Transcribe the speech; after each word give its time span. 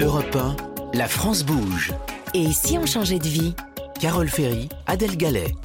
Europe 0.00 0.36
1, 0.36 0.96
la 0.96 1.08
France 1.08 1.44
bouge. 1.44 1.92
Et 2.32 2.52
si 2.52 2.78
on 2.78 2.86
changeait 2.86 3.18
de 3.18 3.26
vie? 3.26 3.52
Carole 4.00 4.28
Ferry, 4.28 4.68
Adèle 4.86 5.16
Gallet. 5.16 5.56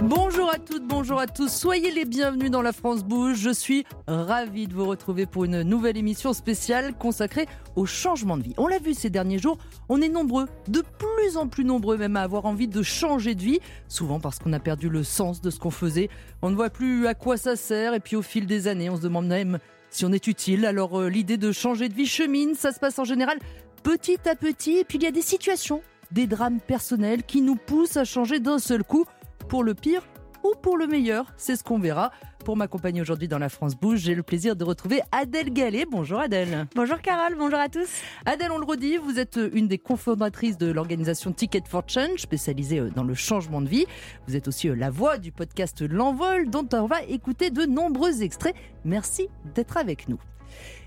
Bonjour 0.00 0.48
à 0.48 0.58
toutes, 0.58 0.86
bonjour 0.86 1.18
à 1.18 1.26
tous. 1.26 1.48
Soyez 1.48 1.90
les 1.90 2.04
bienvenus 2.04 2.52
dans 2.52 2.62
La 2.62 2.72
France 2.72 3.02
Bouge. 3.02 3.36
Je 3.36 3.50
suis 3.50 3.84
ravie 4.06 4.68
de 4.68 4.74
vous 4.74 4.84
retrouver 4.84 5.26
pour 5.26 5.44
une 5.44 5.62
nouvelle 5.62 5.96
émission 5.96 6.32
spéciale 6.32 6.94
consacrée 6.94 7.46
au 7.74 7.84
changement 7.84 8.36
de 8.36 8.44
vie. 8.44 8.54
On 8.58 8.68
l'a 8.68 8.78
vu 8.78 8.94
ces 8.94 9.10
derniers 9.10 9.38
jours, 9.38 9.58
on 9.88 10.00
est 10.00 10.08
nombreux, 10.08 10.46
de 10.68 10.80
plus 10.80 11.36
en 11.36 11.48
plus 11.48 11.64
nombreux 11.64 11.96
même 11.96 12.16
à 12.16 12.22
avoir 12.22 12.46
envie 12.46 12.68
de 12.68 12.82
changer 12.84 13.34
de 13.34 13.42
vie, 13.42 13.58
souvent 13.88 14.20
parce 14.20 14.38
qu'on 14.38 14.52
a 14.52 14.60
perdu 14.60 14.88
le 14.88 15.02
sens 15.02 15.40
de 15.40 15.50
ce 15.50 15.58
qu'on 15.58 15.72
faisait. 15.72 16.10
On 16.42 16.50
ne 16.50 16.54
voit 16.54 16.70
plus 16.70 17.08
à 17.08 17.14
quoi 17.14 17.36
ça 17.36 17.56
sert 17.56 17.92
et 17.94 18.00
puis 18.00 18.14
au 18.14 18.22
fil 18.22 18.46
des 18.46 18.68
années, 18.68 18.88
on 18.88 18.96
se 18.96 19.02
demande 19.02 19.26
même 19.26 19.58
si 19.94 20.04
on 20.04 20.12
est 20.12 20.26
utile. 20.26 20.66
Alors 20.66 21.00
euh, 21.00 21.08
l'idée 21.08 21.36
de 21.36 21.52
changer 21.52 21.88
de 21.88 21.94
vie 21.94 22.06
chemine, 22.06 22.54
ça 22.54 22.72
se 22.72 22.80
passe 22.80 22.98
en 22.98 23.04
général 23.04 23.38
petit 23.84 24.18
à 24.28 24.34
petit 24.34 24.78
et 24.78 24.84
puis 24.84 24.98
il 24.98 25.04
y 25.04 25.06
a 25.06 25.12
des 25.12 25.22
situations, 25.22 25.82
des 26.10 26.26
drames 26.26 26.58
personnels 26.58 27.22
qui 27.22 27.42
nous 27.42 27.54
poussent 27.54 27.98
à 27.98 28.04
changer 28.04 28.40
d'un 28.40 28.58
seul 28.58 28.82
coup 28.82 29.04
pour 29.48 29.62
le 29.62 29.74
pire 29.74 30.02
ou 30.42 30.52
pour 30.60 30.76
le 30.76 30.86
meilleur. 30.86 31.32
C'est 31.36 31.54
ce 31.54 31.62
qu'on 31.62 31.78
verra. 31.78 32.10
Pour 32.44 32.56
m'accompagner 32.56 33.00
aujourd'hui 33.00 33.28
dans 33.28 33.38
La 33.38 33.48
France 33.48 33.74
Bouge, 33.74 34.00
j'ai 34.00 34.14
le 34.14 34.22
plaisir 34.22 34.56
de 34.56 34.64
retrouver 34.64 35.00
Adèle 35.12 35.50
Gallet. 35.50 35.84
Bonjour 35.90 36.18
Adèle. 36.18 36.66
Bonjour 36.74 37.00
Carole, 37.00 37.34
bonjour 37.38 37.58
à 37.58 37.68
tous. 37.68 37.88
Adèle, 38.26 38.52
on 38.52 38.58
le 38.58 38.66
redit, 38.66 38.96
vous 38.96 39.18
êtes 39.18 39.38
une 39.52 39.68
des 39.68 39.78
cofondatrices 39.78 40.58
de 40.58 40.70
l'organisation 40.70 41.32
Ticket 41.32 41.62
for 41.68 41.84
Change, 41.86 42.20
spécialisée 42.20 42.80
euh, 42.80 42.90
dans 42.90 43.04
le 43.04 43.14
changement 43.14 43.60
de 43.60 43.68
vie. 43.68 43.86
Vous 44.26 44.36
êtes 44.36 44.48
aussi 44.48 44.68
euh, 44.68 44.74
la 44.74 44.90
voix 44.90 45.18
du 45.18 45.30
podcast 45.30 45.82
L'Envol, 45.82 46.48
dont 46.50 46.68
on 46.72 46.86
va 46.86 47.02
écouter 47.02 47.50
de 47.50 47.64
nombreux 47.64 48.22
extraits. 48.22 48.54
Merci 48.84 49.28
d'être 49.54 49.76
avec 49.76 50.08
nous. 50.08 50.18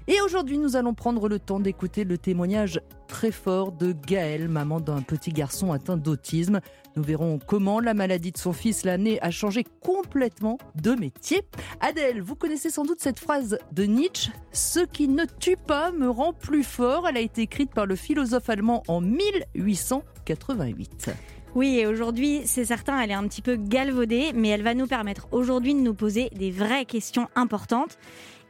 Et 0.09 0.21
aujourd'hui, 0.21 0.57
nous 0.57 0.77
allons 0.77 0.93
prendre 0.93 1.27
le 1.27 1.37
temps 1.37 1.59
d'écouter 1.59 2.05
le 2.05 2.17
témoignage 2.17 2.79
très 3.09 3.31
fort 3.31 3.73
de 3.73 3.91
Gaëlle, 3.91 4.47
maman 4.47 4.79
d'un 4.79 5.01
petit 5.01 5.31
garçon 5.31 5.73
atteint 5.73 5.97
d'autisme. 5.97 6.61
Nous 6.95 7.03
verrons 7.03 7.39
comment 7.45 7.81
la 7.81 7.93
maladie 7.93 8.31
de 8.31 8.37
son 8.37 8.53
fils 8.53 8.85
l'a 8.85 8.93
amené 8.93 9.21
à 9.21 9.31
changer 9.31 9.65
complètement 9.81 10.59
de 10.81 10.91
métier. 10.91 11.41
Adèle, 11.81 12.21
vous 12.21 12.35
connaissez 12.35 12.69
sans 12.69 12.85
doute 12.85 13.01
cette 13.01 13.19
phrase 13.19 13.57
de 13.73 13.83
Nietzsche 13.83 14.31
Ce 14.53 14.79
qui 14.79 15.09
ne 15.09 15.25
tue 15.25 15.57
pas 15.57 15.91
me 15.91 16.09
rend 16.09 16.31
plus 16.31 16.63
fort. 16.63 17.05
Elle 17.09 17.17
a 17.17 17.21
été 17.21 17.41
écrite 17.41 17.73
par 17.73 17.85
le 17.85 17.97
philosophe 17.97 18.49
allemand 18.49 18.83
en 18.87 19.01
1888. 19.01 21.09
Oui, 21.57 21.79
et 21.79 21.87
aujourd'hui, 21.87 22.41
c'est 22.45 22.65
certain, 22.65 23.01
elle 23.01 23.09
est 23.09 23.15
un 23.15 23.27
petit 23.27 23.41
peu 23.41 23.55
galvaudée, 23.55 24.29
mais 24.35 24.49
elle 24.49 24.61
va 24.61 24.75
nous 24.75 24.85
permettre 24.85 25.27
aujourd'hui 25.31 25.73
de 25.73 25.79
nous 25.79 25.95
poser 25.95 26.29
des 26.35 26.51
vraies 26.51 26.85
questions 26.85 27.29
importantes. 27.33 27.97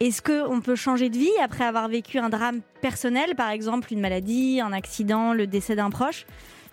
Est-ce 0.01 0.21
qu'on 0.21 0.59
peut 0.59 0.75
changer 0.75 1.07
de 1.07 1.17
vie 1.17 1.31
après 1.41 1.63
avoir 1.63 1.87
vécu 1.87 2.19
un 2.19 2.27
drame 2.27 2.59
personnel, 2.81 3.35
par 3.35 3.49
exemple 3.49 3.93
une 3.93 4.01
maladie, 4.01 4.59
un 4.59 4.73
accident, 4.73 5.31
le 5.31 5.47
décès 5.47 5.77
d'un 5.77 5.89
proche? 5.89 6.25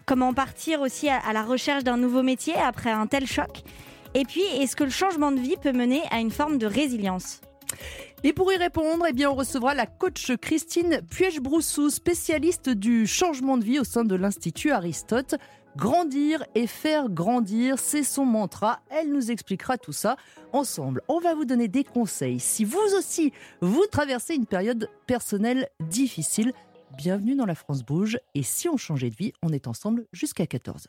Comment 0.06 0.34
partir 0.34 0.80
aussi 0.80 1.08
à 1.08 1.32
la 1.32 1.44
recherche 1.44 1.84
d'un 1.84 1.98
nouveau 1.98 2.24
métier 2.24 2.54
après 2.56 2.90
un 2.90 3.06
tel 3.06 3.28
choc? 3.28 3.62
Et 4.14 4.24
puis, 4.24 4.42
est-ce 4.58 4.74
que 4.74 4.82
le 4.82 4.90
changement 4.90 5.30
de 5.30 5.38
vie 5.38 5.54
peut 5.62 5.70
mener 5.70 6.02
à 6.10 6.18
une 6.18 6.32
forme 6.32 6.58
de 6.58 6.66
résilience? 6.66 7.42
Et 8.24 8.32
pour 8.32 8.52
y 8.52 8.56
répondre, 8.56 9.06
eh 9.08 9.12
bien, 9.12 9.30
on 9.30 9.34
recevra 9.34 9.74
la 9.74 9.86
coach 9.86 10.32
Christine 10.40 11.00
Puech-Broussou, 11.08 11.90
spécialiste 11.90 12.70
du 12.70 13.06
changement 13.06 13.56
de 13.56 13.64
vie 13.64 13.78
au 13.78 13.84
sein 13.84 14.02
de 14.02 14.16
l'Institut 14.16 14.72
Aristote. 14.72 15.36
Grandir 15.76 16.44
et 16.54 16.68
faire 16.68 17.08
grandir, 17.08 17.80
c'est 17.80 18.04
son 18.04 18.24
mantra. 18.24 18.80
Elle 18.90 19.12
nous 19.12 19.32
expliquera 19.32 19.76
tout 19.76 19.92
ça 19.92 20.16
ensemble. 20.52 21.02
On 21.08 21.18
va 21.18 21.34
vous 21.34 21.44
donner 21.44 21.66
des 21.66 21.82
conseils. 21.82 22.38
Si 22.38 22.64
vous 22.64 22.78
aussi, 22.96 23.32
vous 23.60 23.84
traversez 23.90 24.34
une 24.34 24.46
période 24.46 24.88
personnelle 25.08 25.68
difficile, 25.80 26.52
bienvenue 26.96 27.34
dans 27.34 27.44
La 27.44 27.56
France 27.56 27.82
Bouge. 27.82 28.18
Et 28.36 28.44
si 28.44 28.68
on 28.68 28.76
changeait 28.76 29.10
de 29.10 29.16
vie, 29.16 29.32
on 29.42 29.52
est 29.52 29.66
ensemble 29.66 30.06
jusqu'à 30.12 30.44
14h. 30.44 30.86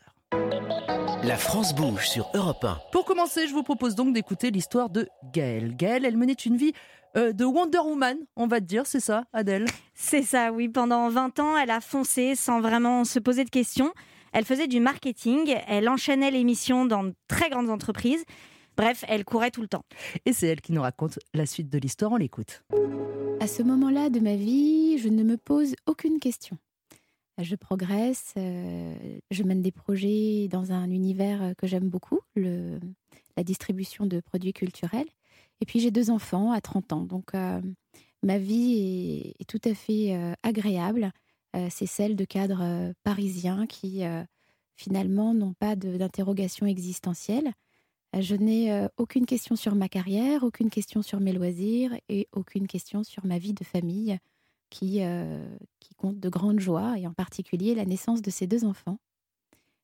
La 1.24 1.36
France 1.36 1.74
bouge 1.74 2.08
sur 2.08 2.30
Europe 2.34 2.64
1. 2.64 2.78
Pour 2.92 3.04
commencer, 3.04 3.48
je 3.48 3.54
vous 3.54 3.64
propose 3.64 3.96
donc 3.96 4.14
d'écouter 4.14 4.52
l'histoire 4.52 4.88
de 4.88 5.08
Gaëlle. 5.32 5.74
Gaëlle, 5.74 6.04
elle 6.04 6.16
menait 6.16 6.32
une 6.34 6.56
vie 6.56 6.72
euh, 7.16 7.32
de 7.32 7.44
Wonder 7.44 7.78
Woman, 7.78 8.18
on 8.36 8.46
va 8.46 8.60
te 8.60 8.66
dire, 8.66 8.86
c'est 8.86 9.00
ça, 9.00 9.24
Adèle? 9.32 9.64
C'est 9.94 10.22
ça, 10.22 10.52
oui. 10.52 10.68
Pendant 10.68 11.08
20 11.08 11.40
ans, 11.40 11.56
elle 11.56 11.70
a 11.70 11.80
foncé 11.80 12.36
sans 12.36 12.60
vraiment 12.60 13.04
se 13.04 13.18
poser 13.18 13.44
de 13.44 13.50
questions. 13.50 13.92
Elle 14.36 14.44
faisait 14.44 14.68
du 14.68 14.80
marketing, 14.80 15.56
elle 15.66 15.88
enchaînait 15.88 16.30
les 16.30 16.44
missions 16.44 16.84
dans 16.84 17.04
de 17.04 17.14
très 17.26 17.48
grandes 17.48 17.70
entreprises. 17.70 18.22
Bref, 18.76 19.02
elle 19.08 19.24
courait 19.24 19.50
tout 19.50 19.62
le 19.62 19.66
temps. 19.66 19.86
Et 20.26 20.34
c'est 20.34 20.46
elle 20.46 20.60
qui 20.60 20.72
nous 20.72 20.82
raconte 20.82 21.18
la 21.32 21.46
suite 21.46 21.70
de 21.70 21.78
l'histoire, 21.78 22.12
on 22.12 22.16
l'écoute. 22.16 22.62
À 23.40 23.46
ce 23.46 23.62
moment-là 23.62 24.10
de 24.10 24.20
ma 24.20 24.36
vie, 24.36 24.98
je 24.98 25.08
ne 25.08 25.22
me 25.22 25.38
pose 25.38 25.74
aucune 25.86 26.20
question. 26.20 26.58
Je 27.38 27.56
progresse, 27.56 28.34
euh, 28.36 28.94
je 29.30 29.42
mène 29.42 29.62
des 29.62 29.72
projets 29.72 30.48
dans 30.50 30.70
un 30.70 30.90
univers 30.90 31.54
que 31.56 31.66
j'aime 31.66 31.88
beaucoup, 31.88 32.20
le, 32.34 32.78
la 33.38 33.42
distribution 33.42 34.04
de 34.04 34.20
produits 34.20 34.52
culturels. 34.52 35.08
Et 35.62 35.64
puis 35.64 35.80
j'ai 35.80 35.90
deux 35.90 36.10
enfants 36.10 36.52
à 36.52 36.60
30 36.60 36.92
ans, 36.92 37.04
donc 37.04 37.34
euh, 37.34 37.62
ma 38.22 38.36
vie 38.36 39.32
est, 39.38 39.44
tout 39.46 39.60
à 39.64 39.72
fait 39.72 40.14
euh, 40.14 40.34
agréable. 40.42 41.10
Euh, 41.56 41.68
c'est 41.70 41.86
celle 41.86 42.16
de 42.16 42.24
cadres 42.24 42.62
euh, 42.62 42.92
parisiens 43.02 43.66
qui 43.66 44.04
euh, 44.04 44.22
finalement 44.74 45.32
n'ont 45.32 45.54
pas 45.54 45.74
d'interrogation 45.74 46.66
existentielle. 46.66 47.52
Je 48.18 48.34
n'ai 48.34 48.86
aucune 48.96 49.26
question 49.26 49.56
sur 49.56 49.74
ma 49.74 49.88
carrière, 49.88 50.42
aucune 50.42 50.70
question 50.70 51.02
sur 51.02 51.20
mes 51.20 51.32
loisirs 51.32 51.94
et 52.08 52.28
aucune 52.32 52.66
question 52.66 53.04
sur 53.04 53.26
ma 53.26 53.38
vie 53.38 53.52
de 53.52 53.64
famille 53.64 54.18
qui, 54.70 55.02
qui 55.80 55.94
compte 55.96 56.18
de 56.18 56.28
grandes 56.30 56.60
joies 56.60 56.98
et 56.98 57.06
en 57.06 57.12
particulier 57.12 57.74
la 57.74 57.84
naissance 57.84 58.22
de 58.22 58.30
ces 58.30 58.46
deux 58.46 58.64
enfants. 58.64 58.98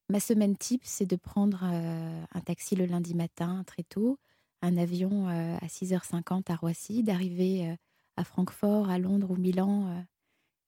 Ma 0.08 0.18
semaine 0.18 0.56
type, 0.56 0.82
c'est 0.84 1.04
de 1.04 1.16
prendre 1.16 1.64
un 1.64 2.40
taxi 2.40 2.74
le 2.74 2.86
lundi 2.86 3.14
matin 3.14 3.64
très 3.66 3.82
tôt, 3.82 4.18
un 4.62 4.78
avion 4.78 5.26
à 5.28 5.66
6h50 5.66 6.50
à 6.50 6.54
Roissy, 6.54 7.02
d'arriver 7.02 7.76
à 8.16 8.24
Francfort, 8.24 8.88
à 8.88 8.98
Londres 8.98 9.30
ou 9.30 9.36
Milan 9.36 10.04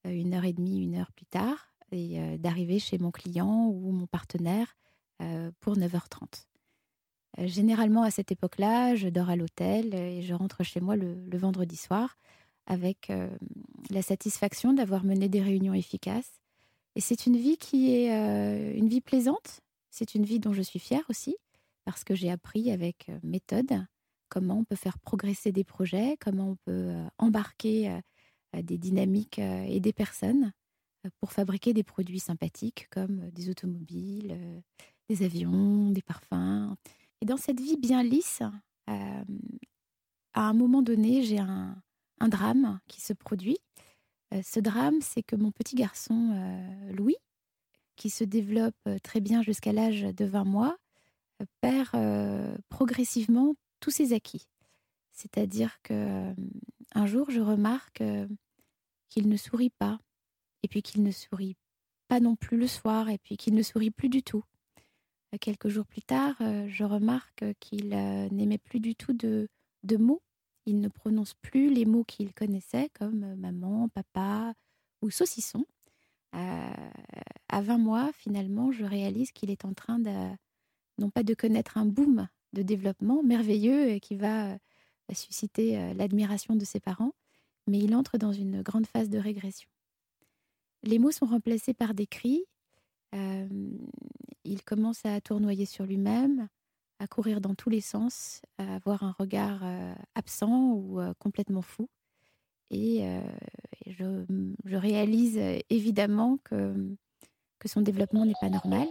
une 0.04 0.34
heure 0.34 0.44
et 0.44 0.53
demie, 0.53 0.82
une 0.82 0.97
heure 0.97 1.12
plus 1.12 1.26
tard, 1.26 1.72
et 1.92 2.20
euh, 2.20 2.37
d'arriver 2.38 2.78
chez 2.78 2.98
mon 2.98 3.10
client 3.10 3.66
ou 3.69 3.91
mon 3.92 4.06
partenaire 4.06 4.76
euh, 5.22 5.50
pour 5.60 5.76
9h30. 5.76 6.47
Généralement, 7.38 8.04
à 8.04 8.10
cette 8.10 8.31
époque-là, 8.31 8.94
je 8.94 9.09
dors 9.09 9.28
à 9.28 9.34
l'hôtel 9.34 9.94
et 9.94 10.22
je 10.22 10.34
rentre 10.34 10.62
chez 10.62 10.81
moi 10.81 10.94
le, 10.94 11.37
vendredi 11.37 11.75
soir 11.75 12.16
avec 12.66 13.12
la 13.91 14.03
satisfaction 14.03 14.72
d'avoir 14.72 15.03
mené 15.04 15.28
des 15.28 15.42
réunions 15.42 15.75
efficaces. 15.75 16.41
Et 16.94 17.00
c'est 17.00 17.26
une 17.26 17.36
vie 17.36 17.56
qui 17.56 17.92
est 17.92 18.76
une 18.76 18.88
vie 18.88 19.00
plaisante. 19.00 19.62
C'est 19.91 20.15
une 20.15 20.25
vie 20.25 20.38
dont 20.38 20.53
je 20.53 20.62
suis 20.62 20.78
fière 20.78 21.03
aussi 21.09 21.34
parce 21.84 22.04
que 22.04 22.15
j'ai 22.15 22.31
appris 22.31 22.71
avec 22.71 23.10
méthode 23.25 23.84
comment 24.28 24.59
on 24.59 24.65
peut 24.65 24.76
faire 24.76 25.00
progresser 25.00 25.50
des 25.50 25.65
projets, 25.65 26.16
comment 26.21 26.50
on 26.50 26.56
peut 26.65 26.94
embarquer 27.19 27.98
des 28.62 28.78
dynamiques 28.78 29.38
euh, 29.38 29.65
et 29.65 29.81
des 29.81 29.92
personnes 29.92 30.53
euh, 31.04 31.10
pour 31.20 31.32
fabriquer 31.32 31.72
des 31.72 31.82
produits 31.82 32.20
sympathiques 32.20 32.88
comme 32.91 33.20
euh, 33.20 33.31
des 33.31 33.50
automobiles, 33.50 34.62
des 35.09 35.22
avions, 35.22 35.91
des 35.91 36.03
parfums. 36.03 36.76
Et 37.20 37.26
dans 37.26 37.37
cette 37.37 37.60
vie 37.60 37.76
bien 37.76 38.03
lisse, 38.03 38.42
à 38.87 40.48
un 40.48 40.53
moment 40.53 40.82
donné, 40.82 41.22
j'ai 41.22 41.38
un, 41.38 41.76
drame 42.20 42.81
qui 42.88 43.03
se 43.03 43.12
produit. 43.12 43.59
ce 44.42 44.60
drame, 44.60 45.00
c'est 45.03 45.22
que 45.22 45.36
mon 45.36 45.50
petit 45.50 45.75
garçon, 45.75 46.34
Louis, 46.91 47.16
qui 47.97 48.09
se 48.09 48.25
développe 48.25 48.88
très 49.03 49.21
bien 49.21 49.42
jusqu'à 49.42 49.72
l'âge 49.72 50.03
de 50.03 50.25
20 50.25 50.44
mois, 50.44 50.76
perd 51.60 51.91
progressivement 52.71 53.54
tous 53.81 53.91
ses 53.91 54.15
acquis. 54.15 54.47
C'est-à-dire 55.12 55.78
que 55.82 56.34
un 56.94 57.06
jour, 57.06 57.31
je 57.31 57.41
remarque 57.41 58.03
qu'il 59.14 59.28
ne 59.28 59.36
sourit 59.36 59.70
pas, 59.70 60.00
et 60.65 60.68
puis 60.68 60.83
qu'il 60.83 61.04
ne 61.04 61.12
sourit 61.12 61.56
pas 62.09 62.18
non 62.18 62.34
plus 62.34 62.56
le 62.56 62.66
soir, 62.66 63.09
et 63.09 63.18
puis 63.18 63.36
qu'il 63.36 63.54
ne 63.54 63.62
sourit 63.62 63.92
plus 63.92 64.09
du 64.09 64.24
tout. 64.24 64.42
Euh, 65.33 65.39
quelques 65.41 65.68
jours 65.68 65.86
plus 65.86 66.03
tard, 66.03 66.34
euh, 66.41 66.66
je 66.68 66.83
remarque 66.83 67.44
qu'il 67.60 67.94
euh, 67.94 68.28
n'aimait 68.30 68.59
plus 68.59 68.80
du 68.80 68.97
tout 68.97 69.12
de, 69.12 69.48
de 69.84 69.97
mots. 69.97 70.21
Il 70.66 70.80
ne 70.80 70.89
prononce 70.89 71.34
plus 71.34 71.72
les 71.72 71.84
mots 71.84 72.03
qu'il 72.03 72.34
connaissait, 72.34 72.91
comme 72.94 73.36
maman, 73.36 73.89
papa 73.89 74.54
ou 75.00 75.10
saucisson. 75.10 75.65
à 76.33 77.60
20 77.62 77.78
mois, 77.78 78.10
finalement, 78.15 78.72
je 78.72 78.84
réalise 78.84 79.30
qu'il 79.30 79.50
est 79.50 79.65
en 79.65 79.74
train 79.74 80.00
de, 80.00 80.10
non 80.98 81.10
pas 81.10 81.22
de 81.22 81.34
connaître 81.34 81.78
un 81.78 81.86
boom 81.86 82.27
de 82.53 82.62
développement 82.62 83.22
merveilleux 83.22 83.98
qui 83.98 84.16
va 84.16 84.59
susciter 85.12 85.92
l'admiration 85.94 86.56
de 86.56 86.65
ses 86.65 86.80
parents, 86.80 87.12
mais 87.66 87.78
il 87.78 87.95
entre 87.95 88.19
dans 88.19 88.33
une 88.33 88.63
grande 88.63 88.87
phase 88.87 89.11
de 89.11 89.19
régression. 89.19 89.69
Les 90.83 90.99
mots 90.99 91.13
sont 91.13 91.27
remplacés 91.27 91.75
par 91.75 91.95
des 91.95 92.07
cris. 92.07 92.45
Euh, 93.15 93.49
il 94.45 94.63
commence 94.63 95.05
à 95.05 95.21
tournoyer 95.21 95.65
sur 95.65 95.87
lui-même, 95.87 96.49
à 96.99 97.07
courir 97.07 97.41
dans 97.41 97.55
tous 97.55 97.71
les 97.71 97.81
sens, 97.81 98.43
à 98.59 98.75
avoir 98.75 99.03
un 99.03 99.15
regard 99.19 99.61
euh, 99.63 99.95
absent 100.15 100.72
ou 100.72 101.01
euh, 101.01 101.15
complètement 101.19 101.63
fou. 101.63 101.89
Et, 102.71 103.05
je, 103.87 104.25
réalise 104.77 105.39
évidemment 105.71 106.39
que, 106.43 106.75
que 107.61 107.69
son 107.69 107.83
développement 107.83 108.27
n'est 108.27 108.33
pas 108.41 108.49
normal. 108.49 108.89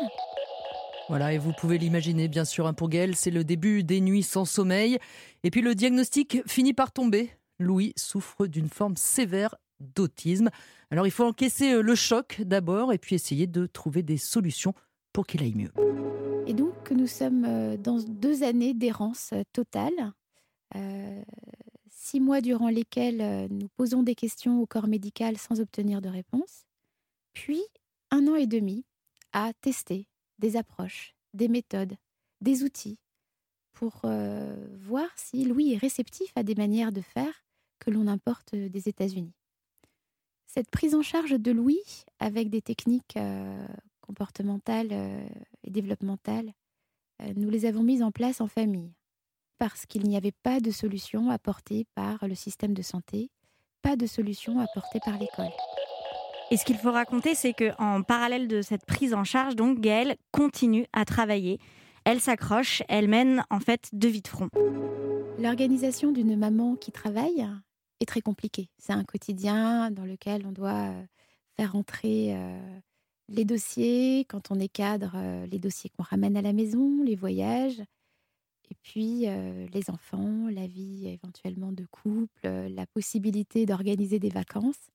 Voilà, 1.10 1.34
et 1.34 1.38
vous 1.38 1.52
pouvez 1.52 1.78
l'imaginer, 1.78 2.30
bien 2.30 2.46
sûr, 2.46 2.66
hein, 2.66 2.74
pour 2.74 2.88
Gaël, 2.88 3.16
c'est 3.16 3.32
le 3.32 3.44
début 3.44 3.84
des 3.84 4.00
nuits 4.00 4.24
sans 4.24 4.46
sommeil. 4.46 5.00
Et 5.44 5.52
puis 5.52 5.62
le 5.62 5.76
diagnostic 5.76 6.48
finit 6.48 6.74
par 6.74 6.94
tomber. 6.94 7.32
Louis 7.60 7.94
souffre 7.96 8.48
d'une 8.48 8.70
forme 8.70 8.98
sévère 8.98 9.56
d'autisme. 9.80 10.50
Alors 10.92 11.08
il 11.08 11.12
faut 11.12 11.26
encaisser 11.26 11.82
le 11.82 11.96
choc 11.96 12.42
d'abord 12.42 12.94
et 12.94 12.98
puis 12.98 13.16
essayer 13.16 13.48
de 13.48 13.66
trouver 13.66 14.04
des 14.04 14.18
solutions 14.18 14.74
pour 15.12 15.28
qu'il 15.28 15.42
aille 15.42 15.56
mieux. 15.56 15.72
Et 16.48 16.54
donc 16.54 16.92
nous 16.92 17.08
sommes 17.08 17.78
dans 17.78 18.00
deux 18.00 18.44
années 18.44 18.74
d'errance 18.74 19.34
totale. 19.54 20.14
Euh, 20.76 21.24
six 21.90 22.20
mois 22.20 22.42
durant 22.42 22.70
lesquels 22.70 23.48
nous 23.50 23.70
posons 23.70 24.04
des 24.04 24.16
questions 24.16 24.62
au 24.62 24.66
corps 24.66 24.88
médical 24.88 25.38
sans 25.38 25.60
obtenir 25.60 26.02
de 26.02 26.10
réponse. 26.10 26.66
Puis 27.34 27.62
un 28.12 28.28
an 28.28 28.36
et 28.36 28.48
demi 28.48 28.86
à 29.32 29.52
tester, 29.62 30.08
des 30.40 30.56
approches, 30.56 31.16
des 31.34 31.48
méthodes, 31.48 31.96
des 32.42 32.64
outils 32.64 33.00
pour 33.74 34.02
euh, 34.06 34.56
voir 34.80 35.08
si 35.16 35.44
Louis 35.46 35.74
est 35.74 35.78
réceptif 35.78 36.32
à 36.36 36.44
des 36.44 36.56
manières 36.56 36.92
de 36.92 37.02
faire 37.02 37.43
que 37.80 37.92
l'on 37.92 38.08
importe 38.08 38.56
des 38.56 38.90
États-Unis. 38.90 39.34
Cette 40.46 40.70
prise 40.70 40.96
en 40.96 41.02
charge 41.02 41.32
de 41.32 41.52
Louis 41.52 41.82
avec 42.20 42.50
des 42.50 42.62
techniques 42.62 43.18
euh, 43.18 43.66
comportementales 44.02 44.90
euh, 44.92 45.26
et 45.64 45.72
développementales, 45.72 46.54
nous 47.38 47.50
les 47.50 47.66
avons 47.66 47.84
mises 47.84 48.04
en 48.04 48.12
place 48.12 48.42
en 48.42 48.48
famille 48.48 48.92
parce 49.58 49.86
qu'il 49.86 50.04
n'y 50.04 50.18
avait 50.18 50.34
pas 50.34 50.60
de 50.60 50.72
solution 50.72 51.30
apportée 51.30 51.86
par 51.96 52.28
le 52.28 52.36
système 52.36 52.74
de 52.74 52.82
santé, 52.82 53.30
pas 53.82 53.96
de 53.96 54.06
solution 54.06 54.60
apportée 54.60 55.00
par 55.06 55.18
l'école. 55.18 55.52
Et 56.52 56.58
ce 56.58 56.66
qu'il 56.66 56.78
faut 56.78 56.92
raconter, 56.92 57.34
c'est 57.34 57.54
qu'en 57.54 58.04
parallèle 58.04 58.48
de 58.48 58.62
cette 58.62 58.86
prise 58.86 59.14
en 59.14 59.24
charge, 59.24 59.56
donc 59.56 59.80
Gaëlle 59.80 60.18
continue 60.32 60.86
à 60.92 61.06
travailler. 61.06 61.60
Elle 62.06 62.20
s'accroche, 62.20 62.84
elle 62.90 63.08
mène 63.08 63.46
en 63.50 63.60
fait 63.60 63.90
deux 63.94 64.10
vies 64.10 64.22
de 64.22 64.28
front. 64.28 64.50
L'organisation 65.40 66.12
d'une 66.12 66.36
maman 66.38 66.76
qui 66.76 66.92
travaille 66.92 67.48
est 68.02 68.06
très 68.06 68.22
compliquée. 68.22 68.70
C'est 68.78 68.92
un 68.92 69.06
quotidien 69.06 69.90
dans 69.90 70.04
lequel 70.04 70.46
on 70.46 70.52
doit 70.52 70.92
euh, 70.92 71.04
faire 71.56 71.76
entrer 71.78 72.36
euh, 72.36 72.60
les 73.30 73.46
dossiers, 73.46 74.26
quand 74.28 74.52
on 74.52 74.60
est 74.60 74.68
cadre, 74.68 75.14
euh, 75.16 75.46
les 75.48 75.60
dossiers 75.60 75.90
qu'on 75.90 76.04
ramène 76.04 76.36
à 76.36 76.42
la 76.42 76.52
maison, 76.52 77.02
les 77.04 77.16
voyages, 77.16 77.82
et 78.70 78.76
puis 78.82 79.28
les 79.28 79.90
enfants, 79.90 80.48
la 80.50 80.66
vie 80.66 81.08
éventuellement 81.08 81.74
de 81.74 81.86
couple, 81.92 82.48
la 82.48 82.88
possibilité 82.88 83.66
d'organiser 83.66 84.18
des 84.18 84.30
vacances. 84.30 84.90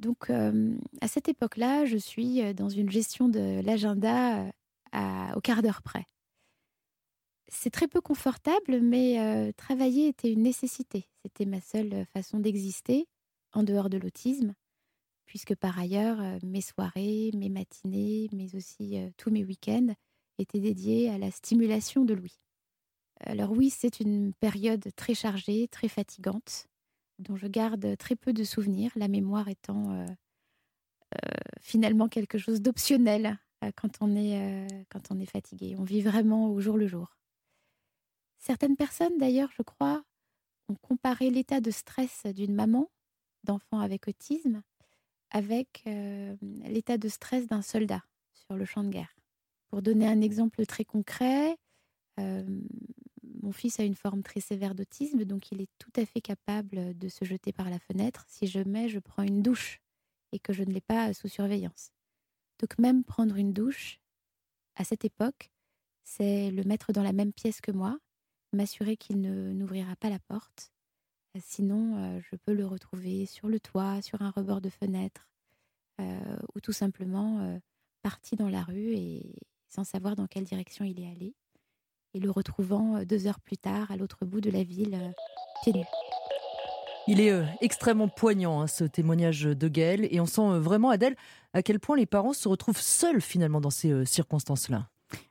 Donc, 0.00 0.30
à 0.30 1.06
cette 1.06 1.28
époque-là, 1.28 1.84
je 1.84 1.98
suis 1.98 2.54
dans 2.54 2.70
une 2.70 2.90
gestion 2.90 3.28
de 3.28 3.60
l'agenda 3.62 4.46
au 5.36 5.40
quart 5.42 5.62
d'heure 5.62 5.82
près. 5.82 6.06
C'est 7.48 7.70
très 7.70 7.88
peu 7.88 8.00
confortable, 8.00 8.80
mais 8.80 9.52
travailler 9.56 10.08
était 10.08 10.32
une 10.32 10.42
nécessité. 10.42 11.08
C'était 11.22 11.46
ma 11.46 11.60
seule 11.60 12.06
façon 12.12 12.38
d'exister 12.38 13.06
en 13.52 13.62
dehors 13.62 13.90
de 13.90 13.98
l'autisme, 13.98 14.54
puisque 15.26 15.54
par 15.54 15.78
ailleurs, 15.78 16.18
mes 16.42 16.60
soirées, 16.60 17.30
mes 17.34 17.50
matinées, 17.50 18.28
mais 18.32 18.54
aussi 18.56 18.98
tous 19.16 19.30
mes 19.30 19.44
week-ends 19.44 19.94
étaient 20.38 20.60
dédiés 20.60 21.10
à 21.10 21.18
la 21.18 21.30
stimulation 21.30 22.04
de 22.04 22.14
Louis. 22.14 22.38
Alors 23.20 23.52
oui, 23.52 23.70
c'est 23.70 24.00
une 24.00 24.34
période 24.34 24.84
très 24.96 25.14
chargée, 25.14 25.68
très 25.68 25.88
fatigante, 25.88 26.66
dont 27.18 27.36
je 27.36 27.46
garde 27.46 27.96
très 27.96 28.16
peu 28.16 28.32
de 28.32 28.44
souvenirs, 28.44 28.90
la 28.96 29.08
mémoire 29.08 29.48
étant 29.48 29.92
euh, 29.92 30.06
euh, 31.14 31.28
finalement 31.60 32.08
quelque 32.08 32.38
chose 32.38 32.60
d'optionnel 32.60 33.38
euh, 33.62 33.70
quand, 33.76 33.98
quand 33.98 35.10
on 35.10 35.20
est 35.20 35.26
fatigué. 35.26 35.76
On 35.78 35.84
vit 35.84 36.02
vraiment 36.02 36.50
au 36.50 36.60
jour 36.60 36.76
le 36.76 36.86
jour. 36.86 37.16
Certaines 38.46 38.76
personnes, 38.76 39.16
d'ailleurs, 39.16 39.50
je 39.56 39.62
crois, 39.62 40.04
ont 40.68 40.74
comparé 40.74 41.30
l'état 41.30 41.62
de 41.62 41.70
stress 41.70 42.26
d'une 42.26 42.54
maman 42.54 42.90
d'enfant 43.44 43.80
avec 43.80 44.06
autisme 44.06 44.62
avec 45.30 45.82
l'état 46.42 46.98
de 46.98 47.08
stress 47.08 47.48
d'un 47.48 47.62
soldat 47.62 48.02
sur 48.34 48.54
le 48.54 48.66
champ 48.66 48.84
de 48.84 48.90
guerre. 48.90 49.16
Pour 49.68 49.80
donner 49.80 50.06
un 50.06 50.20
exemple 50.20 50.66
très 50.66 50.84
concret, 50.84 51.56
mon 52.18 53.52
fils 53.52 53.80
a 53.80 53.84
une 53.84 53.96
forme 53.96 54.22
très 54.22 54.40
sévère 54.40 54.74
d'autisme, 54.74 55.24
donc 55.24 55.50
il 55.50 55.62
est 55.62 55.70
tout 55.78 55.92
à 55.96 56.04
fait 56.04 56.20
capable 56.20 56.96
de 56.98 57.08
se 57.08 57.24
jeter 57.24 57.50
par 57.52 57.70
la 57.70 57.78
fenêtre 57.78 58.26
si 58.28 58.46
je 58.46 58.60
mets, 58.60 58.90
je 58.90 58.98
prends 58.98 59.22
une 59.22 59.40
douche 59.42 59.80
et 60.32 60.38
que 60.38 60.52
je 60.52 60.62
ne 60.62 60.72
l'ai 60.72 60.82
pas 60.82 61.14
sous 61.14 61.28
surveillance. 61.28 61.92
Donc 62.60 62.78
même 62.78 63.04
prendre 63.04 63.36
une 63.36 63.54
douche, 63.54 64.00
à 64.76 64.84
cette 64.84 65.06
époque, 65.06 65.50
c'est 66.04 66.50
le 66.50 66.62
mettre 66.62 66.92
dans 66.92 67.02
la 67.02 67.14
même 67.14 67.32
pièce 67.32 67.62
que 67.62 67.72
moi, 67.72 67.98
m'assurer 68.54 68.96
qu'il 68.96 69.20
ne 69.20 69.52
n'ouvrira 69.52 69.96
pas 69.96 70.10
la 70.10 70.18
porte. 70.18 70.72
Sinon, 71.40 71.96
euh, 71.96 72.20
je 72.30 72.36
peux 72.36 72.52
le 72.52 72.66
retrouver 72.66 73.26
sur 73.26 73.48
le 73.48 73.58
toit, 73.58 74.00
sur 74.02 74.22
un 74.22 74.30
rebord 74.30 74.60
de 74.60 74.70
fenêtre, 74.70 75.28
euh, 76.00 76.36
ou 76.54 76.60
tout 76.60 76.72
simplement 76.72 77.40
euh, 77.40 77.58
parti 78.02 78.36
dans 78.36 78.48
la 78.48 78.62
rue 78.62 78.94
et 78.94 79.34
sans 79.68 79.84
savoir 79.84 80.14
dans 80.14 80.26
quelle 80.26 80.44
direction 80.44 80.84
il 80.84 81.00
est 81.00 81.10
allé 81.10 81.34
et 82.14 82.20
le 82.20 82.30
retrouvant 82.30 82.96
euh, 82.96 83.04
deux 83.04 83.26
heures 83.26 83.40
plus 83.40 83.58
tard 83.58 83.90
à 83.90 83.96
l'autre 83.96 84.24
bout 84.24 84.40
de 84.40 84.50
la 84.50 84.62
ville, 84.62 84.94
euh. 84.94 85.10
Il 87.06 87.20
est 87.20 87.30
euh, 87.30 87.44
extrêmement 87.60 88.08
poignant, 88.08 88.60
hein, 88.60 88.66
ce 88.66 88.84
témoignage 88.84 89.42
de 89.42 89.68
Gaël, 89.68 90.08
et 90.10 90.20
on 90.20 90.26
sent 90.26 90.58
vraiment, 90.58 90.90
Adèle, 90.90 91.16
à 91.52 91.62
quel 91.62 91.80
point 91.80 91.96
les 91.96 92.06
parents 92.06 92.32
se 92.32 92.48
retrouvent 92.48 92.80
seuls 92.80 93.20
finalement 93.20 93.60
dans 93.60 93.70
ces 93.70 94.04
circonstances-là. 94.06 94.88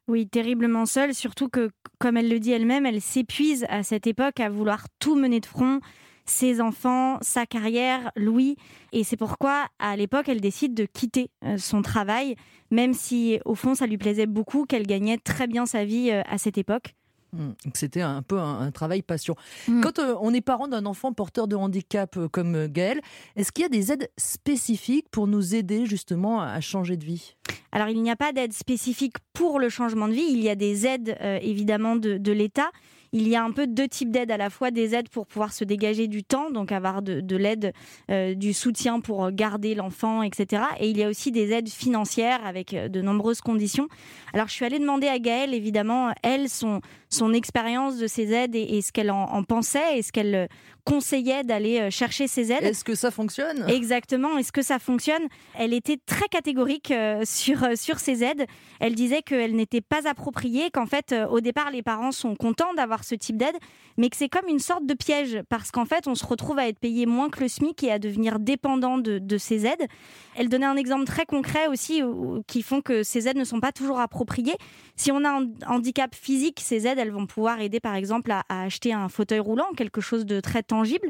Oui, 0.08 0.28
terriblement 0.28 0.86
seuls, 0.86 1.14
surtout 1.14 1.48
que, 1.48 1.70
comme 2.00 2.18
elle 2.18 2.30
le 2.30 2.40
dit 2.40 2.52
elle-même, 2.52 2.86
elle 2.86 3.02
s'épuise 3.02 3.66
à 3.70 3.84
cette 3.84 4.06
époque 4.08 4.40
à 4.40 4.50
vouloir 4.50 4.88
tout 5.00 5.16
mener 5.16 5.40
de 5.40 5.46
front, 5.46 5.80
ses 6.26 6.62
enfants, 6.62 7.18
sa 7.22 7.46
carrière, 7.46 8.12
Louis. 8.16 8.58
Et 8.92 9.04
c'est 9.04 9.18
pourquoi, 9.18 9.68
à 9.80 9.96
l'époque, 9.96 10.30
elle 10.30 10.42
décide 10.42 10.74
de 10.74 10.86
quitter 10.86 11.30
euh, 11.44 11.58
son 11.58 11.82
travail, 11.82 12.36
même 12.72 12.94
si, 12.94 13.40
au 13.46 13.56
fond, 13.56 13.76
ça 13.76 13.88
lui 13.88 13.98
plaisait 13.98 14.26
beaucoup, 14.26 14.66
qu'elle 14.66 14.88
gagnait 14.88 15.18
très 15.18 15.48
bien 15.48 15.66
sa 15.66 15.86
vie 15.86 16.12
euh, 16.12 16.22
à 16.30 16.38
cette 16.38 16.58
époque. 16.58 16.96
Mmh. 17.34 17.50
C'était 17.74 18.02
un 18.02 18.22
peu 18.22 18.40
un, 18.40 18.72
travail 18.72 19.02
passion. 19.02 19.36
Mmh. 19.68 19.82
Quand 19.82 20.00
euh, 20.00 20.16
on 20.22 20.34
est 20.34 20.42
parent 20.42 20.68
d'un 20.68 20.86
enfant 20.86 21.14
porteur 21.14 21.48
de 21.48 21.56
handicap 21.56 22.18
comme 22.32 22.68
Gaël, 22.68 23.02
est-ce 23.36 23.52
qu'il 23.52 23.64
y 23.64 23.66
a 23.66 23.70
des 23.70 23.92
aides 23.92 24.12
spécifiques 24.18 25.10
pour 25.10 25.28
nous 25.28 25.56
aider 25.56 25.86
justement 25.86 26.42
à 26.42 26.60
changer 26.62 26.96
de 26.96 27.06
vie? 27.06 27.36
Alors 27.74 27.89
il 27.89 28.01
n'y 28.01 28.12
a 28.12 28.15
pas 28.15 28.32
d'aide 28.32 28.53
spécifique 28.53 29.18
pour 29.34 29.60
le 29.60 29.68
changement 29.68 30.08
de 30.08 30.13
vie, 30.13 30.27
il 30.30 30.42
y 30.44 30.50
a 30.50 30.56
des 30.56 30.86
aides 30.86 31.18
évidemment 31.42 31.96
de, 31.96 32.18
de 32.18 32.32
l'État 32.32 32.70
il 33.13 33.27
y 33.27 33.36
a 33.36 33.43
un 33.43 33.51
peu 33.51 33.67
deux 33.67 33.88
types 33.88 34.12
d'aides, 34.12 34.32
à 34.32 34.38
la 34.38 34.50
fois 34.50 34.72
des 34.72 34.96
aides 34.96 35.08
pour 35.08 35.27
pouvoir 35.27 35.53
se 35.53 35.63
dégager 35.63 36.08
du 36.08 36.24
temps, 36.24 36.50
donc 36.50 36.72
avoir 36.72 37.03
de, 37.03 37.36
l'aide, 37.38 37.72
euh, 38.10 38.34
du 38.34 38.53
soutien 38.53 39.00
pour 39.00 39.32
garder 39.32 39.75
l'enfant, 39.75 40.24
etc. 40.24 40.63
Et 40.79 40.89
il 40.89 40.98
y 40.98 41.03
a 41.03 41.10
aussi 41.10 41.32
des 41.32 41.51
aides 41.51 41.70
financières 41.70 42.43
avec 42.43 42.74
euh, 42.74 42.89
de 42.89 43.01
nombreuses 43.01 43.41
conditions. 43.41 43.88
Alors 44.34 44.48
je 44.48 44.53
suis 44.53 44.65
allée 44.65 44.79
demander 44.79 45.08
à 45.08 45.20
Gaëlle, 45.20 45.53
évidemment, 45.53 46.12
elle, 46.24 46.50
son, 46.50 46.82
son 47.10 47.34
expérience 47.34 47.98
de 47.98 48.08
ces 48.08 48.34
aides 48.34 48.55
et, 48.55 48.82
ce 48.82 48.91
qu'elle 48.91 49.12
en, 49.12 49.43
pensait 49.43 50.00
et 50.00 50.01
ce 50.01 50.12
qu'elle 50.12 50.36
euh, 50.36 50.48
conseillait 50.84 51.43
d'aller 51.43 51.91
chercher 51.91 52.27
ces 52.27 52.51
aides. 52.51 52.63
Est-ce 52.63 52.84
que 52.84 52.96
ça 52.96 53.12
fonctionne? 53.12 53.63
Exactement, 53.70 54.38
est-ce 54.38 54.51
que 54.51 54.63
ça 54.63 54.79
fonctionne? 54.79 55.22
Elle 55.58 55.74
était 55.74 55.98
très 56.05 56.27
catégorique 56.27 56.93
sur, 57.24 57.77
sur 57.77 58.00
ces 58.00 58.22
aides. 58.22 58.46
Elle 58.82 58.93
disait 58.93 59.22
qu'elles 59.22 59.55
n'étaient 59.55 59.79
pas 59.79 60.10
appropriées, 60.10 60.72
qu'en 60.72 60.86
fait, 60.86 61.15
au 61.29 61.39
départ, 61.39 61.72
les 61.72 61.84
parents 61.84 62.12
sont 62.12 62.36
contents 62.36 62.74
d'avoir 62.74 63.02
ce 63.03 63.15
type 63.15 63.38
d'aide, 63.38 63.55
mais 63.98 64.10
que 64.10 64.17
c'est 64.17 64.29
comme 64.29 64.48
une 64.48 64.60
sorte 64.60 64.86
de 64.86 64.93
piège 64.93 65.41
parce 65.50 65.72
qu'en 65.72 65.86
fait, 65.86 66.07
on 66.07 66.15
se 66.15 66.25
retrouve 66.25 66.60
à 66.60 66.67
être 66.67 66.79
payé 66.79 67.05
moins 67.05 67.29
que 67.29 67.41
le 67.41 67.48
SMIC 67.48 67.83
et 67.83 67.91
à 67.91 68.00
devenir 68.00 68.39
dépendant 68.39 68.98
de, 68.98 69.38
ces 69.38 69.65
aides. 69.65 69.88
Elle 70.36 70.50
donnait 70.50 70.65
un 70.65 70.75
exemple 70.75 71.05
très 71.05 71.25
concret 71.25 71.67
aussi 71.67 72.01
qui 72.48 72.62
font 72.62 72.81
que 72.81 73.03
ces 73.03 73.27
aides 73.27 73.38
ne 73.38 73.43
sont 73.43 73.60
pas 73.60 73.72
toujours 73.72 74.00
appropriées. 74.00 74.55
Si 74.95 75.12
on 75.12 75.24
a 75.24 75.29
un 75.29 75.48
handicap 75.67 76.13
physique, 76.15 76.60
ces 76.62 76.88
aides, 76.88 77.00
elles 77.00 77.12
vont 77.12 77.25
pouvoir 77.25 77.62
aider 77.62 77.79
par 77.79 77.95
exemple 77.95 78.31
à, 78.31 78.43
acheter 78.50 78.93
un 78.93 79.10
fauteuil 79.10 79.39
roulant, 79.39 79.67
quelque 79.75 80.01
chose 80.01 80.25
de 80.25 80.39
très 80.39 80.63
tangible. 80.63 81.10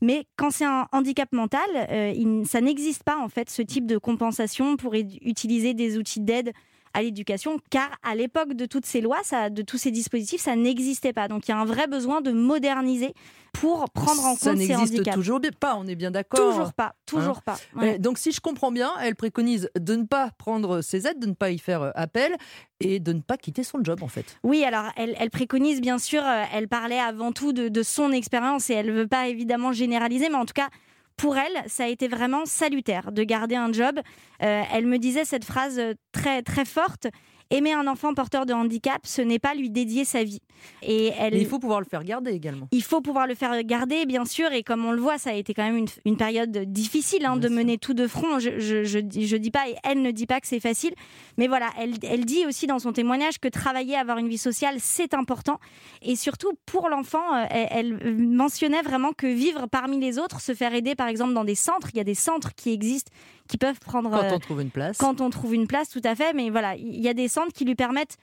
Mais 0.00 0.26
quand 0.36 0.50
c'est 0.50 0.64
un 0.64 0.86
handicap 0.92 1.32
mental, 1.32 1.68
euh, 1.90 2.44
ça 2.44 2.60
n'existe 2.60 3.04
pas 3.04 3.18
en 3.18 3.28
fait 3.28 3.50
ce 3.50 3.62
type 3.62 3.86
de 3.86 3.98
compensation 3.98 4.76
pour 4.76 4.94
utiliser 4.94 5.74
des 5.74 5.98
outils 5.98 6.20
d'aide 6.20 6.52
à 6.94 7.02
l'éducation, 7.02 7.58
car 7.70 7.90
à 8.02 8.14
l'époque 8.14 8.54
de 8.54 8.66
toutes 8.66 8.86
ces 8.86 9.00
lois, 9.00 9.18
ça, 9.24 9.50
de 9.50 9.62
tous 9.62 9.78
ces 9.78 9.90
dispositifs, 9.90 10.40
ça 10.40 10.56
n'existait 10.56 11.12
pas. 11.12 11.28
Donc 11.28 11.46
il 11.46 11.50
y 11.50 11.54
a 11.54 11.58
un 11.58 11.64
vrai 11.64 11.86
besoin 11.86 12.20
de 12.20 12.30
moderniser 12.30 13.12
pour 13.52 13.88
prendre 13.90 14.24
en 14.24 14.30
compte 14.30 14.38
ces 14.38 14.48
handicaps. 14.50 14.78
Ça 14.78 14.84
n'existe 14.86 15.12
toujours 15.12 15.40
pas, 15.60 15.76
on 15.76 15.86
est 15.86 15.94
bien 15.94 16.10
d'accord 16.10 16.50
Toujours 16.50 16.72
pas, 16.72 16.94
toujours 17.06 17.40
hein 17.46 17.56
pas. 17.74 17.98
Donc 17.98 18.18
si 18.18 18.32
je 18.32 18.40
comprends 18.40 18.72
bien, 18.72 18.90
elle 19.02 19.16
préconise 19.16 19.68
de 19.78 19.96
ne 19.96 20.04
pas 20.04 20.30
prendre 20.38 20.80
ses 20.80 21.06
aides, 21.06 21.18
de 21.18 21.26
ne 21.26 21.34
pas 21.34 21.50
y 21.50 21.58
faire 21.58 21.82
euh, 21.82 21.90
appel 21.94 22.36
et 22.80 23.00
de 23.00 23.12
ne 23.12 23.20
pas 23.20 23.36
quitter 23.36 23.62
son 23.62 23.82
job 23.82 24.02
en 24.02 24.08
fait. 24.08 24.38
Oui, 24.42 24.64
alors 24.64 24.86
elle, 24.96 25.14
elle 25.18 25.30
préconise 25.30 25.80
bien 25.80 25.98
sûr, 25.98 26.22
euh, 26.24 26.44
elle 26.52 26.68
parlait 26.68 27.00
avant 27.00 27.32
tout 27.32 27.52
de, 27.52 27.68
de 27.68 27.82
son 27.82 28.12
expérience 28.12 28.70
et 28.70 28.74
elle 28.74 28.86
ne 28.86 28.92
veut 28.92 29.08
pas 29.08 29.28
évidemment 29.28 29.72
généraliser, 29.72 30.28
mais 30.28 30.36
en 30.36 30.46
tout 30.46 30.54
cas 30.54 30.68
pour 31.16 31.36
elle, 31.36 31.62
ça 31.68 31.84
a 31.84 31.88
été 31.88 32.08
vraiment 32.08 32.44
salutaire 32.44 33.12
de 33.12 33.22
garder 33.22 33.56
un 33.56 33.72
job. 33.72 34.00
Euh, 34.42 34.62
elle 34.72 34.86
me 34.86 34.98
disait 34.98 35.24
cette 35.24 35.44
phrase 35.44 35.80
très 36.12 36.42
très 36.42 36.64
forte 36.64 37.06
aimer 37.54 37.72
un 37.72 37.86
enfant 37.86 38.14
porteur 38.14 38.46
de 38.46 38.52
handicap, 38.52 39.00
ce 39.04 39.22
n'est 39.22 39.38
pas 39.38 39.54
lui 39.54 39.70
dédier 39.70 40.04
sa 40.04 40.24
vie. 40.24 40.40
Et 40.82 41.12
elle... 41.18 41.34
Mais 41.34 41.40
il 41.40 41.46
faut 41.46 41.58
pouvoir 41.58 41.80
le 41.80 41.86
faire 41.86 42.04
garder 42.04 42.32
également. 42.32 42.68
Il 42.72 42.82
faut 42.82 43.00
pouvoir 43.00 43.26
le 43.26 43.34
faire 43.34 43.62
garder, 43.64 44.06
bien 44.06 44.24
sûr. 44.24 44.52
Et 44.52 44.62
comme 44.62 44.84
on 44.84 44.92
le 44.92 45.00
voit, 45.00 45.18
ça 45.18 45.30
a 45.30 45.34
été 45.34 45.54
quand 45.54 45.64
même 45.64 45.86
une, 46.04 46.16
période 46.16 46.56
difficile 46.72 47.26
hein, 47.26 47.36
de 47.36 47.48
mener 47.48 47.78
tout 47.78 47.94
de 47.94 48.06
front. 48.06 48.38
Je, 48.38 48.58
je, 48.58 48.84
je, 48.84 49.36
dis 49.36 49.50
pas, 49.50 49.68
et 49.68 49.76
elle 49.84 50.02
ne 50.02 50.10
dit 50.10 50.26
pas 50.26 50.40
que 50.40 50.46
c'est 50.46 50.60
facile. 50.60 50.94
Mais 51.36 51.48
voilà, 51.48 51.70
elle, 51.78 51.94
elle 52.02 52.24
dit 52.24 52.46
aussi 52.46 52.66
dans 52.66 52.78
son 52.78 52.92
témoignage 52.92 53.38
que 53.38 53.48
travailler, 53.48 53.96
avoir 53.96 54.18
une 54.18 54.28
vie 54.28 54.38
sociale, 54.38 54.76
c'est 54.78 55.14
important. 55.14 55.60
Et 56.02 56.16
surtout, 56.16 56.52
pour 56.66 56.88
l'enfant, 56.88 57.34
euh, 57.34 57.44
elle, 57.50 57.98
elle 58.00 58.16
mentionnait 58.16 58.82
vraiment 58.82 59.12
que 59.12 59.26
vivre 59.26 59.66
parmi 59.66 60.00
les 60.00 60.18
autres, 60.18 60.40
se 60.40 60.54
faire 60.54 60.74
aider 60.74 60.94
par 60.94 61.08
exemple 61.08 61.34
dans 61.34 61.44
des 61.44 61.54
centres, 61.54 61.88
il 61.92 61.98
y 61.98 62.00
a 62.00 62.04
des 62.04 62.14
centres 62.14 62.54
qui 62.54 62.72
existent 62.72 63.12
qui 63.48 63.58
peuvent 63.58 63.80
prendre. 63.80 64.10
Quand 64.10 64.22
on 64.22 64.34
euh, 64.34 64.38
trouve 64.38 64.62
une 64.62 64.70
place. 64.70 64.98
Quand 64.98 65.20
on 65.20 65.30
trouve 65.30 65.54
une 65.54 65.66
place, 65.66 65.88
tout 65.88 66.02
à 66.04 66.14
fait. 66.14 66.32
Mais 66.32 66.50
voilà, 66.50 66.76
il 66.76 67.00
y 67.00 67.08
a 67.08 67.14
des 67.14 67.28
centres 67.28 67.52
qui 67.52 67.64
lui 67.64 67.74
permettent 67.74 68.16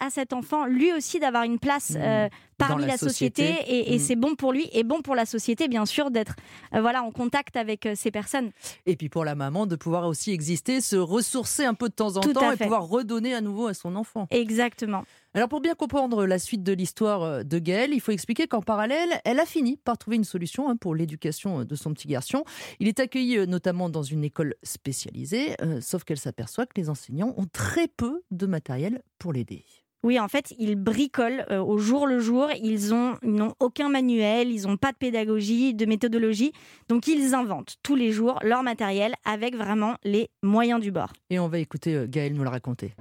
à, 0.00 0.08
cet 0.08 0.32
enfant, 0.32 0.64
lui 0.64 0.94
aussi, 0.94 1.20
d'avoir 1.20 1.42
une 1.42 1.58
place 1.58 1.90
mmh. 1.90 2.28
Euh, 2.60 2.66
parmi 2.66 2.86
la, 2.86 2.96
société, 2.96 3.56
et, 3.66 3.96
mmh. 3.96 3.98
c'est 3.98 4.16
bon 4.16 4.34
pour 4.34 4.52
lui 4.52 4.68
et 4.72 4.84
bon 4.84 5.00
pour 5.02 5.14
la 5.14 5.26
société, 5.26 5.68
bien 5.68 5.86
sûr, 5.86 6.10
d'être 6.10 6.36
euh, 6.74 6.80
voilà 6.80 7.02
en 7.02 7.10
contact 7.10 7.56
avec 7.56 7.88
ces 7.94 8.10
personnes. 8.10 8.50
Et 8.86 8.96
puis 8.96 9.08
pour 9.08 9.24
la 9.24 9.34
maman, 9.34 9.66
de 9.66 9.76
pouvoir 9.76 10.06
aussi 10.06 10.32
exister, 10.32 10.80
se 10.80 10.96
ressourcer 10.96 11.64
un 11.64 11.74
peu 11.74 11.88
de 11.88 11.94
temps 11.94 12.16
en 12.16 12.20
temps 12.20 12.52
et 12.52 12.56
pouvoir 12.56 12.88
redonner 12.88 13.34
à 13.34 13.40
nouveau 13.40 13.66
à 13.66 13.74
son 13.74 13.96
enfant. 13.96 14.26
Exactement. 14.30 15.04
Alors 15.34 15.48
pour 15.48 15.60
bien 15.60 15.74
comprendre 15.74 16.26
la 16.26 16.38
suite 16.38 16.62
de 16.62 16.72
l'histoire 16.72 17.22
euh, 17.22 17.42
de 17.42 17.58
Gaëlle, 17.58 17.92
il 17.92 18.00
faut 18.00 18.12
expliquer 18.12 18.48
qu'en 18.48 18.62
parallèle, 18.62 19.20
elle 19.24 19.38
a 19.38 19.44
fini 19.44 19.76
par 19.76 19.98
trouver 19.98 20.16
une 20.16 20.24
solution 20.24 20.68
hein, 20.70 20.76
pour 20.76 20.94
l'éducation 20.94 21.60
euh, 21.60 21.64
de 21.64 21.76
son 21.76 21.92
petit 21.92 22.08
garçon. 22.08 22.44
Il 22.80 22.88
est 22.88 22.98
accueilli 22.98 23.36
euh, 23.36 23.46
notamment 23.46 23.90
dans 23.90 24.02
une 24.02 24.24
école 24.24 24.54
spécialisée, 24.62 25.54
sauf 25.80 26.04
qu'elle 26.04 26.18
s'aperçoit 26.18 26.66
que 26.66 26.72
les 26.76 26.88
enseignants 26.88 27.34
ont 27.36 27.46
très 27.46 27.88
peu 27.88 28.22
de 28.30 28.46
matériel 28.46 29.02
pour 29.18 29.32
l'aider. 29.32 29.64
Oui, 30.04 30.18
en 30.20 30.28
fait, 30.28 30.54
ils 30.58 30.76
bricolent 30.76 31.44
au 31.50 31.78
jour 31.78 32.06
le 32.06 32.20
jour. 32.20 32.48
Ils 32.62 32.90
n'ont 32.90 33.54
aucun 33.58 33.88
manuel, 33.88 34.50
ils 34.50 34.62
n'ont 34.62 34.76
pas 34.76 34.92
de 34.92 34.96
pédagogie, 34.96 35.74
de 35.74 35.86
méthodologie. 35.86 36.52
Donc, 36.88 37.08
ils 37.08 37.34
inventent 37.34 37.76
tous 37.82 37.96
les 37.96 38.12
jours 38.12 38.38
leur 38.42 38.62
matériel 38.62 39.14
avec 39.24 39.56
vraiment 39.56 39.96
les 40.04 40.30
moyens 40.42 40.80
du 40.80 40.92
bord. 40.92 41.12
Et 41.30 41.38
on 41.38 41.48
va 41.48 41.58
écouter 41.58 42.06
Gaëlle 42.08 42.34
nous 42.34 42.44
le 42.44 42.48
raconter. 42.48 42.94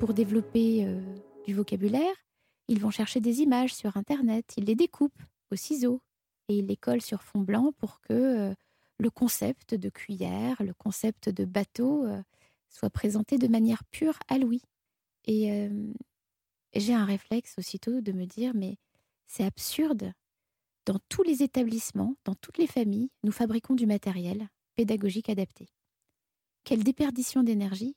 Pour 0.00 0.14
développer 0.14 0.86
du 1.46 1.54
vocabulaire, 1.54 2.14
ils 2.68 2.80
vont 2.80 2.90
chercher 2.90 3.20
des 3.20 3.40
images 3.40 3.74
sur 3.74 3.96
Internet, 3.96 4.54
ils 4.56 4.64
les 4.64 4.74
découpent 4.74 5.22
au 5.52 5.56
ciseau 5.56 6.00
et 6.48 6.58
ils 6.58 6.66
les 6.66 6.76
collent 6.76 7.02
sur 7.02 7.22
fond 7.22 7.40
blanc 7.40 7.72
pour 7.78 8.00
que 8.00 8.12
euh, 8.12 8.54
le 8.98 9.10
concept 9.10 9.74
de 9.74 9.88
cuillère, 9.88 10.62
le 10.62 10.74
concept 10.74 11.28
de 11.28 11.44
bateau 11.44 12.06
euh, 12.06 12.20
soit 12.68 12.90
présenté 12.90 13.38
de 13.38 13.46
manière 13.46 13.84
pure 13.90 14.18
à 14.28 14.38
Louis. 14.38 14.62
Et 15.26 15.68
j'ai 16.74 16.94
un 16.94 17.04
réflexe 17.04 17.54
aussitôt 17.58 18.00
de 18.00 18.12
me 18.12 18.26
dire, 18.26 18.52
mais 18.54 18.76
c'est 19.26 19.44
absurde. 19.44 20.12
Dans 20.84 21.00
tous 21.08 21.22
les 21.22 21.42
établissements, 21.42 22.14
dans 22.24 22.36
toutes 22.36 22.58
les 22.58 22.68
familles, 22.68 23.10
nous 23.24 23.32
fabriquons 23.32 23.74
du 23.74 23.86
matériel 23.86 24.48
pédagogique 24.76 25.28
adapté. 25.28 25.66
Quelle 26.64 26.84
déperdition 26.84 27.42
d'énergie 27.42 27.96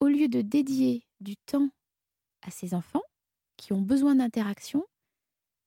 Au 0.00 0.06
lieu 0.06 0.28
de 0.28 0.42
dédier 0.42 1.06
du 1.20 1.36
temps 1.36 1.70
à 2.42 2.50
ces 2.50 2.74
enfants 2.74 3.02
qui 3.56 3.72
ont 3.72 3.80
besoin 3.80 4.14
d'interaction, 4.16 4.84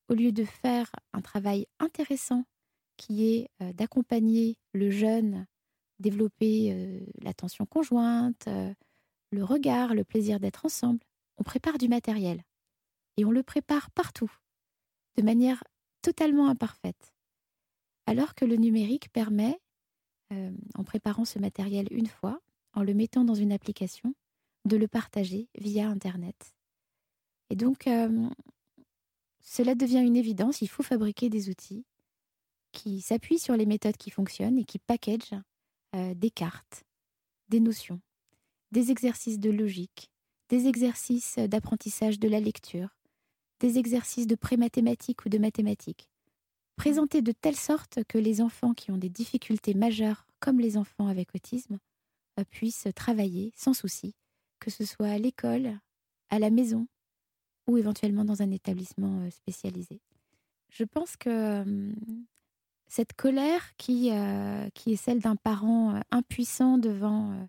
au 0.08 0.14
lieu 0.14 0.32
de 0.32 0.44
faire 0.44 0.90
un 1.12 1.20
travail 1.20 1.66
intéressant 1.80 2.44
qui 2.96 3.26
est 3.26 3.50
d'accompagner 3.74 4.56
le 4.72 4.90
jeune, 4.90 5.46
développer 5.98 7.02
l'attention 7.20 7.66
conjointe, 7.66 8.48
le 9.30 9.44
regard, 9.44 9.94
le 9.94 10.04
plaisir 10.04 10.40
d'être 10.40 10.64
ensemble, 10.64 11.00
on 11.36 11.42
prépare 11.42 11.78
du 11.78 11.88
matériel. 11.88 12.42
Et 13.16 13.24
on 13.24 13.30
le 13.30 13.42
prépare 13.42 13.90
partout, 13.90 14.32
de 15.16 15.22
manière 15.22 15.62
totalement 16.02 16.48
imparfaite. 16.48 17.12
Alors 18.06 18.34
que 18.34 18.44
le 18.44 18.56
numérique 18.56 19.12
permet, 19.12 19.58
en 20.30 20.84
préparant 20.84 21.24
ce 21.24 21.38
matériel 21.38 21.88
une 21.90 22.06
fois, 22.06 22.40
en 22.74 22.82
le 22.82 22.94
mettant 22.94 23.24
dans 23.24 23.34
une 23.34 23.52
application, 23.52 24.14
de 24.64 24.76
le 24.76 24.88
partager 24.88 25.48
via 25.56 25.88
Internet 25.88 26.52
et 27.50 27.56
donc, 27.56 27.86
euh, 27.86 28.28
cela 29.40 29.74
devient 29.74 30.02
une 30.04 30.16
évidence. 30.16 30.60
Il 30.62 30.68
faut 30.68 30.82
fabriquer 30.82 31.30
des 31.30 31.48
outils 31.48 31.84
qui 32.72 33.00
s'appuient 33.00 33.38
sur 33.38 33.56
les 33.56 33.66
méthodes 33.66 33.96
qui 33.96 34.10
fonctionnent 34.10 34.58
et 34.58 34.64
qui 34.64 34.78
packagent 34.78 35.34
euh, 35.94 36.14
des 36.14 36.30
cartes, 36.30 36.84
des 37.48 37.60
notions, 37.60 38.00
des 38.72 38.90
exercices 38.90 39.38
de 39.38 39.50
logique, 39.50 40.10
des 40.48 40.66
exercices 40.66 41.38
d'apprentissage 41.38 42.18
de 42.18 42.28
la 42.28 42.40
lecture, 42.40 42.96
des 43.60 43.78
exercices 43.78 44.26
de 44.26 44.34
pré-mathématiques 44.34 45.24
ou 45.24 45.28
de 45.28 45.38
mathématiques, 45.38 46.08
présentés 46.76 47.22
de 47.22 47.32
telle 47.32 47.56
sorte 47.56 48.04
que 48.08 48.18
les 48.18 48.40
enfants 48.40 48.74
qui 48.74 48.90
ont 48.90 48.98
des 48.98 49.08
difficultés 49.08 49.74
majeures, 49.74 50.26
comme 50.40 50.60
les 50.60 50.76
enfants 50.76 51.08
avec 51.08 51.34
autisme, 51.34 51.78
euh, 52.38 52.44
puissent 52.50 52.88
travailler 52.94 53.52
sans 53.56 53.74
souci, 53.74 54.14
que 54.60 54.70
ce 54.70 54.84
soit 54.84 55.08
à 55.08 55.18
l'école, 55.18 55.78
à 56.30 56.38
la 56.38 56.50
maison, 56.50 56.86
ou 57.66 57.76
éventuellement 57.76 58.24
dans 58.24 58.42
un 58.42 58.50
établissement 58.50 59.20
euh, 59.20 59.30
spécialisé. 59.30 60.00
Je 60.70 60.84
pense 60.84 61.16
que 61.16 61.92
cette 62.88 63.12
colère 63.12 63.76
qui, 63.76 64.10
euh, 64.10 64.68
qui 64.74 64.92
est 64.92 64.96
celle 64.96 65.20
d'un 65.20 65.36
parent 65.36 65.94
euh, 65.94 66.00
impuissant 66.10 66.78
devant 66.78 67.48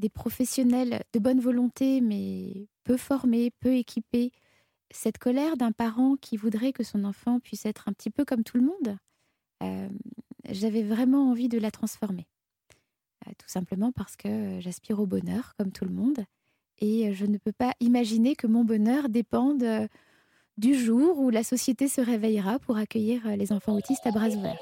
des 0.00 0.08
professionnels 0.08 1.02
de 1.12 1.18
bonne 1.20 1.40
volonté 1.40 2.00
mais 2.00 2.66
peu 2.84 2.96
formés, 2.96 3.52
peu 3.60 3.74
équipés, 3.74 4.32
cette 4.90 5.18
colère 5.18 5.56
d'un 5.56 5.70
parent 5.70 6.16
qui 6.20 6.36
voudrait 6.36 6.72
que 6.72 6.82
son 6.82 7.04
enfant 7.04 7.38
puisse 7.38 7.64
être 7.66 7.88
un 7.88 7.92
petit 7.92 8.10
peu 8.10 8.24
comme 8.24 8.42
tout 8.42 8.56
le 8.56 8.64
monde, 8.64 8.98
j'avais 10.48 10.82
vraiment 10.82 11.30
envie 11.30 11.48
de 11.48 11.58
la 11.58 11.70
transformer. 11.70 12.26
tout 13.38 13.48
simplement 13.48 13.92
parce 13.92 14.16
que 14.16 14.58
j'aspire 14.58 14.98
au 14.98 15.06
bonheur 15.06 15.54
comme 15.56 15.70
tout 15.70 15.84
le 15.84 15.92
monde 15.92 16.24
et 16.80 17.12
je 17.12 17.26
ne 17.26 17.38
peux 17.38 17.52
pas 17.52 17.74
imaginer 17.80 18.34
que 18.34 18.46
mon 18.46 18.64
bonheur 18.64 19.08
dépende 19.08 19.62
euh, 19.62 19.86
du 20.56 20.74
jour 20.74 21.18
où 21.18 21.30
la 21.30 21.44
société 21.44 21.88
se 21.88 22.00
réveillera 22.00 22.58
pour 22.58 22.76
accueillir 22.76 23.26
euh, 23.26 23.36
les 23.36 23.52
enfants 23.52 23.74
autistes 23.74 24.06
à 24.06 24.10
bras 24.10 24.28
ouverts. 24.28 24.60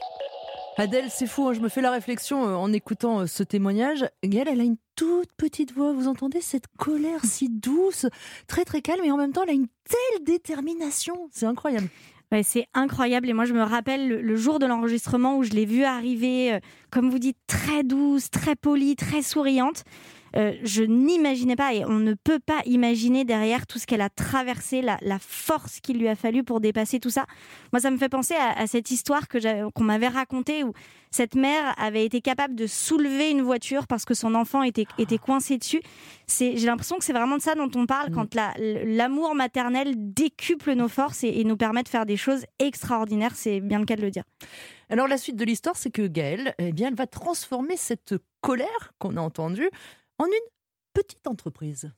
Adèle, 0.80 1.10
c'est 1.10 1.26
fou, 1.26 1.48
hein, 1.48 1.54
je 1.54 1.60
me 1.60 1.68
fais 1.68 1.80
la 1.80 1.90
réflexion 1.90 2.46
euh, 2.46 2.54
en 2.54 2.72
écoutant 2.72 3.26
ce 3.26 3.42
témoignage. 3.42 4.08
Gaëlle, 4.22 4.46
elle 4.46 4.60
a 4.60 4.64
une 4.64 4.76
toute 4.94 5.32
petite 5.36 5.72
voix, 5.72 5.92
vous 5.92 6.06
entendez 6.06 6.40
cette 6.40 6.68
colère 6.78 7.24
si 7.24 7.48
douce, 7.48 8.06
très 8.46 8.64
très 8.64 8.80
calme, 8.80 9.04
et 9.04 9.10
en 9.10 9.16
même 9.16 9.32
temps, 9.32 9.42
elle 9.42 9.50
a 9.50 9.54
une 9.54 9.66
telle 9.66 10.24
détermination. 10.24 11.28
C'est 11.32 11.46
incroyable. 11.46 11.88
C'est 12.44 12.66
incroyable. 12.74 13.28
Et 13.28 13.32
moi, 13.32 13.44
je 13.44 13.54
me 13.54 13.62
rappelle 13.62 14.06
le, 14.06 14.36
jour 14.36 14.60
de 14.60 14.66
l'enregistrement 14.66 15.38
où 15.38 15.42
je 15.42 15.50
l'ai 15.50 15.64
vue 15.64 15.82
arriver, 15.82 16.60
comme 16.90 17.10
vous 17.10 17.18
dites, 17.18 17.38
très 17.48 17.82
douce, 17.82 18.30
très 18.30 18.54
polie, 18.54 18.94
très 18.94 19.22
souriante. 19.22 19.82
Euh, 20.36 20.52
je 20.62 20.82
n'imaginais 20.82 21.56
pas, 21.56 21.74
et 21.74 21.84
on 21.84 21.98
ne 21.98 22.14
peut 22.14 22.38
pas 22.38 22.60
imaginer 22.66 23.24
derrière 23.24 23.66
tout 23.66 23.78
ce 23.78 23.86
qu'elle 23.86 24.00
a 24.00 24.10
traversé, 24.10 24.82
la, 24.82 24.98
force 25.20 25.80
qu'il 25.80 25.98
lui 25.98 26.08
a 26.08 26.14
fallu 26.14 26.44
pour 26.44 26.60
dépasser 26.60 27.00
tout 27.00 27.10
ça. 27.10 27.26
Moi, 27.72 27.80
ça 27.80 27.90
me 27.90 27.96
fait 27.96 28.08
penser 28.08 28.34
à, 28.34 28.66
cette 28.66 28.90
histoire 28.90 29.26
qu'on 29.28 29.84
m'avait 29.84 30.08
racontée 30.08 30.64
où 30.64 30.72
cette 31.10 31.34
mère 31.34 31.74
avait 31.78 32.04
été 32.04 32.20
capable 32.20 32.54
de 32.54 32.66
soulever 32.66 33.30
une 33.30 33.42
voiture 33.42 33.86
parce 33.86 34.04
que 34.04 34.14
son 34.14 34.34
enfant 34.34 34.62
était, 34.62 34.86
était 34.98 35.18
coincé 35.18 35.58
dessus. 35.58 35.80
J'ai 36.28 36.54
l'impression 36.54 36.98
que 36.98 37.04
c'est 37.04 37.12
vraiment 37.12 37.36
de 37.36 37.42
ça 37.42 37.54
dont 37.54 37.70
on 37.74 37.86
parle 37.86 38.10
mm. 38.10 38.14
quand 38.14 38.36
l'amour 38.58 39.34
maternel 39.34 39.94
décuple 39.96 40.74
nos 40.74 40.88
forces 40.88 41.24
et, 41.24 41.44
nous 41.44 41.56
permet 41.56 41.82
de 41.82 41.88
faire 41.88 42.06
des 42.06 42.16
choses 42.16 42.44
extraordinaires. 42.58 43.34
C'est 43.34 43.60
bien 43.60 43.78
le 43.78 43.86
cas 43.86 43.96
de 43.96 44.02
le 44.02 44.10
dire. 44.10 44.24
Alors 44.90 45.08
la 45.08 45.18
suite 45.18 45.36
de 45.36 45.44
l'histoire, 45.44 45.76
c'est 45.76 45.90
que 45.90 46.06
Gaëlle, 46.06 46.54
eh 46.58 46.72
bien, 46.72 46.88
elle 46.88 46.94
va 46.94 47.06
transformer 47.06 47.76
cette 47.76 48.14
colère 48.40 48.92
qu'on 48.98 49.16
a 49.16 49.20
entendue 49.20 49.70
en 50.18 50.26
une 50.26 50.48
petite 50.92 51.26
entreprise. 51.26 51.90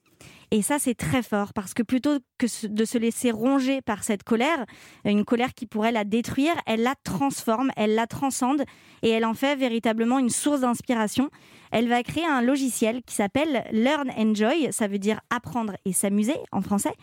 Et 0.50 0.62
ça, 0.62 0.78
c'est 0.78 0.94
très 0.94 1.22
fort 1.22 1.52
parce 1.52 1.74
que 1.74 1.82
plutôt 1.82 2.18
que 2.36 2.66
de 2.66 2.84
se 2.84 2.98
laisser 2.98 3.30
ronger 3.30 3.80
par 3.80 4.04
cette 4.04 4.24
colère, 4.24 4.66
une 5.04 5.24
colère 5.24 5.54
qui 5.54 5.66
pourrait 5.66 5.92
la 5.92 6.04
détruire, 6.04 6.54
elle 6.66 6.82
la 6.82 6.94
transforme, 7.04 7.70
elle 7.76 7.94
la 7.94 8.06
transcende 8.06 8.64
et 9.02 9.10
elle 9.10 9.24
en 9.24 9.34
fait 9.34 9.56
véritablement 9.56 10.18
une 10.18 10.28
source 10.28 10.60
d'inspiration. 10.60 11.30
Elle 11.70 11.88
va 11.88 12.02
créer 12.02 12.26
un 12.26 12.42
logiciel 12.42 13.02
qui 13.04 13.14
s'appelle 13.14 13.64
Learn 13.70 14.10
Enjoy, 14.18 14.72
ça 14.72 14.88
veut 14.88 14.98
dire 14.98 15.20
apprendre 15.30 15.74
et 15.84 15.92
s'amuser 15.92 16.36
en 16.52 16.60
français. 16.60 16.94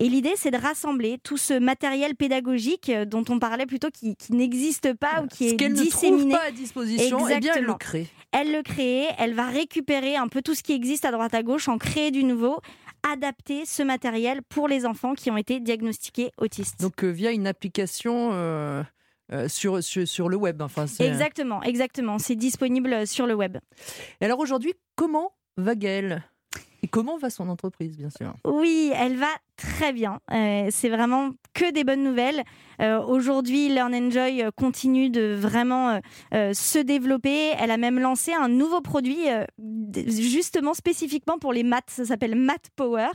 Et 0.00 0.08
l'idée, 0.08 0.34
c'est 0.36 0.52
de 0.52 0.56
rassembler 0.56 1.18
tout 1.22 1.36
ce 1.36 1.58
matériel 1.58 2.14
pédagogique 2.14 2.90
dont 3.06 3.24
on 3.28 3.40
parlait 3.40 3.66
plutôt 3.66 3.88
qui, 3.90 4.16
n'existe 4.30 4.94
pas 4.94 5.22
ou 5.22 5.26
qui 5.26 5.48
est 5.48 5.56
qu'elle 5.56 5.72
disséminé. 5.72 6.24
ne 6.24 6.30
trouve 6.30 6.40
pas 6.40 6.46
à 6.46 6.50
disposition, 6.52 7.28
eh 7.28 7.40
bien 7.40 7.52
elle 7.56 7.64
le 7.64 7.74
crée. 7.74 8.06
Elle 8.30 8.52
le 8.52 8.62
crée, 8.62 9.06
elle 9.18 9.34
va 9.34 9.46
récupérer 9.46 10.14
un 10.14 10.28
peu 10.28 10.40
tout 10.40 10.54
ce 10.54 10.62
qui 10.62 10.72
existe 10.72 11.04
à 11.04 11.10
droite 11.10 11.34
à 11.34 11.42
gauche, 11.42 11.68
en 11.68 11.78
créer 11.78 12.12
du 12.12 12.22
nouveau 12.22 12.60
adapter 13.02 13.64
ce 13.64 13.82
matériel 13.82 14.42
pour 14.42 14.68
les 14.68 14.84
enfants 14.84 15.14
qui 15.14 15.30
ont 15.30 15.36
été 15.36 15.60
diagnostiqués 15.60 16.32
autistes. 16.38 16.80
Donc 16.80 17.04
euh, 17.04 17.08
via 17.08 17.30
une 17.30 17.46
application, 17.46 18.30
euh, 18.32 18.82
sur, 19.46 19.82
sur, 19.82 20.06
sur, 20.06 20.28
le 20.28 20.36
web. 20.36 20.62
Enfin, 20.62 20.86
exactement, 21.00 21.62
exactement. 21.62 22.18
C'est 22.18 22.34
disponible 22.34 23.06
sur 23.06 23.26
le 23.26 23.34
web. 23.34 23.58
Et 24.20 24.24
alors 24.24 24.38
aujourd'hui, 24.38 24.74
comment 24.96 25.32
va 25.56 25.74
Gaëlle? 25.74 26.24
Et 26.82 26.88
comment 26.88 27.18
va 27.18 27.30
son 27.30 27.48
entreprise, 27.48 27.96
bien 27.96 28.10
sûr? 28.10 28.34
Oui, 28.44 28.92
elle 28.94 29.16
va 29.16 29.28
très 29.58 29.92
bien. 29.92 30.20
Euh, 30.32 30.68
c'est 30.70 30.88
vraiment 30.88 31.30
que 31.52 31.70
des 31.72 31.84
bonnes 31.84 32.04
nouvelles. 32.04 32.44
Euh, 32.80 33.02
aujourd'hui, 33.02 33.68
Learn 33.68 33.92
Enjoy 33.92 34.42
euh, 34.42 34.50
continue 34.56 35.10
de 35.10 35.34
vraiment 35.34 36.00
se 36.32 36.78
développer. 36.78 37.50
Elle 37.58 37.72
a 37.72 37.76
même 37.76 37.98
lancé 37.98 38.32
un 38.32 38.48
nouveau 38.48 38.80
produit 38.80 39.26
justement 40.06 40.74
spécifiquement 40.74 41.38
pour 41.38 41.52
les 41.52 41.64
maths. 41.64 41.90
Ça 41.90 42.04
s'appelle 42.04 42.36
Math 42.36 42.70
Power 42.76 43.08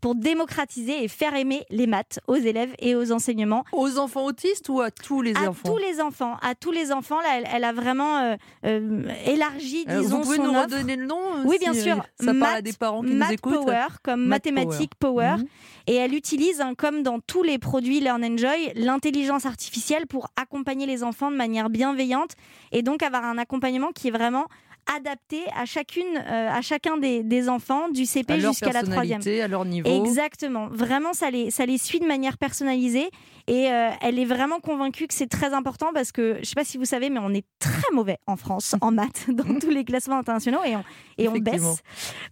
pour 0.00 0.14
démocratiser 0.14 1.02
et 1.02 1.08
faire 1.08 1.34
aimer 1.34 1.64
les 1.70 1.88
maths 1.88 2.20
aux 2.28 2.36
élèves 2.36 2.72
et 2.78 2.94
aux 2.94 3.10
enseignements. 3.10 3.64
Aux 3.72 3.98
enfants 3.98 4.24
autistes 4.26 4.68
ou 4.68 4.80
à 4.80 4.92
tous 4.92 5.22
les 5.22 5.34
à 5.34 5.50
enfants 5.50 5.68
À 5.68 5.72
tous 5.72 5.78
les 5.78 6.00
enfants. 6.00 6.36
À 6.40 6.54
tous 6.54 6.70
les 6.70 6.92
enfants. 6.92 7.20
Là, 7.20 7.42
elle, 7.52 7.64
a 7.64 7.72
vraiment 7.72 8.36
élargi, 8.62 9.84
disons, 9.86 10.18
Vous 10.18 10.22
pouvez 10.22 10.38
nous 10.38 10.52
redonner 10.52 10.94
le 10.94 11.06
nom 11.06 11.18
Oui, 11.44 11.56
bien 11.58 11.74
sûr. 11.74 12.04
Ça 12.20 12.32
parle 12.34 12.58
à 12.58 12.62
des 12.62 12.72
parents 12.74 13.02
qui 13.02 13.14
nous 13.14 13.32
écoutent. 13.32 13.54
Power, 13.54 13.86
comme 14.04 14.24
mathématiques 14.24 14.94
Power. 14.94 15.36
Mhm. 15.38 15.46
Et 15.88 15.94
elle 15.94 16.14
utilise, 16.14 16.60
hein, 16.60 16.74
comme 16.76 17.02
dans 17.02 17.18
tous 17.18 17.42
les 17.42 17.58
produits 17.58 18.00
Learn 18.00 18.22
Enjoy, 18.22 18.72
l'intelligence 18.74 19.46
artificielle 19.46 20.06
pour 20.06 20.28
accompagner 20.36 20.84
les 20.84 21.02
enfants 21.02 21.30
de 21.30 21.36
manière 21.36 21.70
bienveillante 21.70 22.32
et 22.72 22.82
donc 22.82 23.02
avoir 23.02 23.24
un 23.24 23.38
accompagnement 23.38 23.90
qui 23.92 24.08
est 24.08 24.10
vraiment 24.10 24.48
adapté 24.94 25.42
à 25.56 25.64
chacune, 25.64 26.16
euh, 26.16 26.50
à 26.50 26.60
chacun 26.62 26.96
des, 26.96 27.48
enfants 27.48 27.88
du 27.88 28.04
CP 28.04 28.40
jusqu'à 28.40 28.72
la 28.72 28.82
troisième. 28.82 29.20
À 29.42 29.48
leur 29.48 29.64
niveau. 29.64 29.88
Exactement. 29.88 30.68
Vraiment, 30.70 31.12
ça 31.12 31.30
les, 31.30 31.50
ça 31.50 31.66
les 31.66 31.78
suit 31.78 32.00
de 32.00 32.06
manière 32.06 32.36
personnalisée 32.38 33.08
et 33.46 33.70
euh, 33.70 33.90
elle 34.02 34.18
est 34.18 34.24
vraiment 34.24 34.60
convaincue 34.60 35.06
que 35.06 35.14
c'est 35.14 35.28
très 35.28 35.54
important 35.54 35.92
parce 35.94 36.12
que 36.12 36.34
je 36.34 36.40
ne 36.40 36.44
sais 36.44 36.54
pas 36.54 36.64
si 36.64 36.76
vous 36.78 36.84
savez, 36.84 37.10
mais 37.10 37.20
on 37.20 37.32
est 37.32 37.46
très 37.58 37.90
mauvais 37.92 38.18
en 38.26 38.36
France 38.36 38.74
en 38.80 38.90
maths 38.90 39.26
dans 39.28 39.58
tous 39.58 39.70
les 39.70 39.84
classements 39.84 40.18
internationaux 40.18 40.60
et 40.64 40.76
on, 40.76 40.84
et 41.16 41.28
on 41.28 41.32
baisse. 41.38 41.82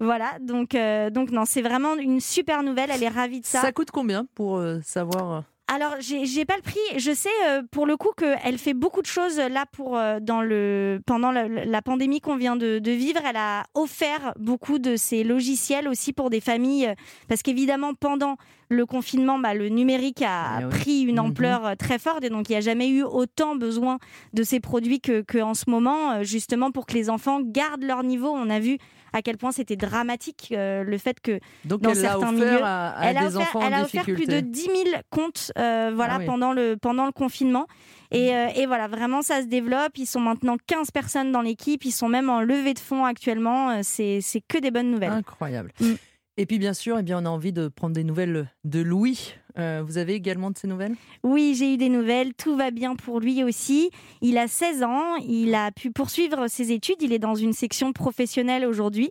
Voilà. 0.01 0.39
Donc, 0.41 0.75
euh, 0.75 1.11
donc 1.11 1.31
non, 1.31 1.45
c'est 1.45 1.63
vraiment 1.63 1.97
une 1.97 2.21
super 2.21 2.63
nouvelle. 2.63 2.91
Elle 2.93 3.03
est 3.03 3.09
ravie 3.09 3.41
de 3.41 3.47
ça. 3.47 3.61
Ça 3.61 3.73
coûte 3.73 3.91
combien 3.91 4.27
pour 4.35 4.63
savoir 4.83 5.45
alors, 5.69 5.97
j'ai 5.99 6.45
pas 6.45 6.55
le 6.55 6.63
prix. 6.63 6.79
Je 6.97 7.13
sais 7.13 7.29
euh, 7.49 7.63
pour 7.73 7.87
le 7.87 7.97
coup 7.97 8.11
qu'elle 8.17 8.57
fait 8.57 8.73
beaucoup 8.73 9.03
de 9.03 9.07
choses 9.07 9.39
là 9.39 9.65
pour 9.73 9.97
euh, 9.97 10.21
dans 10.21 10.41
le 10.41 11.01
pendant 11.07 11.33
la, 11.33 11.83
pandémie 11.83 12.21
qu'on 12.21 12.37
vient 12.37 12.55
de, 12.55 12.81
vivre. 12.91 13.21
Elle 13.29 13.37
a 13.37 13.65
offert 13.75 14.33
beaucoup 14.39 14.79
de 14.79 14.95
ses 14.95 15.25
logiciels 15.25 15.89
aussi 15.89 16.13
pour 16.13 16.31
des 16.31 16.41
familles 16.41 16.95
parce 17.29 17.43
qu'évidemment 17.43 17.95
pendant 17.95 18.37
le 18.69 18.87
confinement, 18.87 19.41
bah, 19.41 19.55
le 19.55 19.69
numérique 19.69 20.23
a 20.23 20.61
eh 20.61 20.69
pris 20.69 21.01
une 21.03 21.17
mhm. 21.17 21.27
ampleur 21.27 21.67
euh, 21.67 21.75
très 21.75 21.99
forte 21.99 22.23
et 22.23 22.31
donc 22.31 22.49
il 22.49 22.53
n'y 22.53 22.59
a 22.59 22.61
jamais 22.61 22.89
eu 22.89 23.03
autant 23.03 23.57
besoin 23.57 23.99
de 24.35 24.45
ces 24.45 24.61
produits 24.61 25.01
que, 25.01 25.23
que 25.23 25.39
en 25.39 25.55
ce 25.55 25.69
moment, 25.69 26.23
justement 26.23 26.71
pour 26.71 26.87
que 26.87 26.95
les 26.95 27.11
enfants 27.11 27.41
gardent 27.43 27.85
leur 27.85 28.05
niveau. 28.05 28.29
On 28.29 28.51
a 28.51 28.61
vu 28.61 28.79
à 29.17 29.23
quel 29.23 29.39
point 29.39 29.51
c'était 29.51 29.77
dramatique 29.77 30.53
euh, 30.53 30.85
le 30.85 30.99
fait 30.99 31.21
que 31.21 31.41
Donc 31.65 31.81
dans 31.81 31.91
elle 31.91 31.97
certains 31.97 32.33
milieux, 32.33 32.47
elle, 32.47 32.61
a 32.63 33.27
offert, 33.27 33.63
elle 33.63 33.75
a 33.75 33.83
offert 33.83 34.05
plus 34.05 34.27
de 34.27 34.41
10 34.41 34.61
000 34.61 34.75
comptes 35.09 35.53
euh, 35.59 35.91
voilà, 35.95 36.19
ah 36.21 36.25
pendant, 36.27 36.53
le, 36.53 36.77
pendant 36.77 37.07
le 37.07 37.13
confinement. 37.13 37.67
Et, 38.11 38.35
euh, 38.35 38.49
et, 38.55 38.67
voilà, 38.67 38.89
vraiment, 38.89 39.23
ça 39.23 39.41
se 39.41 39.47
développe. 39.47 39.97
Ils 39.97 40.07
sont 40.07 40.21
maintenant 40.21 40.57
15 40.67 40.91
personnes 40.91 41.33
dans 41.33 41.41
l'équipe. 41.41 41.85
Ils 41.85 41.93
sont 41.93 42.09
même 42.09 42.29
en 42.29 42.43
levée 42.43 42.75
de 42.75 42.79
fonds 42.79 43.07
actuellement. 43.07 43.83
C'est 43.83 44.21
que 44.47 44.59
des 44.59 44.71
bonnes 44.71 44.91
nouvelles. 44.91 45.13
Incroyable. 45.13 45.73
Mm. 45.81 45.95
Et 46.37 46.45
puis 46.45 46.59
bien 46.59 46.75
sûr, 46.75 46.99
eh 46.99 47.03
bien, 47.03 47.23
on 47.23 47.25
a 47.25 47.31
envie 47.31 47.53
de 47.55 47.69
prendre 47.69 47.95
des 47.95 48.05
nouvelles 48.05 48.53
de 48.65 48.81
Louis. 48.81 49.35
Euh, 49.59 49.83
vous 49.85 49.99
avez 49.99 50.15
également 50.15 50.51
de 50.51 50.59
ces 50.59 50.67
nouvelles? 50.67 50.95
Oui, 51.23 51.55
j'ai 51.59 51.75
eu 51.75 51.77
des 51.77 51.89
nouvelles. 51.89 52.35
Tout 52.35 52.57
va 52.57 52.71
bien 52.71 52.95
pour 52.95 53.21
lui 53.21 53.43
aussi. 53.43 53.91
Il 54.21 54.39
a 54.39 54.49
16 54.49 54.83
ans. 54.83 55.17
Il 55.27 55.55
a 55.55 55.73
pu 55.73 55.91
poursuivre 55.91 56.49
ses 56.49 56.73
études. 56.73 57.01
Il 57.01 57.13
est 57.13 57.19
dans 57.19 57.35
une 57.35 57.53
section 57.53 57.93
professionnelle 57.93 58.67
aujourd'hui. 58.67 59.11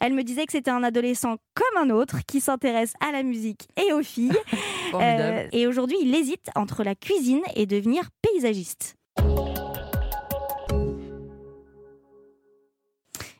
Elle 0.00 0.12
me 0.12 0.22
disait 0.22 0.44
que 0.44 0.52
c'était 0.52 0.70
un 0.70 0.82
adolescent 0.82 1.36
comme 1.54 1.88
un 1.88 1.90
autre 1.90 2.18
qui 2.26 2.40
s'intéresse 2.40 2.92
à 3.00 3.12
la 3.12 3.22
musique 3.22 3.68
et 3.76 3.92
aux 3.92 4.02
filles. 4.02 4.32
euh, 4.94 5.46
et 5.52 5.66
aujourd'hui, 5.66 5.96
il 6.02 6.14
hésite 6.14 6.50
entre 6.54 6.84
la 6.84 6.94
cuisine 6.94 7.40
et 7.54 7.64
devenir 7.66 8.08
paysagiste. 8.20 8.96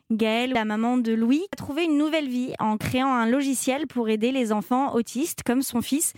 Gaëlle, 0.09 0.53
la 0.53 0.63
maman 0.63 0.97
de 0.97 1.11
Louis, 1.11 1.43
a 1.51 1.55
trouvé 1.57 1.83
une 1.83 1.97
nouvelle 1.97 2.29
vie 2.29 2.53
en 2.59 2.77
créant 2.77 3.13
un 3.13 3.27
logiciel 3.27 3.87
pour 3.87 4.07
aider 4.07 4.31
les 4.31 4.53
enfants 4.53 4.95
autistes 4.95 5.43
comme 5.43 5.61
son 5.61 5.81
fils 5.81 6.13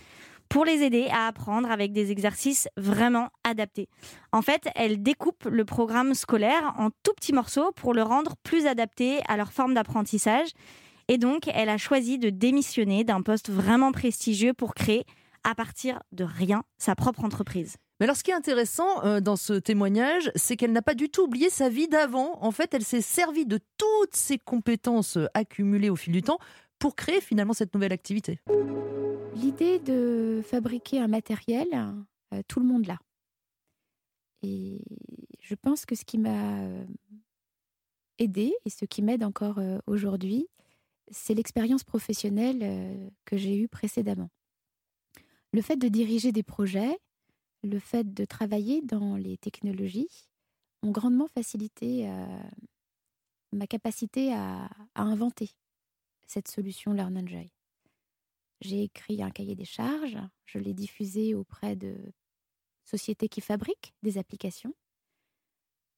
pour 0.50 0.64
les 0.64 0.82
aider 0.82 1.08
à 1.10 1.28
apprendre 1.28 1.70
avec 1.70 1.92
des 1.92 2.10
exercices 2.10 2.68
vraiment 2.76 3.28
adaptés. 3.44 3.88
En 4.32 4.42
fait, 4.42 4.68
elle 4.74 5.02
découpe 5.02 5.44
le 5.44 5.64
programme 5.64 6.12
scolaire 6.12 6.74
en 6.76 6.90
tout 6.90 7.14
petits 7.14 7.32
morceaux 7.32 7.72
pour 7.76 7.94
le 7.94 8.02
rendre 8.02 8.34
plus 8.42 8.66
adapté 8.66 9.20
à 9.28 9.36
leur 9.36 9.52
forme 9.52 9.72
d'apprentissage. 9.72 10.48
Et 11.08 11.18
donc, 11.18 11.48
elle 11.54 11.68
a 11.68 11.78
choisi 11.78 12.18
de 12.18 12.30
démissionner 12.30 13.04
d'un 13.04 13.22
poste 13.22 13.48
vraiment 13.48 13.92
prestigieux 13.92 14.52
pour 14.52 14.74
créer, 14.74 15.04
à 15.44 15.54
partir 15.54 16.00
de 16.12 16.24
rien, 16.24 16.64
sa 16.78 16.94
propre 16.94 17.24
entreprise. 17.24 17.76
Mais 18.00 18.04
alors, 18.04 18.16
ce 18.16 18.24
qui 18.24 18.30
est 18.30 18.34
intéressant 18.34 19.04
euh, 19.04 19.20
dans 19.20 19.36
ce 19.36 19.52
témoignage, 19.52 20.32
c'est 20.34 20.56
qu'elle 20.56 20.72
n'a 20.72 20.82
pas 20.82 20.94
du 20.94 21.10
tout 21.10 21.22
oublié 21.22 21.48
sa 21.48 21.68
vie 21.68 21.86
d'avant. 21.86 22.38
En 22.40 22.50
fait, 22.50 22.74
elle 22.74 22.84
s'est 22.84 23.02
servie 23.02 23.46
de 23.46 23.60
toutes 23.78 24.16
ses 24.16 24.38
compétences 24.38 25.16
euh, 25.16 25.26
accumulées 25.34 25.90
au 25.90 25.96
fil 25.96 26.12
du 26.12 26.22
temps 26.22 26.38
pour 26.80 26.96
créer 26.96 27.20
finalement 27.20 27.52
cette 27.52 27.72
nouvelle 27.74 27.92
activité. 27.92 28.40
L'idée 29.36 29.78
de 29.78 30.42
fabriquer 30.44 30.98
un 30.98 31.06
matériel, 31.06 31.68
euh, 32.34 32.42
tout 32.48 32.58
le 32.58 32.66
monde 32.66 32.86
l'a. 32.86 32.98
Et 34.42 34.82
je 35.38 35.54
pense 35.54 35.86
que 35.86 35.94
ce 35.94 36.04
qui 36.04 36.18
m'a 36.18 36.64
aidé 38.18 38.52
et 38.64 38.70
ce 38.70 38.84
qui 38.84 39.02
m'aide 39.02 39.22
encore 39.22 39.60
aujourd'hui, 39.86 40.48
c'est 41.10 41.34
l'expérience 41.34 41.84
professionnelle 41.84 43.12
que 43.26 43.36
j'ai 43.36 43.56
eue 43.56 43.68
précédemment. 43.68 44.30
Le 45.52 45.62
fait 45.62 45.76
de 45.76 45.88
diriger 45.88 46.32
des 46.32 46.42
projets, 46.42 46.98
le 47.62 47.78
fait 47.78 48.14
de 48.14 48.24
travailler 48.24 48.82
dans 48.82 49.16
les 49.16 49.36
technologies 49.36 50.28
ont 50.82 50.92
grandement 50.92 51.26
facilité 51.26 52.08
euh, 52.08 52.26
ma 53.52 53.66
capacité 53.66 54.32
à, 54.32 54.70
inventer 54.94 55.50
cette 56.30 56.46
solution 56.46 56.92
Learn 56.92 57.18
Enjoy. 57.18 57.50
J'ai 58.60 58.84
écrit 58.84 59.20
un 59.20 59.30
cahier 59.30 59.56
des 59.56 59.64
charges, 59.64 60.18
je 60.46 60.60
l'ai 60.60 60.74
diffusé 60.74 61.34
auprès 61.34 61.74
de 61.74 61.96
sociétés 62.84 63.28
qui 63.28 63.40
fabriquent 63.40 63.94
des 64.04 64.16
applications. 64.16 64.72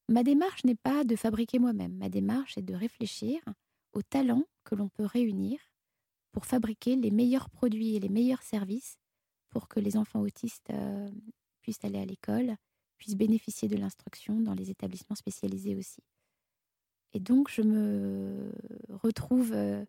Ma 0.09 0.23
démarche 0.23 0.65
n'est 0.65 0.75
pas 0.75 1.05
de 1.05 1.17
fabriquer 1.17 1.59
moi-même, 1.59 1.99
ma 1.99 2.09
démarche 2.09 2.57
est 2.57 2.63
de 2.63 2.75
réfléchir 2.75 3.43
aux 3.93 4.01
talents 4.01 4.47
que 4.65 4.75
l'on 4.75 4.89
peut 4.89 5.05
réunir 5.05 5.61
pour 6.33 6.47
fabriquer 6.47 6.97
les 6.97 7.11
meilleurs 7.11 7.51
produits 7.51 7.97
et 7.97 8.01
les 8.01 8.09
meilleurs 8.09 8.43
services 8.43 8.97
pour 9.51 9.69
que 9.69 9.81
les 9.81 9.99
enfants 9.99 10.23
autistes 10.23 10.71
euh, 10.71 11.11
puissent 11.61 11.85
aller 11.85 11.99
à 11.99 12.07
l'école, 12.07 12.57
puissent 12.97 13.17
bénéficier 13.17 13.69
de 13.69 13.77
l'instruction 13.77 14.41
dans 14.41 14.55
les 14.55 14.71
établissements 14.71 15.17
spécialisés 15.17 15.77
aussi. 15.77 16.03
Et 17.13 17.21
donc, 17.21 17.51
je 17.51 17.61
me 17.61 18.51
retrouve 18.89 19.53
euh, 19.53 19.85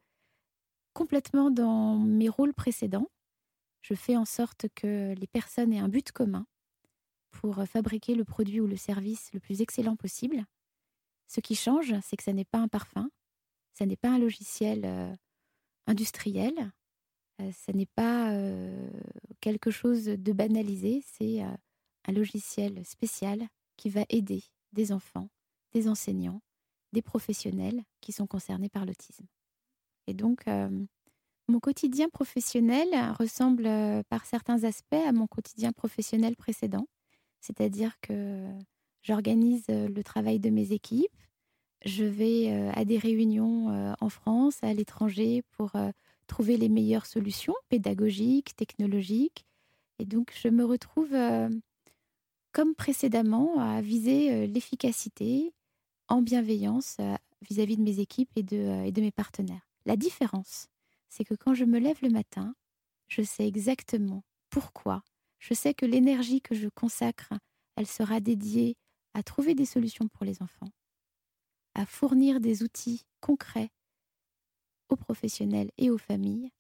complètement 0.94 1.52
dans 1.52 1.98
mes 1.98 2.30
rôles 2.30 2.54
précédents. 2.54 3.08
Je 3.82 3.94
fais 3.94 4.16
en 4.16 4.26
sorte 4.26 4.68
que 4.76 5.14
les 5.14 5.28
personnes 5.28 5.74
aient 5.74 5.80
un 5.80 5.90
but 5.90 6.12
commun 6.12 6.46
pour 7.32 7.64
fabriquer 7.66 8.16
le 8.16 8.24
produit 8.24 8.62
ou 8.62 8.68
le 8.68 8.78
service 8.78 9.32
le 9.34 9.40
plus 9.40 9.62
excellent 9.62 9.96
possible. 9.96 10.46
Ce 11.28 11.42
qui 11.42 11.56
change, 11.56 11.94
c'est 12.02 12.16
que 12.16 12.24
ce 12.24 12.32
n'est 12.32 12.46
pas 12.46 12.60
un 12.60 12.68
parfum, 12.68 13.10
ce 13.78 13.84
n'est 13.84 13.98
pas 13.98 14.10
un 14.10 14.20
logiciel 14.20 14.84
euh, 14.86 15.14
industriel, 15.88 16.54
euh, 17.42 17.52
ce 17.52 17.72
n'est 17.72 17.88
pas 17.88 18.32
quelque 19.42 19.72
chose 19.72 20.06
de 20.06 20.32
banalisé, 20.32 21.04
c'est 21.06 21.42
un 21.42 22.12
logiciel 22.12 22.86
spécial 22.86 23.48
qui 23.76 23.90
va 23.90 24.06
aider 24.10 24.44
des 24.72 24.92
enfants, 24.92 25.30
des 25.74 25.88
enseignants, 25.88 26.42
des 26.94 27.02
professionnels 27.02 27.84
qui 28.02 28.12
sont 28.12 28.28
concernés 28.28 28.70
par 28.70 28.86
l'autisme. 28.86 29.26
Et 30.08 30.14
donc, 30.14 30.46
mon 31.48 31.60
quotidien 31.60 32.10
professionnel 32.10 32.88
ressemble 33.20 33.64
par 34.10 34.26
certains 34.26 34.64
aspects 34.64 34.94
à 34.94 35.12
mon 35.12 35.28
quotidien 35.28 35.72
professionnel 35.72 36.36
précédent, 36.36 36.88
c'est-à-dire 37.42 38.00
que 38.02 38.48
j'organise 39.02 39.66
le 39.68 40.02
travail 40.04 40.40
de 40.40 40.50
mes 40.50 40.72
équipes, 40.72 41.12
je 41.86 42.06
vais 42.06 42.70
à 42.74 42.86
des 42.86 42.98
réunions 42.98 43.94
en 44.00 44.10
France, 44.10 44.60
à 44.62 44.74
l'étranger, 44.74 45.44
pour 45.52 45.74
trouver 46.28 46.56
les 46.56 46.70
meilleures 46.70 47.06
solutions 47.06 47.56
pédagogiques, 47.68 48.56
technologiques. 48.56 49.46
Et 50.00 50.06
donc, 50.06 50.34
je 50.42 50.48
me 50.48 50.64
retrouve 50.64 51.16
comme 52.54 52.76
précédemment, 52.76 53.60
à 53.60 53.82
viser 53.82 54.48
l'efficacité 54.48 55.54
en 56.08 56.22
bienveillance 56.22 56.98
vis-à-vis 57.42 57.78
de 57.78 57.82
mes 57.82 58.00
équipes 58.00 58.30
et 58.38 58.44
de 58.44 59.02
mes 59.02 59.12
partenaires. 59.12 59.68
La 59.86 59.98
différence, 59.98 60.68
c'est 61.10 61.26
que 61.26 61.36
quand 61.36 61.54
je 61.54 61.66
me 61.66 61.80
lève 61.80 62.00
le 62.02 62.10
matin, 62.10 62.56
je 63.08 63.22
sais 63.22 63.48
exactement 63.48 64.24
pourquoi. 64.50 65.04
Je 65.40 65.54
sais 65.54 65.74
que 65.74 65.86
l'énergie 65.86 66.42
que 66.42 66.56
je 66.56 66.70
consacre 66.70 67.34
elle 67.76 67.88
sera 67.88 68.20
dédiée 68.20 68.78
à 69.14 69.24
trouver 69.24 69.56
des 69.56 69.66
solutions 69.66 70.08
pour 70.08 70.26
les 70.26 70.42
enfants, 70.42 70.70
à 71.76 71.86
fournir 71.86 72.40
des 72.40 72.64
outils 72.64 73.04
concrets 73.20 73.70
aux 74.90 74.96
professionnels 74.96 75.72
et 75.78 75.90
aux 75.90 75.98
familles. 75.98 76.52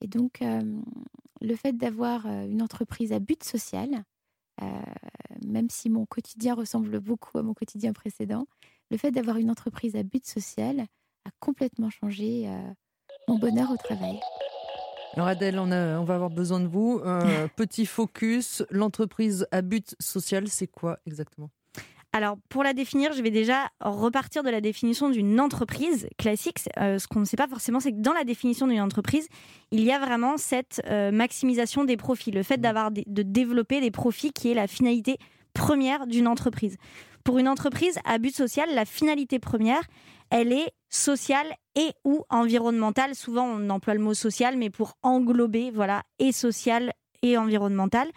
Et 0.00 0.08
donc, 0.08 0.42
le 1.40 1.56
fait 1.56 1.72
d'avoir 1.72 2.26
une 2.26 2.62
entreprise 2.62 3.12
à 3.12 3.18
but 3.18 3.42
social, 3.44 4.04
même 5.44 5.70
si 5.70 5.90
mon 5.90 6.06
quotidien 6.06 6.54
ressemble 6.54 7.00
beaucoup 7.00 7.38
à 7.38 7.42
mon 7.42 7.54
quotidien 7.54 7.92
précédent, 7.92 8.46
le 8.90 8.96
fait 8.96 9.10
d'avoir 9.10 9.36
une 9.36 9.50
entreprise 9.50 9.96
à 9.96 10.02
but 10.02 10.26
social 10.26 10.86
a 11.24 11.30
complètement 11.40 11.90
changé 11.90 12.48
mon 13.28 13.38
bonheur 13.38 13.70
au 13.70 13.76
travail. 13.76 14.20
Alors 15.14 15.26
Adèle, 15.26 15.58
on, 15.58 15.70
on 15.70 16.04
va 16.04 16.14
avoir 16.14 16.30
besoin 16.30 16.60
de 16.60 16.66
vous. 16.66 17.00
petit 17.56 17.86
focus, 17.86 18.64
l'entreprise 18.70 19.46
à 19.50 19.62
but 19.62 19.94
social, 20.00 20.48
c'est 20.48 20.68
quoi 20.68 20.98
exactement? 21.06 21.50
Alors, 22.14 22.36
pour 22.50 22.62
la 22.62 22.74
définir, 22.74 23.14
je 23.14 23.22
vais 23.22 23.30
déjà 23.30 23.70
repartir 23.80 24.42
de 24.42 24.50
la 24.50 24.60
définition 24.60 25.08
d'une 25.08 25.40
entreprise 25.40 26.08
classique. 26.18 26.58
Euh, 26.78 26.98
ce 26.98 27.08
qu'on 27.08 27.20
ne 27.20 27.24
sait 27.24 27.38
pas 27.38 27.48
forcément, 27.48 27.80
c'est 27.80 27.92
que 27.92 28.00
dans 28.00 28.12
la 28.12 28.24
définition 28.24 28.66
d'une 28.66 28.82
entreprise, 28.82 29.28
il 29.70 29.82
y 29.82 29.90
a 29.90 29.98
vraiment 29.98 30.36
cette 30.36 30.82
euh, 30.90 31.10
maximisation 31.10 31.84
des 31.84 31.96
profits, 31.96 32.30
le 32.30 32.42
fait 32.42 32.58
mmh. 32.58 32.60
d'avoir 32.60 32.90
de 32.90 33.22
développer 33.22 33.80
des 33.80 33.90
profits 33.90 34.30
qui 34.30 34.50
est 34.50 34.54
la 34.54 34.66
finalité 34.66 35.16
première 35.54 36.06
d'une 36.06 36.28
entreprise. 36.28 36.76
Pour 37.24 37.38
une 37.38 37.48
entreprise 37.48 37.98
à 38.04 38.18
but 38.18 38.34
social, 38.34 38.68
la 38.74 38.84
finalité 38.84 39.38
première, 39.38 39.82
elle 40.32 40.52
est 40.52 40.72
sociale 40.88 41.46
et 41.76 41.92
ou 42.04 42.24
environnementale. 42.30 43.14
Souvent, 43.14 43.44
on 43.44 43.70
emploie 43.70 43.94
le 43.94 44.00
mot 44.00 44.14
social, 44.14 44.56
mais 44.56 44.70
pour 44.70 44.94
englober, 45.02 45.70
voilà, 45.70 46.02
et 46.18 46.32
social 46.32 46.92
et 47.22 47.36
environnemental. 47.36 48.08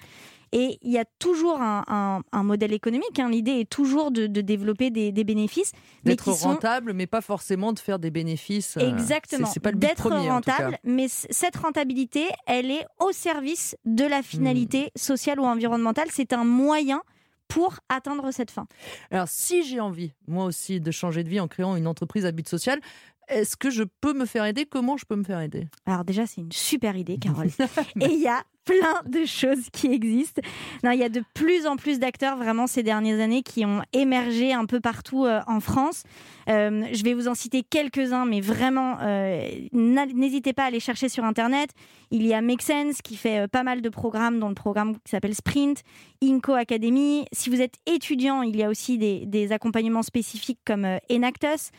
Et 0.51 0.77
il 0.81 0.91
y 0.93 0.97
a 0.97 1.03
toujours 1.19 1.59
un, 1.59 2.21
modèle 2.33 2.71
économique. 2.71 3.19
Hein. 3.19 3.29
L'idée 3.29 3.59
est 3.59 3.69
toujours 3.69 4.11
de, 4.11 4.27
développer 4.27 4.89
des, 4.89 5.11
bénéfices. 5.25 5.73
D'être 6.05 6.31
rentable, 6.31 6.93
mais 6.93 7.07
pas 7.07 7.19
forcément 7.19 7.73
de 7.73 7.79
faire 7.79 7.99
des 7.99 8.11
bénéfices. 8.11 8.77
Euh, 8.77 8.89
Exactement. 8.89 9.47
C'est 9.47 9.59
pas 9.59 9.71
le 9.71 9.77
D'être 9.77 10.09
rentable, 10.09 10.77
mais 10.85 11.07
cette 11.09 11.57
rentabilité, 11.57 12.27
elle 12.47 12.71
est 12.71 12.85
au 12.99 13.11
service 13.11 13.75
de 13.83 14.05
la 14.05 14.21
finalité 14.21 14.85
hmm. 14.85 14.99
sociale 14.99 15.39
ou 15.41 15.45
environnementale. 15.45 16.07
C'est 16.11 16.31
un 16.31 16.45
moyen 16.45 17.01
pour 17.47 17.79
atteindre 17.89 18.31
cette 18.31 18.51
fin. 18.51 18.67
Alors, 19.11 19.27
si 19.27 19.63
j'ai 19.63 19.79
envie, 19.79 20.13
moi 20.27 20.45
aussi, 20.45 20.79
de 20.79 20.91
changer 20.91 21.23
de 21.23 21.29
vie 21.29 21.39
en 21.39 21.47
créant 21.47 21.75
une 21.75 21.87
entreprise 21.87 22.25
à 22.25 22.31
but 22.31 22.47
social, 22.47 22.79
est-ce 23.27 23.57
que 23.57 23.69
je 23.69 23.83
peux 24.01 24.13
me 24.13 24.25
faire 24.25 24.45
aider? 24.45 24.65
Comment 24.65 24.97
je 24.97 25.05
peux 25.05 25.15
me 25.15 25.23
faire 25.23 25.39
aider? 25.39 25.67
Alors 25.85 26.03
déjà, 26.05 26.27
c'est 26.27 26.41
une 26.41 26.51
super 26.51 26.95
idée, 26.95 27.17
Carole. 27.17 27.47
Et 28.01 28.05
il 28.05 28.21
y 28.21 28.27
a 28.27 28.43
plein 28.65 29.01
de 29.05 29.25
choses 29.25 29.69
qui 29.71 29.87
existent. 29.93 30.41
Non, 30.83 30.91
il 30.91 30.99
y 30.99 31.03
a 31.03 31.09
de 31.09 31.23
plus 31.33 31.67
en 31.67 31.77
plus 31.77 31.99
d'acteurs 31.99 32.35
vraiment 32.37 32.67
ces 32.67 32.83
dernières 32.83 33.19
années 33.19 33.43
qui 33.43 33.65
ont 33.65 33.81
émergé 33.93 34.53
un 34.53 34.65
peu 34.65 34.79
partout 34.79 35.25
euh, 35.25 35.41
en 35.47 35.59
France. 35.59 36.03
Euh, 36.49 36.85
je 36.91 37.03
vais 37.03 37.13
vous 37.13 37.27
en 37.27 37.35
citer 37.35 37.63
quelques-uns, 37.63 38.25
mais 38.25 38.41
vraiment, 38.41 38.97
euh, 39.01 39.47
n'hésitez 39.71 40.53
pas 40.53 40.63
à 40.63 40.65
aller 40.67 40.79
chercher 40.79 41.09
sur 41.09 41.23
Internet. 41.23 41.69
Il 42.11 42.25
y 42.25 42.33
a 42.33 42.41
Make 42.41 42.61
Sense 42.61 43.01
qui 43.01 43.15
fait 43.15 43.47
pas 43.47 43.63
mal 43.63 43.81
de 43.81 43.89
programmes 43.89 44.39
dans 44.39 44.49
le 44.49 44.55
programme 44.55 44.95
qui 44.95 45.11
s'appelle 45.11 45.35
Sprint, 45.35 45.81
Inco 46.23 46.53
Academy. 46.53 47.25
Si 47.31 47.49
vous 47.49 47.61
êtes 47.61 47.75
étudiant, 47.87 48.41
il 48.41 48.55
y 48.55 48.63
a 48.63 48.69
aussi 48.69 48.97
des 48.97 49.51
accompagnements 49.51 50.03
spécifiques 50.03 50.59
comme 50.65 50.87
Enactus. 51.11 51.71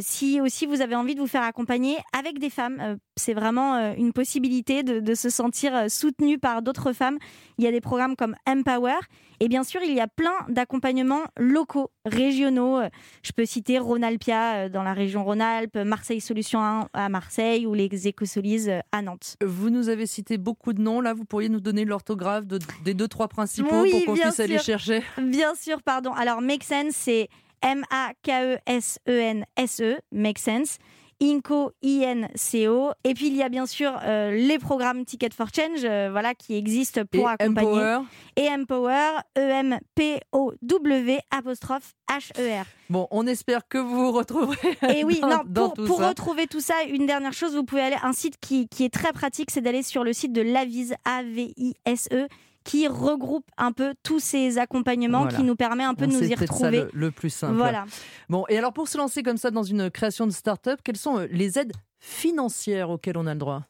Si 0.00 0.40
aussi 0.40 0.66
vous 0.66 0.80
avez 0.80 0.94
envie 0.94 1.14
de 1.14 1.20
vous 1.20 1.26
faire 1.26 1.42
accompagner 1.42 1.96
avec 2.18 2.38
des 2.38 2.50
femmes, 2.50 2.98
c'est 3.16 3.34
vraiment 3.34 3.94
une 3.94 4.12
possibilité 4.12 4.82
de, 4.82 5.00
de 5.00 5.14
se 5.14 5.30
sentir 5.30 5.90
soutenu 5.90 6.38
par 6.38 6.62
d'autres 6.62 6.92
femmes. 6.92 7.18
Il 7.58 7.64
y 7.64 7.66
a 7.66 7.72
des 7.72 7.80
programmes 7.80 8.16
comme 8.16 8.34
Empower. 8.46 8.98
Et 9.42 9.48
bien 9.48 9.64
sûr, 9.64 9.80
il 9.82 9.94
y 9.94 10.00
a 10.00 10.06
plein 10.06 10.34
d'accompagnements 10.50 11.22
locaux, 11.38 11.90
régionaux. 12.04 12.80
Je 13.22 13.32
peux 13.32 13.46
citer 13.46 13.78
Rhône-Alpia 13.78 14.54
euh, 14.54 14.68
dans 14.68 14.82
la 14.82 14.92
région 14.92 15.24
Rhône-Alpes, 15.24 15.76
Marseille 15.76 16.20
Solutions 16.20 16.88
à 16.92 17.08
Marseille 17.08 17.66
ou 17.66 17.72
les 17.72 17.88
Écosolises 18.06 18.68
euh, 18.68 18.80
à 18.92 19.00
Nantes. 19.00 19.36
Vous 19.42 19.70
nous 19.70 19.88
avez 19.88 20.06
cité 20.06 20.36
beaucoup 20.36 20.74
de 20.74 20.82
noms. 20.82 21.00
Là, 21.00 21.14
vous 21.14 21.24
pourriez 21.24 21.48
nous 21.48 21.60
donner 21.60 21.86
l'orthographe 21.86 22.44
des 22.84 22.92
deux, 22.92 23.08
trois 23.08 23.28
principaux 23.28 23.84
pour 23.90 24.04
qu'on 24.04 24.14
puisse 24.14 24.40
aller 24.40 24.58
chercher 24.58 25.02
Bien 25.18 25.54
sûr, 25.54 25.82
pardon. 25.82 26.12
Alors, 26.12 26.42
Make 26.42 26.64
Sense, 26.64 26.92
c'est 26.92 27.28
M-A-K-E-S-E-N-S-E, 27.62 29.82
-E, 29.82 29.98
Make 30.12 30.38
Sense. 30.38 30.78
INCO, 31.22 31.72
INCO. 31.84 32.92
Et 33.04 33.14
puis 33.14 33.28
il 33.28 33.36
y 33.36 33.42
a 33.42 33.48
bien 33.48 33.66
sûr 33.66 33.92
euh, 34.02 34.32
les 34.32 34.58
programmes 34.58 35.04
Ticket 35.04 35.30
for 35.34 35.48
Change, 35.54 35.84
euh, 35.84 36.08
voilà, 36.10 36.34
qui 36.34 36.56
existent 36.56 37.02
pour 37.10 37.28
accompagner. 37.28 37.68
Empower. 37.68 37.98
Et 38.36 38.48
Empower, 38.48 39.20
E-M-P-O-W 39.38 41.18
apostrophe 41.30 41.92
H-E-R. 42.10 42.64
Bon, 42.88 43.06
on 43.10 43.26
espère 43.26 43.68
que 43.68 43.78
vous 43.78 44.06
vous 44.06 44.12
retrouverez. 44.12 44.78
Et 44.96 45.04
oui, 45.04 45.20
non, 45.22 45.40
pour, 45.54 45.74
tout 45.74 45.84
pour 45.84 45.98
retrouver 45.98 46.46
tout 46.46 46.60
ça, 46.60 46.74
une 46.88 47.06
dernière 47.06 47.34
chose, 47.34 47.54
vous 47.54 47.64
pouvez 47.64 47.82
aller 47.82 47.98
un 48.02 48.12
site 48.12 48.36
qui, 48.40 48.68
qui 48.68 48.84
est 48.84 48.92
très 48.92 49.12
pratique, 49.12 49.50
c'est 49.50 49.60
d'aller 49.60 49.82
sur 49.82 50.04
le 50.04 50.12
site 50.12 50.32
de 50.32 50.42
l'Avise, 50.42 50.94
A-V-I-S-E 51.04 52.28
qui 52.64 52.86
regroupe 52.88 53.46
un 53.56 53.72
peu 53.72 53.94
tous 54.02 54.20
ces 54.20 54.58
accompagnements 54.58 55.26
qui 55.26 55.42
nous 55.42 55.56
permet 55.56 55.84
un 55.84 55.94
peu 55.94 56.06
de 56.06 56.12
nous 56.12 56.24
y 56.24 56.34
retrouver. 56.34 56.80
Ça 56.80 56.86
le, 56.92 57.10
plus 57.10 57.30
simple. 57.30 57.56
Voilà. 57.56 57.84
Bon, 58.28 58.44
et 58.48 58.58
alors 58.58 58.72
pour 58.72 58.88
se 58.88 58.98
lancer 58.98 59.22
comme 59.22 59.38
ça 59.38 59.50
dans 59.50 59.62
une 59.62 59.90
création 59.90 60.26
de 60.26 60.32
start-up, 60.32 60.80
quelles 60.84 60.96
sont 60.96 61.18
euh, 61.18 61.26
les 61.30 61.58
aides 61.58 61.72
financières 61.98 62.90
auxquelles 62.90 63.16
on 63.16 63.26
a 63.26 63.34
le 63.34 63.40
droit? 63.40 63.62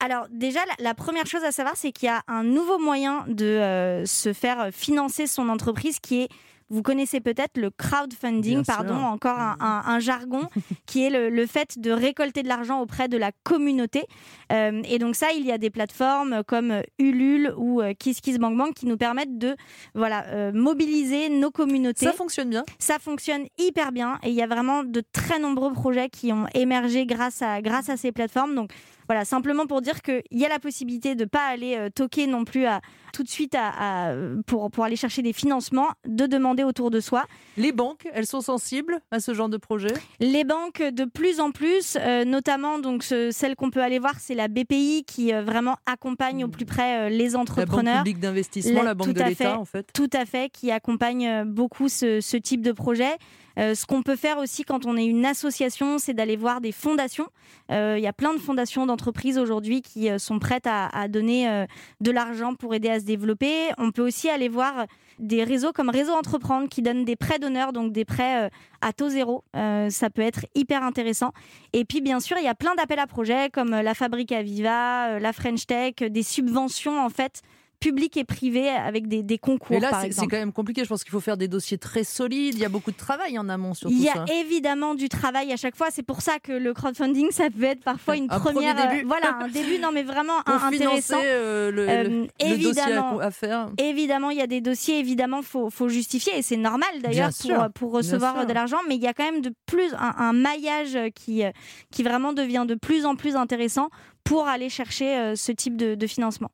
Alors 0.00 0.26
déjà, 0.30 0.60
la, 0.78 0.94
première 0.94 1.26
chose 1.26 1.44
à 1.44 1.52
savoir, 1.52 1.76
c'est 1.76 1.92
qu'il 1.92 2.06
y 2.06 2.10
a 2.10 2.22
un 2.26 2.42
nouveau 2.42 2.78
moyen 2.78 3.24
de 3.28 3.44
euh, 3.44 4.06
se 4.06 4.32
faire 4.32 4.70
financer 4.72 5.26
son 5.26 5.48
entreprise 5.48 5.98
qui 5.98 6.22
est 6.22 6.28
vous 6.70 6.82
connaissez 6.82 7.20
peut-être 7.20 7.58
le 7.58 7.70
crowdfunding, 7.70 8.64
pardon, 8.64 8.94
encore 8.94 9.38
un, 9.38 9.98
jargon, 9.98 10.48
qui 10.86 11.04
est 11.04 11.30
le, 11.30 11.46
fait 11.46 11.78
de 11.78 11.90
récolter 11.90 12.42
de 12.42 12.48
l'argent 12.48 12.80
auprès 12.80 13.08
de 13.08 13.16
la 13.16 13.32
communauté. 13.42 14.04
Euh, 14.52 14.82
et 14.88 14.98
donc 14.98 15.16
ça, 15.16 15.32
il 15.36 15.44
y 15.44 15.52
a 15.52 15.58
des 15.58 15.70
plateformes 15.70 16.42
comme 16.46 16.82
Ulule 16.98 17.52
ou 17.56 17.80
euh, 17.80 17.92
KissKissBankBank 17.98 18.74
qui 18.74 18.86
nous 18.86 18.96
permettent 18.96 19.38
de 19.38 19.56
voilà, 19.94 20.24
euh, 20.28 20.52
mobiliser 20.52 21.28
nos 21.28 21.50
communautés. 21.50 22.06
Ça 22.06 22.12
fonctionne 22.12 22.50
bien 22.50 22.64
Ça 22.78 22.98
fonctionne 22.98 23.46
hyper 23.58 23.90
bien 23.92 24.18
et 24.22 24.28
il 24.28 24.34
y 24.34 24.42
a 24.42 24.46
vraiment 24.46 24.84
de 24.84 25.02
très 25.12 25.38
nombreux 25.38 25.72
projets 25.72 26.08
qui 26.08 26.32
ont 26.32 26.46
émergé 26.54 27.04
grâce 27.06 27.42
à, 27.42 27.60
grâce 27.62 27.88
à 27.88 27.96
ces 27.96 28.12
plateformes. 28.12 28.54
Donc 28.54 28.70
voilà, 29.10 29.24
simplement 29.24 29.66
pour 29.66 29.80
dire 29.80 30.02
qu'il 30.02 30.22
y 30.30 30.44
a 30.44 30.48
la 30.48 30.60
possibilité 30.60 31.16
de 31.16 31.24
ne 31.24 31.28
pas 31.28 31.44
aller 31.44 31.74
euh, 31.76 31.90
toquer 31.90 32.28
non 32.28 32.44
plus 32.44 32.66
à, 32.66 32.80
tout 33.12 33.24
de 33.24 33.28
suite 33.28 33.56
à, 33.58 34.14
pour, 34.46 34.70
pour 34.70 34.84
aller 34.84 34.94
chercher 34.94 35.20
des 35.20 35.32
financements, 35.32 35.88
de 36.06 36.26
demander 36.26 36.62
autour 36.62 36.92
de 36.92 37.00
soi. 37.00 37.24
Les 37.56 37.72
banques, 37.72 38.06
elles 38.14 38.28
sont 38.28 38.40
sensibles 38.40 39.00
à 39.10 39.18
ce 39.18 39.34
genre 39.34 39.48
de 39.48 39.56
projet? 39.56 39.92
Les 40.20 40.44
banques, 40.44 40.80
de 40.80 41.04
plus 41.04 41.40
en 41.40 41.50
plus, 41.50 41.98
euh, 42.00 42.24
notamment 42.24 42.78
donc 42.78 43.02
celle 43.02 43.56
qu'on 43.56 43.70
peut 43.70 43.82
aller 43.82 43.98
voir, 43.98 44.14
c'est 44.20 44.36
la 44.36 44.46
BPI 44.46 45.02
qui 45.04 45.34
euh, 45.34 45.42
vraiment 45.42 45.74
accompagne 45.86 46.44
au 46.44 46.48
plus 46.48 46.64
près 46.64 47.10
les 47.10 47.34
entrepreneurs. 47.34 47.82
La 47.82 47.90
banque 47.94 48.04
publique 48.04 48.20
d'investissement, 48.20 48.82
la, 48.84 48.94
banque 48.94 49.12
de 49.12 49.24
l'État 49.24 49.58
en 49.58 49.64
fait. 49.64 49.88
Tout 49.92 50.10
à 50.12 50.24
fait, 50.24 50.50
qui 50.52 50.70
accompagne 50.70 51.42
beaucoup 51.46 51.88
ce, 51.88 52.20
ce 52.20 52.36
type 52.36 52.62
de 52.62 52.70
projet. 52.70 53.18
Euh, 53.60 53.74
ce 53.74 53.84
qu'on 53.84 54.02
peut 54.02 54.16
faire 54.16 54.38
aussi 54.38 54.64
quand 54.64 54.86
on 54.86 54.96
est 54.96 55.04
une 55.04 55.26
association, 55.26 55.98
c'est 55.98 56.14
d'aller 56.14 56.36
voir 56.36 56.60
des 56.60 56.72
fondations. 56.72 57.28
Euh, 57.70 57.96
il 57.98 58.02
y 58.02 58.06
a 58.06 58.12
plein 58.12 58.32
de 58.32 58.38
fondations 58.38 58.86
d'entreprises 58.86 59.38
aujourd'hui 59.38 59.82
qui 59.82 60.08
euh, 60.08 60.18
sont 60.18 60.38
prêtes 60.38 60.66
à, 60.66 61.08
donner 61.08 61.66
de 62.00 62.10
l'argent 62.10 62.54
pour 62.54 62.74
aider 62.74 62.88
à 62.88 63.00
se 63.00 63.04
développer. 63.04 63.70
On 63.78 63.90
peut 63.90 64.02
aussi 64.06 64.28
aller 64.28 64.48
voir 64.48 64.86
des 65.18 65.42
réseaux 65.44 65.72
comme 65.72 65.88
Réseau 65.88 66.12
Entreprendre 66.12 66.68
qui 66.68 66.82
donnent 66.82 67.04
des 67.04 67.16
prêts 67.16 67.38
d'honneur, 67.38 67.72
donc 67.72 67.92
des 67.92 68.04
prêts 68.04 68.50
à 68.80 68.92
taux 68.92 69.08
zéro. 69.08 69.44
ça 69.52 70.10
peut 70.10 70.22
être 70.22 70.46
hyper 70.54 70.82
intéressant. 70.82 71.32
Et 71.72 71.84
puis, 71.84 72.00
bien 72.00 72.20
sûr, 72.20 72.36
il 72.38 72.44
y 72.44 72.48
a 72.48 72.54
plein 72.54 72.74
d'appels 72.74 72.98
à 72.98 73.06
projets 73.06 73.50
comme 73.50 73.70
la 73.70 73.94
Fabrique 73.94 74.32
à 74.32 74.42
Viva, 74.42 75.18
la 75.18 75.32
French 75.32 75.66
Tech, 75.66 75.94
des 75.96 76.22
subventions 76.22 77.02
en 77.02 77.08
fait 77.08 77.42
public 77.80 78.16
et 78.18 78.24
privé 78.24 78.68
avec 78.68 79.08
des, 79.08 79.22
des 79.22 79.38
concours. 79.38 79.70
Mais 79.70 79.80
là, 79.80 80.02
c'est 80.10 80.26
quand 80.26 80.36
même 80.36 80.52
compliqué. 80.52 80.84
Je 80.84 80.88
pense 80.88 81.02
qu'il 81.02 81.10
faut 81.10 81.20
faire 81.20 81.38
des 81.38 81.48
dossiers 81.48 81.78
très 81.78 82.04
solides. 82.04 82.54
Il 82.54 82.60
y 82.60 82.64
a 82.64 82.68
beaucoup 82.68 82.90
de 82.90 82.96
travail 82.96 83.38
en 83.38 83.48
amont 83.48 83.74
sur 83.74 83.88
tout 83.88 83.96
ça. 83.96 84.24
Il 84.26 84.32
y 84.34 84.38
a 84.38 84.40
évidemment 84.40 84.94
du 84.94 85.08
travail 85.08 85.50
à 85.50 85.56
chaque 85.56 85.74
fois. 85.74 85.88
C'est 85.90 86.02
pour 86.02 86.20
ça 86.20 86.38
que 86.38 86.52
le 86.52 86.74
crowdfunding, 86.74 87.30
ça 87.30 87.48
peut 87.50 87.64
être 87.64 87.82
parfois 87.82 88.16
une 88.16 88.28
première. 88.28 88.74
début. 88.74 89.02
Euh, 89.02 89.06
voilà, 89.06 89.38
un 89.40 89.48
début, 89.48 89.78
non, 89.78 89.90
mais 89.92 90.02
vraiment 90.02 90.40
pour 90.46 90.54
intéressant. 90.62 91.16
Euh, 91.24 91.70
le, 91.70 91.88
euh, 91.88 92.26
évidemment, 92.38 93.12
dossier 93.14 93.26
à, 93.26 93.30
faire. 93.30 93.70
Évidemment, 93.78 94.30
il 94.30 94.38
y 94.38 94.42
a 94.42 94.46
des 94.46 94.60
dossiers. 94.60 94.98
Évidemment, 94.98 95.42
faut, 95.42 95.70
faut 95.70 95.88
justifier 95.88 96.36
et 96.36 96.42
c'est 96.42 96.58
normal 96.58 96.90
d'ailleurs 97.02 97.30
pour, 97.40 97.72
pour 97.72 97.92
recevoir 97.92 98.46
de 98.46 98.52
l'argent. 98.52 98.78
Mais 98.88 98.96
il 98.96 99.02
y 99.02 99.08
a 99.08 99.14
quand 99.14 99.24
même 99.24 99.40
de 99.40 99.52
plus 99.66 99.94
un, 99.98 100.32
maillage 100.32 100.98
qui 101.14 101.42
qui 101.90 102.02
vraiment 102.02 102.32
devient 102.32 102.64
de 102.68 102.74
plus 102.74 103.06
en 103.06 103.16
plus 103.16 103.36
intéressant 103.36 103.88
pour 104.22 104.46
aller 104.46 104.68
chercher 104.68 105.34
ce 105.34 105.50
type 105.50 105.76
de, 105.76 105.94
de 105.94 106.06
financement. 106.06 106.50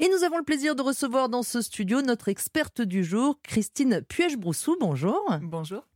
Et 0.00 0.08
nous 0.08 0.22
avons 0.22 0.38
le 0.38 0.44
plaisir 0.44 0.76
de 0.76 0.82
recevoir 0.82 1.28
dans 1.28 1.42
ce 1.42 1.60
studio 1.60 2.02
notre 2.02 2.28
experte 2.28 2.80
du 2.80 3.02
jour, 3.02 3.40
Christine 3.42 4.00
Puech-Broussou. 4.08 4.76
Bonjour. 4.78 5.28
Bonjour. 5.42 5.87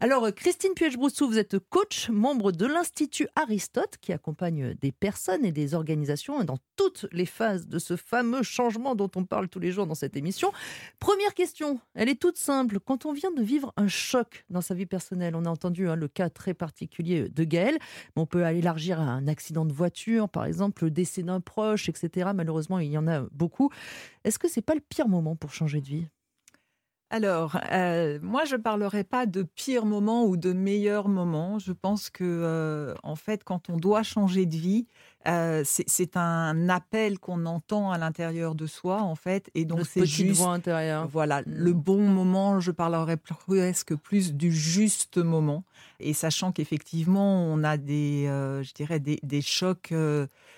Alors, 0.00 0.32
Christine 0.34 0.72
Puech-Broussou, 0.74 1.26
vous 1.26 1.38
êtes 1.38 1.58
coach, 1.58 2.10
membre 2.10 2.52
de 2.52 2.66
l'Institut 2.66 3.28
Aristote, 3.34 3.96
qui 4.00 4.12
accompagne 4.12 4.74
des 4.74 4.92
personnes 4.92 5.44
et 5.44 5.52
des 5.52 5.74
organisations 5.74 6.44
dans 6.44 6.58
toutes 6.76 7.06
les 7.12 7.24
phases 7.24 7.66
de 7.66 7.78
ce 7.78 7.96
fameux 7.96 8.42
changement 8.42 8.94
dont 8.94 9.10
on 9.16 9.24
parle 9.24 9.48
tous 9.48 9.58
les 9.58 9.72
jours 9.72 9.86
dans 9.86 9.94
cette 9.94 10.16
émission. 10.16 10.52
Première 10.98 11.34
question, 11.34 11.80
elle 11.94 12.08
est 12.08 12.20
toute 12.20 12.36
simple. 12.36 12.78
Quand 12.78 13.06
on 13.06 13.12
vient 13.12 13.32
de 13.32 13.42
vivre 13.42 13.72
un 13.76 13.88
choc 13.88 14.44
dans 14.50 14.60
sa 14.60 14.74
vie 14.74 14.86
personnelle, 14.86 15.34
on 15.34 15.44
a 15.46 15.50
entendu 15.50 15.88
hein, 15.88 15.96
le 15.96 16.08
cas 16.08 16.28
très 16.28 16.52
particulier 16.52 17.28
de 17.28 17.44
Gaël, 17.44 17.78
mais 18.14 18.22
on 18.22 18.26
peut 18.26 18.46
élargir 18.46 19.00
à 19.00 19.04
un 19.04 19.26
accident 19.28 19.64
de 19.64 19.72
voiture, 19.72 20.28
par 20.28 20.44
exemple, 20.44 20.84
le 20.84 20.90
décès 20.90 21.22
d'un 21.22 21.40
proche, 21.40 21.88
etc. 21.88 22.30
Malheureusement, 22.34 22.78
il 22.78 22.90
y 22.90 22.98
en 22.98 23.06
a 23.06 23.22
beaucoup. 23.32 23.70
Est-ce 24.24 24.38
que 24.38 24.48
c'est 24.48 24.62
pas 24.62 24.74
le 24.74 24.80
pire 24.80 25.08
moment 25.08 25.36
pour 25.36 25.52
changer 25.52 25.80
de 25.80 25.86
vie? 25.86 26.06
Alors, 27.10 27.56
euh, 27.70 28.18
moi, 28.20 28.44
je 28.44 28.56
ne 28.56 28.60
parlerai 28.62 29.04
pas 29.04 29.26
de 29.26 29.42
pire 29.44 29.84
moment 29.86 30.24
ou 30.24 30.36
de 30.36 30.52
meilleur 30.52 31.08
moment. 31.08 31.58
Je 31.60 31.72
pense 31.72 32.10
que, 32.10 32.24
euh, 32.24 32.94
en 33.04 33.14
fait, 33.14 33.44
quand 33.44 33.70
on 33.70 33.76
doit 33.76 34.02
changer 34.02 34.44
de 34.44 34.56
vie, 34.56 34.86
euh, 35.26 35.62
c'est 35.64 36.16
un 36.16 36.68
appel 36.68 37.18
qu'on 37.18 37.46
entend 37.46 37.90
à 37.90 37.98
l'intérieur 37.98 38.54
de 38.54 38.66
soi, 38.66 39.02
en 39.02 39.14
fait, 39.14 39.50
et 39.54 39.64
donc 39.64 39.86
c'est 39.86 40.06
juste. 40.06 40.40
voix 40.40 40.52
intérieure. 40.52 41.08
Voilà, 41.08 41.42
mmh. 41.42 41.44
le 41.46 41.72
bon 41.72 42.08
moment. 42.08 42.60
Je 42.60 42.70
parlerai 42.70 43.16
presque 43.16 43.94
plus 43.94 44.32
du 44.32 44.52
juste 44.52 45.18
moment, 45.18 45.64
et 46.00 46.12
sachant 46.12 46.52
qu'effectivement, 46.52 47.44
on 47.44 47.64
a 47.64 47.76
des, 47.76 48.24
je 48.26 48.72
dirais, 48.74 49.00
des, 49.00 49.18
des 49.22 49.42
chocs 49.42 49.92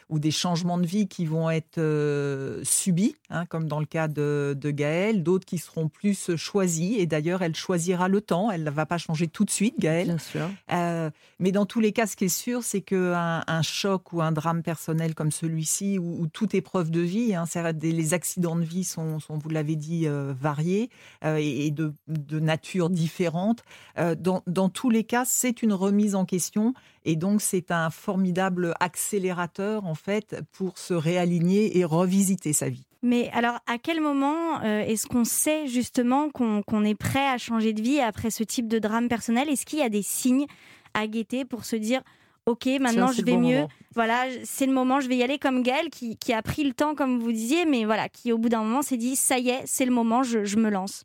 ou 0.08 0.18
des 0.18 0.30
changements 0.30 0.78
de 0.78 0.86
vie 0.86 1.06
qui 1.06 1.26
vont 1.26 1.50
être 1.50 1.78
euh, 1.78 2.60
subis, 2.64 3.16
hein, 3.30 3.44
comme 3.46 3.68
dans 3.68 3.80
le 3.80 3.86
cas 3.86 4.08
de, 4.08 4.56
de 4.58 4.70
Gaëlle, 4.70 5.22
d'autres 5.22 5.44
qui 5.44 5.58
seront 5.58 5.88
plus 5.88 6.34
choisis. 6.36 6.98
Et 6.98 7.06
d'ailleurs, 7.06 7.42
elle 7.42 7.54
choisira 7.54 8.08
le 8.08 8.20
temps. 8.20 8.50
Elle 8.50 8.64
ne 8.64 8.70
va 8.70 8.86
pas 8.86 8.98
changer 8.98 9.28
tout 9.28 9.44
de 9.44 9.50
suite, 9.50 9.78
Gaëlle. 9.78 10.08
Bien 10.08 10.18
sûr. 10.18 10.48
Euh, 10.72 11.10
mais 11.38 11.52
dans 11.52 11.66
tous 11.66 11.80
les 11.80 11.92
cas, 11.92 12.06
ce 12.06 12.16
qui 12.16 12.24
est 12.24 12.28
sûr, 12.28 12.62
c'est 12.62 12.80
qu'un 12.80 13.44
un 13.46 13.62
choc 13.62 14.12
ou 14.12 14.22
un 14.22 14.32
drame 14.32 14.57
personnel 14.62 15.14
comme 15.14 15.30
celui-ci, 15.30 15.98
ou, 15.98 16.26
toute 16.28 16.54
épreuve 16.54 16.90
de 16.90 17.00
vie, 17.00 17.34
hein, 17.34 17.44
les 17.82 18.14
accidents 18.14 18.56
de 18.56 18.64
vie 18.64 18.84
sont, 18.84 19.18
vous 19.28 19.48
l'avez 19.48 19.76
dit, 19.76 20.06
euh, 20.06 20.32
variés 20.38 20.90
et, 21.24 21.70
de, 21.70 21.92
nature 22.38 22.90
différente. 22.90 23.62
Dans, 23.96 24.42
dans 24.46 24.68
tous 24.68 24.90
les 24.90 25.04
cas, 25.04 25.24
c'est 25.24 25.62
une 25.62 25.72
remise 25.72 26.14
en 26.14 26.24
question 26.24 26.74
et 27.08 27.16
donc, 27.16 27.40
c'est 27.40 27.70
un 27.70 27.88
formidable 27.88 28.74
accélérateur, 28.80 29.86
en 29.86 29.94
fait, 29.94 30.36
pour 30.52 30.76
se 30.76 30.92
réaligner 30.92 31.78
et 31.78 31.84
revisiter 31.86 32.52
sa 32.52 32.68
vie. 32.68 32.84
Mais 33.02 33.30
alors, 33.32 33.60
à 33.66 33.78
quel 33.78 34.02
moment 34.02 34.60
euh, 34.62 34.80
est-ce 34.80 35.06
qu'on 35.06 35.24
sait 35.24 35.68
justement 35.68 36.28
qu'on 36.28 36.84
est 36.84 36.94
prêt 36.94 37.26
à 37.26 37.38
changer 37.38 37.72
de 37.72 37.80
vie 37.80 38.00
après 38.00 38.30
ce 38.30 38.42
type 38.42 38.68
de 38.68 38.78
drame 38.78 39.08
personnel? 39.08 39.48
Est-ce 39.48 39.64
qu'il 39.64 39.78
y 39.78 39.82
a 39.82 39.88
des 39.88 40.02
signes 40.02 40.44
à 40.92 41.06
guetter 41.06 41.46
pour 41.46 41.64
se 41.64 41.76
dire 41.76 42.02
Ok, 42.48 42.66
maintenant 42.80 43.12
je 43.12 43.22
vais 43.22 43.36
mieux. 43.36 43.66
Voilà, 43.94 44.24
c'est 44.44 44.64
le 44.64 44.72
moment, 44.72 45.00
je 45.00 45.08
vais 45.08 45.16
y 45.16 45.22
aller 45.22 45.38
comme 45.38 45.62
Gaëlle 45.62 45.90
qui, 45.90 46.32
a 46.32 46.40
pris 46.40 46.64
le 46.64 46.72
temps, 46.72 46.94
comme 46.94 47.18
vous 47.20 47.32
disiez, 47.32 47.66
mais 47.66 47.84
voilà, 47.84 48.08
qui 48.08 48.32
au 48.32 48.38
bout 48.38 48.48
d'un 48.48 48.62
moment 48.62 48.80
s'est 48.80 48.96
dit 48.96 49.16
Ça 49.16 49.38
y 49.38 49.50
est, 49.50 49.62
c'est 49.66 49.84
le 49.84 49.92
moment, 49.92 50.22
je 50.22 50.56
me 50.56 50.70
lance. 50.70 51.04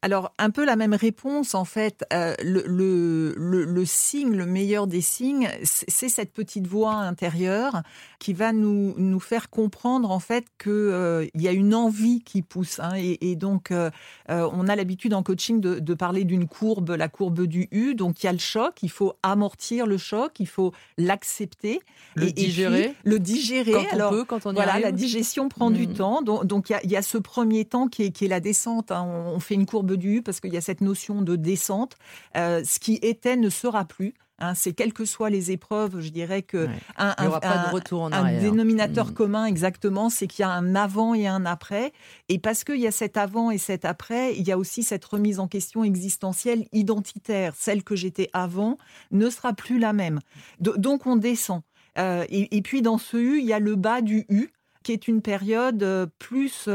Alors, 0.00 0.32
un 0.38 0.50
peu 0.50 0.64
la 0.64 0.76
même 0.76 0.94
réponse, 0.94 1.56
en 1.56 1.64
fait. 1.64 2.04
Euh, 2.12 2.34
le, 2.40 2.62
le, 2.66 3.64
le, 3.64 3.84
signe, 3.84 4.36
le 4.36 4.46
meilleur 4.46 4.86
des 4.86 5.00
signes, 5.00 5.48
c'est 5.64 6.08
cette 6.08 6.32
petite 6.32 6.68
voix 6.68 6.94
intérieure 6.94 7.82
qui 8.20 8.32
va 8.32 8.52
nous, 8.52 8.94
nous 8.96 9.18
faire 9.18 9.50
comprendre, 9.50 10.12
en 10.12 10.20
fait, 10.20 10.44
qu'il 10.62 10.70
euh, 10.70 11.26
y 11.34 11.48
a 11.48 11.52
une 11.52 11.74
envie 11.74 12.20
qui 12.20 12.42
pousse. 12.42 12.78
Hein, 12.78 12.92
et, 12.96 13.34
donc, 13.34 13.72
euh, 13.72 13.90
on 14.28 14.68
a 14.68 14.76
l'habitude 14.76 15.14
en 15.14 15.24
coaching 15.24 15.60
de, 15.60 15.80
de 15.80 15.94
parler 15.94 16.22
d'une 16.22 16.46
courbe, 16.46 16.90
la 16.90 17.08
courbe 17.08 17.46
du 17.46 17.66
U. 17.72 17.96
Donc, 17.96 18.22
il 18.22 18.26
y 18.26 18.28
a 18.28 18.32
le 18.32 18.38
choc, 18.38 18.80
il 18.84 18.90
faut 18.90 19.14
amortir 19.24 19.84
le 19.84 19.98
choc, 19.98 20.38
il 20.38 20.46
faut 20.46 20.72
l'accepter. 20.96 21.80
Le 22.14 22.30
digérer. 22.30 22.94
le 23.02 23.18
digérer. 23.18 23.72
Quand 23.72 23.84
Alors, 23.90 24.12
on 24.12 24.14
peut, 24.14 24.24
quand 24.24 24.46
on 24.46 24.52
y 24.52 24.54
Voilà, 24.54 24.78
la 24.78 24.92
digestion 24.92 25.48
prend 25.48 25.72
du 25.72 25.88
mmh. 25.88 25.94
temps. 25.94 26.22
Donc, 26.22 26.70
il 26.70 26.74
y, 26.74 26.76
a, 26.76 26.86
y, 26.86 26.96
a 26.96 27.02
ce 27.02 27.18
premier 27.18 27.64
temps 27.64 27.88
qui 27.88 28.04
est, 28.04 28.10
qui 28.12 28.26
est 28.26 28.28
la 28.28 28.40
descente. 28.40 28.92
Hein. 28.92 29.04
On 29.04 29.40
fait 29.40 29.54
une 29.54 29.66
courbe 29.66 29.87
du 29.96 30.22
parce 30.22 30.40
qu'il 30.40 30.52
y 30.52 30.56
a 30.56 30.60
cette 30.60 30.80
notion 30.80 31.22
de 31.22 31.36
descente. 31.36 31.96
Euh, 32.36 32.62
ce 32.64 32.78
qui 32.78 32.98
était 33.02 33.36
ne 33.36 33.50
sera 33.50 33.84
plus. 33.84 34.14
Hein, 34.40 34.54
c'est 34.54 34.72
quelles 34.72 34.92
que 34.92 35.04
soient 35.04 35.30
les 35.30 35.50
épreuves, 35.50 35.98
je 35.98 36.10
dirais 36.10 36.42
que 36.42 36.68
un, 36.96 37.12
pas 37.12 37.66
de 37.66 37.74
retour 37.74 38.02
en 38.02 38.12
un 38.12 38.38
dénominateur 38.38 39.08
mm. 39.08 39.12
commun 39.12 39.46
exactement, 39.46 40.10
c'est 40.10 40.28
qu'il 40.28 40.44
y 40.44 40.46
a 40.46 40.50
un 40.50 40.76
avant 40.76 41.12
et 41.12 41.26
un 41.26 41.44
après. 41.44 41.92
Et 42.28 42.38
parce 42.38 42.62
qu'il 42.62 42.78
y 42.78 42.86
a 42.86 42.92
cet 42.92 43.16
avant 43.16 43.50
et 43.50 43.58
cet 43.58 43.84
après, 43.84 44.36
il 44.36 44.46
y 44.46 44.52
a 44.52 44.58
aussi 44.58 44.84
cette 44.84 45.04
remise 45.04 45.40
en 45.40 45.48
question 45.48 45.82
existentielle 45.82 46.66
identitaire. 46.72 47.54
Celle 47.56 47.82
que 47.82 47.96
j'étais 47.96 48.30
avant 48.32 48.78
ne 49.10 49.28
sera 49.28 49.54
plus 49.54 49.80
la 49.80 49.92
même. 49.92 50.20
donc 50.60 51.06
on 51.06 51.16
descend. 51.16 51.62
Euh, 51.98 52.24
et, 52.28 52.62
puis 52.62 52.80
dans 52.80 52.98
ce 52.98 53.16
U, 53.16 53.40
il 53.40 53.44
y 53.44 53.52
a 53.52 53.58
le 53.58 53.74
bas 53.74 54.02
du 54.02 54.24
U, 54.28 54.50
qui 54.84 54.92
est 54.92 55.08
une 55.08 55.20
période 55.20 55.82
euh, 55.82 56.06
plus 56.20 56.68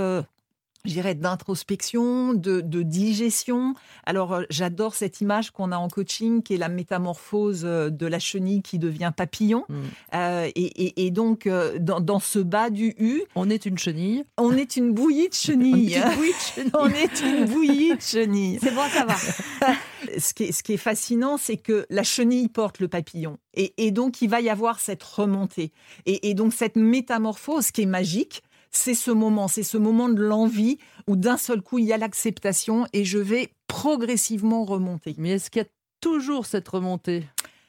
dirais, 0.92 1.16
d'introspection, 1.16 2.34
de, 2.34 2.62
digestion. 2.82 3.74
Alors, 4.06 4.34
euh, 4.34 4.44
j'adore 4.50 4.96
cette 4.96 5.22
image 5.22 5.52
qu'on 5.52 5.72
a 5.72 5.78
en 5.78 5.88
coaching, 5.88 6.44
qui 6.44 6.56
est 6.56 6.58
la 6.58 6.68
métamorphose 6.68 7.64
euh, 7.64 7.90
de 7.90 8.06
la 8.06 8.20
chenille 8.20 8.62
qui 8.62 8.80
devient 8.80 9.14
papillon. 9.16 9.64
Mm. 9.70 9.76
Euh, 10.16 10.50
et, 10.56 11.12
donc, 11.12 11.48
dans, 11.80 12.20
ce 12.20 12.40
bas 12.40 12.70
du 12.70 12.96
U... 12.98 13.24
On 13.36 13.50
est 13.50 13.66
une 13.66 13.78
chenille. 13.78 14.26
On 14.38 14.52
est 14.58 14.76
une 14.76 14.92
bouillie 14.92 15.30
de 15.30 15.34
chenille. 15.34 16.02
on 16.74 16.90
est 16.90 17.22
une 17.22 17.46
bouillie 17.46 17.96
de 17.96 18.02
chenille. 18.02 18.60
C'est 18.62 18.76
bon, 18.76 18.82
ça 18.92 19.06
va. 19.06 19.16
ce, 20.20 20.34
qui 20.34 20.46
est, 20.46 20.52
ce 20.52 20.64
qui 20.64 20.74
est 20.74 20.78
fascinant, 20.78 21.38
c'est 21.38 21.58
que 21.58 21.86
la 21.90 22.04
chenille 22.04 22.50
porte 22.50 22.80
le 22.80 22.90
papillon. 22.90 23.38
Et, 23.56 23.92
donc, 23.92 24.22
il 24.22 24.30
va 24.30 24.42
y 24.42 24.50
avoir 24.50 24.80
cette 24.80 25.04
remontée. 25.04 25.72
et 26.06 26.34
donc, 26.34 26.54
cette 26.54 26.76
métamorphose 26.76 27.72
qui 27.72 27.84
est 27.84 27.86
magique, 27.86 28.44
c'est 28.76 28.96
ce 28.96 29.12
moment, 29.12 29.48
c'est 29.48 29.64
ce 29.64 29.78
moment 29.78 30.10
de 30.10 30.22
l'envie 30.22 30.78
où 31.08 31.16
d'un 31.16 31.38
seul 31.38 31.62
coup 31.62 31.80
il 31.80 31.86
y 31.86 31.94
a 31.94 31.98
l'acceptation 31.98 32.86
et 32.92 33.06
je 33.06 33.20
vais 33.20 33.54
progressivement 33.68 34.66
remonter. 34.66 35.16
Mais 35.18 35.32
est-ce 35.32 35.50
qu'il 35.50 35.62
y 35.62 35.66
a 35.66 35.70
toujours 36.02 36.46
cette 36.46 36.68
remontée? 36.68 37.24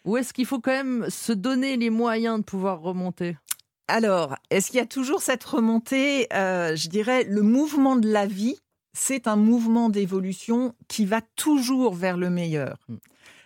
Ou 0.04 0.16
est-ce 0.16 0.32
qu'il 0.32 0.46
faut 0.46 0.60
quand 0.60 0.72
même 0.72 1.06
se 1.08 1.32
donner 1.32 1.76
les 1.76 1.90
moyens 1.90 2.38
de 2.38 2.44
pouvoir 2.44 2.80
remonter? 2.80 3.36
Alors, 3.88 4.34
est-ce 4.50 4.68
qu'il 4.68 4.76
y 4.76 4.82
a 4.82 4.86
toujours 4.86 5.22
cette 5.22 5.44
remontée? 5.44 6.26
Euh, 6.32 6.74
Je 6.74 6.88
dirais, 6.88 7.24
le 7.24 7.42
mouvement 7.42 7.96
de 7.96 8.08
la 8.10 8.26
vie, 8.26 8.56
c'est 8.94 9.26
un 9.26 9.36
mouvement 9.36 9.88
d'évolution 9.88 10.74
qui 10.88 11.04
va 11.04 11.20
toujours 11.36 11.94
vers 11.94 12.16
le 12.16 12.30
meilleur. 12.30 12.78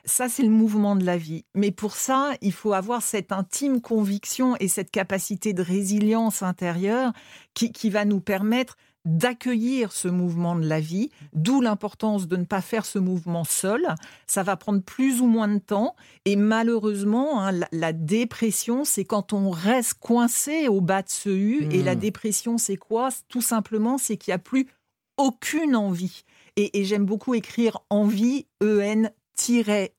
Hmm. 0.09 0.12
Ça, 0.12 0.29
c'est 0.29 0.42
le 0.42 0.49
mouvement 0.49 0.97
de 0.97 1.05
la 1.05 1.16
vie. 1.16 1.44
Mais 1.55 1.71
pour 1.71 1.94
ça, 1.94 2.33
il 2.40 2.53
faut 2.53 2.73
avoir 2.73 3.03
cette 3.03 3.33
intime 3.33 3.81
conviction 3.81 4.57
et 4.59 4.68
cette 4.68 4.90
capacité 4.90 5.53
de 5.53 5.62
résilience 5.62 6.42
intérieure 6.42 7.12
qui, 7.55 7.90
va 7.90 8.05
nous 8.05 8.21
permettre 8.21 8.77
d'accueillir 9.05 9.92
ce 9.92 10.07
mouvement 10.07 10.55
de 10.55 10.66
la 10.66 10.81
vie, 10.81 11.11
d'où 11.33 11.61
l'importance 11.61 12.29
de 12.29 12.37
ne 12.37 12.44
pas 12.44 12.61
faire 12.61 12.87
ce 12.87 12.99
mouvement 12.99 13.44
seul. 13.44 13.83
Ça 14.27 14.42
va 14.42 14.57
prendre 14.57 14.83
plus 14.83 15.21
ou 15.21 15.27
moins 15.27 15.49
de 15.49 15.59
temps 15.59 15.97
et 16.25 16.37
malheureusement, 16.37 17.42
hein, 17.42 17.53
la, 17.73 17.92
dépression, 17.92 18.85
c'est 18.85 19.05
quand 19.05 19.33
on 19.33 19.51
reste 19.51 19.94
coincé 19.94 20.68
au 20.68 20.81
bas 20.81 21.03
de 21.03 21.09
ce 21.09 21.31
U. 21.31 21.66
Et 21.73 21.83
la 21.83 21.97
mmh. 21.97 21.99
dépression, 21.99 22.59
c'est 22.59 22.77
quoi? 22.77 23.09
Tout 23.29 23.42
simplement, 23.42 23.99
c'est 23.99 24.16
qu'il 24.16 24.31
n'y 24.31 24.37
a 24.37 24.38
plus 24.38 24.68
aucune 25.16 25.75
envie. 25.75 26.25
Et, 26.57 26.81
et 26.81 26.85
j'aime 26.85 27.05
beaucoup 27.05 27.35
écrire 27.35 27.81
envie, 27.90 28.47
E-N 28.62 29.11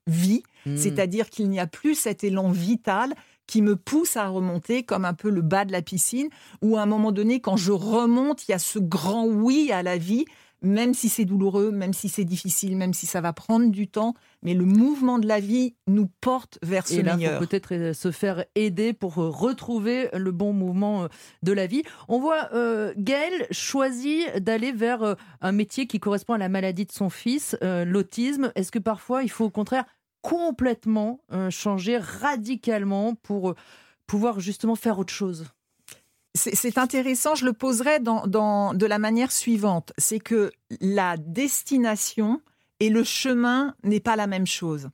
vie, 0.06 0.42
hmm. 0.66 0.76
c'est-à-dire 0.76 1.30
qu'il 1.30 1.48
n'y 1.48 1.60
a 1.60 1.66
plus 1.66 1.94
cet 1.94 2.24
élan 2.24 2.50
vital 2.50 3.14
qui 3.46 3.62
me 3.62 3.74
pousse 3.74 4.16
à 4.16 4.28
remonter 4.28 4.84
comme 4.84 5.04
un 5.04 5.14
peu 5.14 5.28
le 5.28 5.42
bas 5.42 5.64
de 5.64 5.72
la 5.72 5.82
piscine, 5.82 6.28
ou 6.62 6.76
à 6.76 6.82
un 6.82 6.86
moment 6.86 7.10
donné, 7.10 7.40
quand 7.40 7.56
je 7.56 7.72
remonte, 7.72 8.46
il 8.46 8.52
y 8.52 8.54
a 8.54 8.60
ce 8.60 8.78
grand 8.78 9.26
oui 9.26 9.72
à 9.72 9.82
la 9.82 9.98
vie, 9.98 10.24
même 10.62 10.94
si 10.94 11.08
c'est 11.08 11.24
douloureux, 11.24 11.70
même 11.70 11.92
si 11.92 12.08
c'est 12.08 12.24
difficile, 12.24 12.76
même 12.76 12.92
si 12.94 13.06
ça 13.06 13.20
va 13.20 13.32
prendre 13.32 13.70
du 13.70 13.88
temps, 13.88 14.14
mais 14.42 14.54
le 14.54 14.64
mouvement 14.64 15.18
de 15.18 15.26
la 15.26 15.40
vie 15.40 15.74
nous 15.86 16.08
porte 16.20 16.58
vers 16.62 16.86
ce 16.86 16.94
Et 16.94 17.02
là, 17.02 17.16
meilleur. 17.16 17.38
peut-être 17.38 17.74
euh, 17.74 17.92
se 17.94 18.10
faire 18.10 18.44
aider 18.54 18.92
pour 18.92 19.18
euh, 19.18 19.28
retrouver 19.28 20.08
le 20.12 20.32
bon 20.32 20.52
mouvement 20.52 21.04
euh, 21.04 21.08
de 21.42 21.52
la 21.52 21.66
vie. 21.66 21.82
On 22.08 22.20
voit 22.20 22.48
euh, 22.52 22.92
Gaëlle 22.96 23.46
choisit 23.50 24.36
d'aller 24.38 24.72
vers 24.72 25.16
un 25.40 25.52
métier 25.52 25.86
qui 25.86 25.98
correspond 26.00 26.34
à 26.34 26.38
la 26.38 26.48
maladie 26.48 26.84
de 26.86 26.92
son 26.92 27.10
fils, 27.10 27.56
l'autisme. 27.62 28.52
Est-ce 28.54 28.70
que 28.72 28.78
parfois 28.78 29.22
il 29.22 29.30
faut 29.30 29.46
au 29.46 29.50
contraire 29.50 29.84
complètement 30.22 31.20
changer 31.50 31.98
radicalement 31.98 33.14
pour 33.14 33.54
pouvoir 34.06 34.40
justement 34.40 34.74
faire 34.74 34.98
autre 34.98 35.12
chose? 35.12 35.46
C'est 36.34 36.78
intéressant, 36.78 37.34
je 37.34 37.44
le 37.44 37.52
poserai 37.52 37.98
dans, 38.00 38.74
de 38.74 38.86
la 38.86 38.98
manière 38.98 39.32
suivante. 39.32 39.92
C'est 39.98 40.20
que 40.20 40.52
la 40.80 41.16
destination 41.16 42.40
et 42.80 42.88
le 42.88 43.04
chemin 43.04 43.74
n'est 43.84 44.00
pas 44.00 44.16
la 44.16 44.26
même 44.26 44.46
chose. 44.46 44.88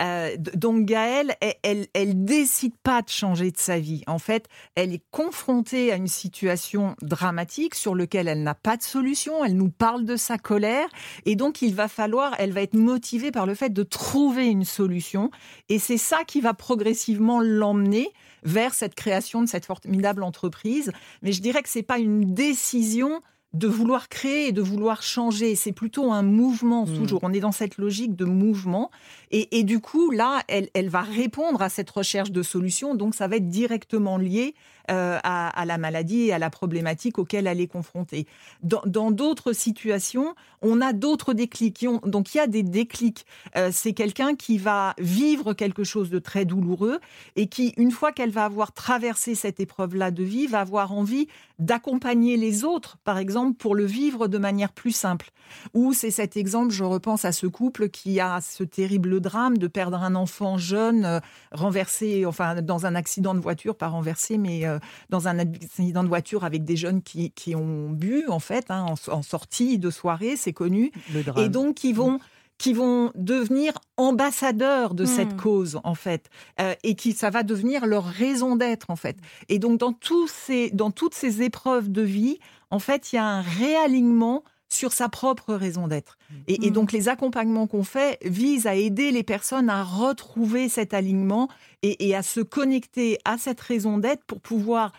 Euh, 0.00 0.36
donc 0.36 0.86
Gaëlle, 0.86 1.34
elle, 1.62 2.24
décide 2.24 2.74
pas 2.82 3.02
de 3.02 3.08
changer 3.08 3.50
de 3.50 3.58
sa 3.58 3.78
vie. 3.78 4.02
En 4.06 4.18
fait, 4.18 4.48
elle 4.74 4.92
est 4.92 5.02
confrontée 5.10 5.92
à 5.92 5.96
une 5.96 6.08
situation 6.08 6.96
dramatique 7.02 7.74
sur 7.74 7.94
laquelle 7.94 8.26
elle 8.26 8.42
n'a 8.42 8.54
pas 8.54 8.76
de 8.76 8.82
solution. 8.82 9.44
Elle 9.44 9.56
nous 9.56 9.70
parle 9.70 10.04
de 10.04 10.16
sa 10.16 10.38
colère 10.38 10.88
et 11.26 11.36
donc 11.36 11.62
il 11.62 11.74
va 11.74 11.88
falloir, 11.88 12.34
elle 12.38 12.52
va 12.52 12.62
être 12.62 12.74
motivée 12.74 13.30
par 13.30 13.46
le 13.46 13.54
fait 13.54 13.70
de 13.70 13.82
trouver 13.82 14.46
une 14.46 14.64
solution 14.64 15.30
et 15.68 15.78
c'est 15.78 15.98
ça 15.98 16.24
qui 16.24 16.40
va 16.40 16.54
progressivement 16.54 17.40
l'emmener 17.40 18.12
vers 18.44 18.74
cette 18.74 18.94
création 18.94 19.42
de 19.42 19.46
cette 19.46 19.66
formidable 19.66 20.22
entreprise. 20.22 20.90
Mais 21.22 21.32
je 21.32 21.42
dirais 21.42 21.62
que 21.62 21.68
c'est 21.68 21.82
pas 21.82 21.98
une 21.98 22.34
décision 22.34 23.20
de 23.52 23.68
vouloir 23.68 24.08
créer 24.08 24.48
et 24.48 24.52
de 24.52 24.62
vouloir 24.62 25.02
changer. 25.02 25.54
C'est 25.54 25.72
plutôt 25.72 26.10
un 26.12 26.22
mouvement, 26.22 26.86
hmm. 26.86 26.96
toujours. 26.96 27.20
On 27.22 27.32
est 27.32 27.40
dans 27.40 27.52
cette 27.52 27.76
logique 27.76 28.16
de 28.16 28.24
mouvement. 28.24 28.90
Et, 29.30 29.62
du 29.64 29.80
coup, 29.80 30.10
là, 30.10 30.42
elle, 30.48 30.68
elle, 30.74 30.88
va 30.88 31.02
répondre 31.02 31.62
à 31.62 31.68
cette 31.68 31.90
recherche 31.90 32.30
de 32.30 32.42
solutions. 32.42 32.94
Donc, 32.94 33.14
ça 33.14 33.28
va 33.28 33.36
être 33.36 33.48
directement 33.48 34.18
lié 34.18 34.54
euh, 34.90 35.18
à, 35.22 35.64
la 35.64 35.78
maladie 35.78 36.22
et 36.22 36.32
à 36.32 36.38
la 36.38 36.50
problématique 36.50 37.18
auquel 37.18 37.46
elle 37.46 37.60
est 37.60 37.68
confrontée. 37.68 38.26
Dans 38.62 39.10
d'autres 39.10 39.52
situations, 39.52 40.34
on 40.60 40.80
a 40.80 40.92
d'autres 40.92 41.34
déclics. 41.34 41.86
donc 42.04 42.34
il 42.34 42.38
y 42.38 42.40
a 42.40 42.46
des 42.46 42.62
déclics. 42.62 43.24
Euh, 43.56 43.70
c'est 43.72 43.92
quelqu'un 43.92 44.34
qui 44.34 44.58
va 44.58 44.94
vivre 44.98 45.52
quelque 45.52 45.84
chose 45.84 46.10
de 46.10 46.18
très 46.18 46.44
douloureux 46.44 47.00
et 47.36 47.46
qui, 47.46 47.74
une 47.76 47.90
fois 47.90 48.12
qu'elle 48.12 48.30
va 48.30 48.44
avoir 48.44 48.72
traversé 48.72 49.34
cette 49.34 49.60
épreuve-là 49.60 50.10
de 50.10 50.22
vie, 50.22 50.46
va 50.46 50.60
avoir 50.60 50.92
envie 50.92 51.28
d'accompagner 51.58 52.36
les 52.36 52.64
autres, 52.64 52.98
par 53.04 53.18
exemple, 53.18 53.56
pour 53.56 53.74
le 53.74 53.84
vivre 53.84 54.26
de 54.26 54.38
manière 54.38 54.72
plus 54.72 54.92
simple. 54.92 55.30
Ou 55.74 55.92
c'est 55.92 56.10
cet 56.10 56.36
exemple, 56.36 56.72
je 56.72 56.84
repense 56.84 57.24
à 57.24 57.32
ce 57.32 57.46
couple 57.46 57.88
qui 57.88 58.20
a 58.20 58.40
ce 58.40 58.64
terrible 58.64 59.20
drame 59.20 59.58
de 59.58 59.66
perdre 59.66 60.02
un 60.02 60.14
enfant 60.14 60.58
jeune, 60.58 61.04
euh, 61.04 61.20
renversé, 61.52 62.26
enfin 62.26 62.62
dans 62.62 62.86
un 62.86 62.94
accident 62.94 63.34
de 63.34 63.40
voiture, 63.40 63.76
pas 63.76 63.88
renversé, 63.88 64.38
mais 64.38 64.66
euh, 64.72 64.78
dans 65.10 65.28
un 65.28 65.38
accident 65.38 66.02
de 66.02 66.08
voiture 66.08 66.44
avec 66.44 66.64
des 66.64 66.76
jeunes 66.76 67.02
qui, 67.02 67.30
qui 67.30 67.54
ont 67.54 67.90
bu, 67.90 68.24
en 68.28 68.38
fait, 68.38 68.70
hein, 68.70 68.86
en, 69.08 69.22
sortie 69.22 69.78
de 69.78 69.90
soirée, 69.90 70.36
c'est 70.36 70.52
connu. 70.52 70.92
Et 71.36 71.48
donc, 71.48 71.76
qui 71.76 71.92
vont 71.92 72.18
qui 72.58 72.74
vont 72.74 73.10
devenir 73.16 73.72
ambassadeurs 73.96 74.94
de 74.94 75.04
cette 75.04 75.32
hmm. 75.32 75.36
cause 75.36 75.80
en 75.82 75.96
fait 75.96 76.30
euh, 76.60 76.74
et 76.84 76.94
qui 76.94 77.12
ça 77.12 77.28
va 77.28 77.42
devenir 77.42 77.86
leur 77.86 78.04
raison 78.04 78.54
d'être 78.54 78.90
en 78.90 78.94
fait 78.94 79.16
et 79.48 79.58
donc 79.58 79.80
dans 79.80 79.92
tous 79.92 80.28
ces 80.28 80.70
dans 80.70 80.92
toutes 80.92 81.14
ces 81.14 81.42
épreuves 81.42 81.90
de 81.90 82.02
vie 82.02 82.38
en 82.70 82.78
fait 82.78 83.12
il 83.12 83.16
y 83.16 83.18
a 83.18 83.24
un 83.24 83.40
réalignement 83.40 84.44
sur 84.72 84.92
sa 84.92 85.08
propre 85.08 85.54
raison 85.54 85.86
d'être. 85.86 86.18
Et, 86.48 86.70
mm. 86.70 86.72
donc 86.72 86.92
les 86.92 87.08
accompagnements 87.08 87.66
qu'on 87.66 87.84
fait 87.84 88.18
visent 88.24 88.66
à 88.66 88.74
aider 88.74 89.10
les 89.10 89.22
personnes 89.22 89.68
à 89.68 89.82
retrouver 89.84 90.68
cet 90.68 90.94
alignement 90.94 91.48
et, 91.82 92.14
à 92.14 92.22
se 92.22 92.40
connecter 92.40 93.18
à 93.24 93.38
cette 93.38 93.60
raison 93.60 93.98
d'être 93.98 94.24
pour 94.24 94.40
pouvoir 94.40 94.92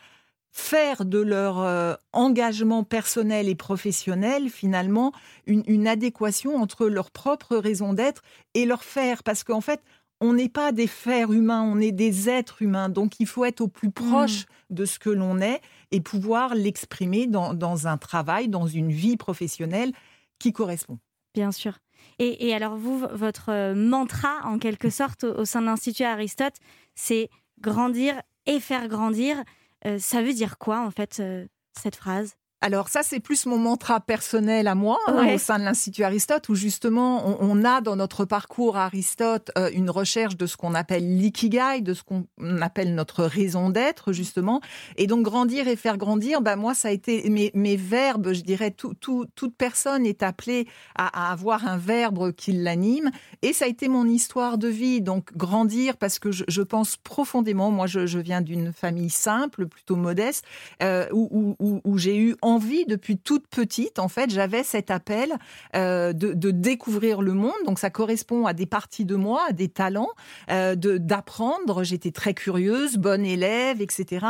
faire 0.52 1.06
de 1.06 1.20
leur 1.20 1.60
euh, 1.62 1.96
engagement 2.12 2.84
personnel 2.84 3.50
et 3.50 3.56
professionnel 3.56 4.50
finalement 4.50 5.12
une, 5.48 5.64
une, 5.66 5.88
adéquation 5.88 6.58
entre 6.58 6.88
leur 6.88 7.10
propre 7.10 7.56
raison 7.58 7.94
d'être 7.94 8.22
et 8.54 8.66
leur 8.66 8.84
faire. 8.84 9.24
Parce 9.24 9.44
qu'en 9.44 9.62
fait, 9.62 9.82
on 10.22 10.34
n'est 10.34 10.50
pas 10.50 10.72
des 10.72 10.88
fers 10.88 11.34
humains, 11.34 11.64
on 11.64 11.80
est 11.80 11.92
des 11.92 12.30
êtres 12.30 12.62
humains. 12.62 12.90
Donc 12.90 13.20
il 13.20 13.26
faut 13.26 13.46
être 13.46 13.62
au 13.62 13.68
plus 13.68 13.90
proche 13.90 14.42
mm. 14.42 14.76
de 14.76 14.86
ce 14.86 15.00
que 15.00 15.10
l'on 15.10 15.40
est 15.42 15.62
et 15.94 16.02
pouvoir 16.02 16.56
l'exprimer 16.56 17.28
dans, 17.28 17.88
un 17.88 17.98
travail, 17.98 18.50
dans 18.50 18.66
une 18.66 18.92
vie 18.92 19.16
professionnelle 19.16 19.94
qui 20.40 20.52
correspond. 20.52 20.98
Bien 21.36 21.52
sûr. 21.52 21.78
Et, 22.18 22.54
alors 22.54 22.76
vous, 22.76 23.06
votre 23.14 23.50
euh, 23.50 23.76
mantra 23.76 24.40
en 24.44 24.58
quelque 24.58 24.90
sorte 25.02 25.24
au, 25.24 25.46
sein 25.46 25.62
de 25.62 25.68
l'Institut 25.68 26.04
Aristote, 26.04 26.56
c'est 26.96 27.30
grandir 27.62 28.20
et 28.48 28.60
faire 28.60 28.88
grandir. 28.88 29.38
Euh, 29.86 30.00
ça 30.00 30.24
veut 30.24 30.34
dire 30.34 30.58
quoi 30.58 30.80
en 30.82 30.90
fait 30.90 31.20
euh, 31.20 31.46
cette 31.80 31.96
phrase? 31.96 32.36
Alors 32.64 32.88
ça, 32.88 33.02
c'est 33.04 33.20
plus 33.20 33.46
mon 33.46 33.58
mantra 33.58 34.00
personnel 34.00 34.70
à 34.70 34.74
moi 34.74 34.98
hein, 35.08 35.36
au 35.36 35.38
sein 35.38 35.60
de 35.60 35.66
l'Institut 35.66 36.06
Aristote, 36.06 36.48
où 36.48 36.56
justement, 36.56 37.38
on, 37.42 37.66
a 37.66 37.82
dans 37.82 37.98
notre 37.98 38.24
parcours 38.24 38.78
Aristote 38.78 39.52
euh, 39.58 39.70
une 39.74 39.90
recherche 39.90 40.38
de 40.38 40.46
ce 40.46 40.56
qu'on 40.56 40.74
appelle 40.74 41.18
l'ikigai, 41.18 41.82
de 41.82 41.94
ce 41.94 42.04
qu'on 42.04 42.26
appelle 42.62 42.96
notre 42.96 43.26
raison 43.26 43.70
d'être, 43.70 44.14
justement. 44.14 44.62
Et 44.96 45.08
donc, 45.08 45.24
grandir 45.24 45.68
et 45.68 45.76
faire 45.76 45.98
grandir, 45.98 46.42
ben 46.42 46.56
moi, 46.56 46.74
ça 46.74 46.88
a 46.88 46.92
été 46.92 47.30
mes, 47.30 47.52
mes 47.54 47.76
verbes, 47.76 48.32
je 48.32 48.44
dirais, 48.44 48.72
tout, 48.72 48.94
tout, 48.94 49.26
toute 49.36 49.58
personne 49.58 50.06
est 50.06 50.24
appelée 50.24 50.66
à, 50.96 51.34
avoir 51.34 51.68
un 51.68 51.78
verbe 51.78 52.32
qui 52.32 52.54
l'anime. 52.54 53.12
Et 53.42 53.52
ça 53.52 53.66
a 53.66 53.68
été 53.68 53.90
mon 53.90 54.06
histoire 54.06 54.58
de 54.58 54.70
vie. 54.70 55.02
Donc, 55.02 55.36
grandir, 55.36 55.98
parce 55.98 56.18
que 56.18 56.32
je, 56.32 56.62
pense 56.62 56.96
profondément, 56.96 57.72
moi, 57.72 57.88
je, 57.88 58.20
viens 58.20 58.40
d'une 58.40 58.72
famille 58.72 59.10
simple, 59.10 59.68
plutôt 59.68 59.98
modeste, 59.98 60.46
euh, 60.82 61.10
où, 61.12 61.58
où, 61.60 61.82
où 61.84 61.98
j'ai 61.98 62.18
eu 62.18 62.38
envie 62.42 62.53
depuis 62.88 63.18
toute 63.18 63.48
petite, 63.48 64.00
en 64.00 64.08
fait, 64.08 64.30
j'avais 64.30 64.64
cet 64.64 64.92
appel 64.92 65.34
euh, 65.76 66.14
de, 66.14 66.52
découvrir 66.52 67.22
le 67.22 67.34
monde. 67.34 67.54
Donc 67.66 67.80
ça 67.80 67.90
correspond 67.90 68.46
à 68.46 68.54
des 68.54 68.66
parties 68.66 69.06
de 69.06 69.16
moi, 69.16 69.46
à 69.50 69.54
des 69.54 69.70
talents, 69.70 70.12
euh, 70.50 70.76
d'apprendre. 70.76 71.84
J'étais 71.84 72.12
très 72.12 72.34
curieuse, 72.34 72.98
bonne 72.98 73.26
élève, 73.26 73.82
etc. 73.82 74.26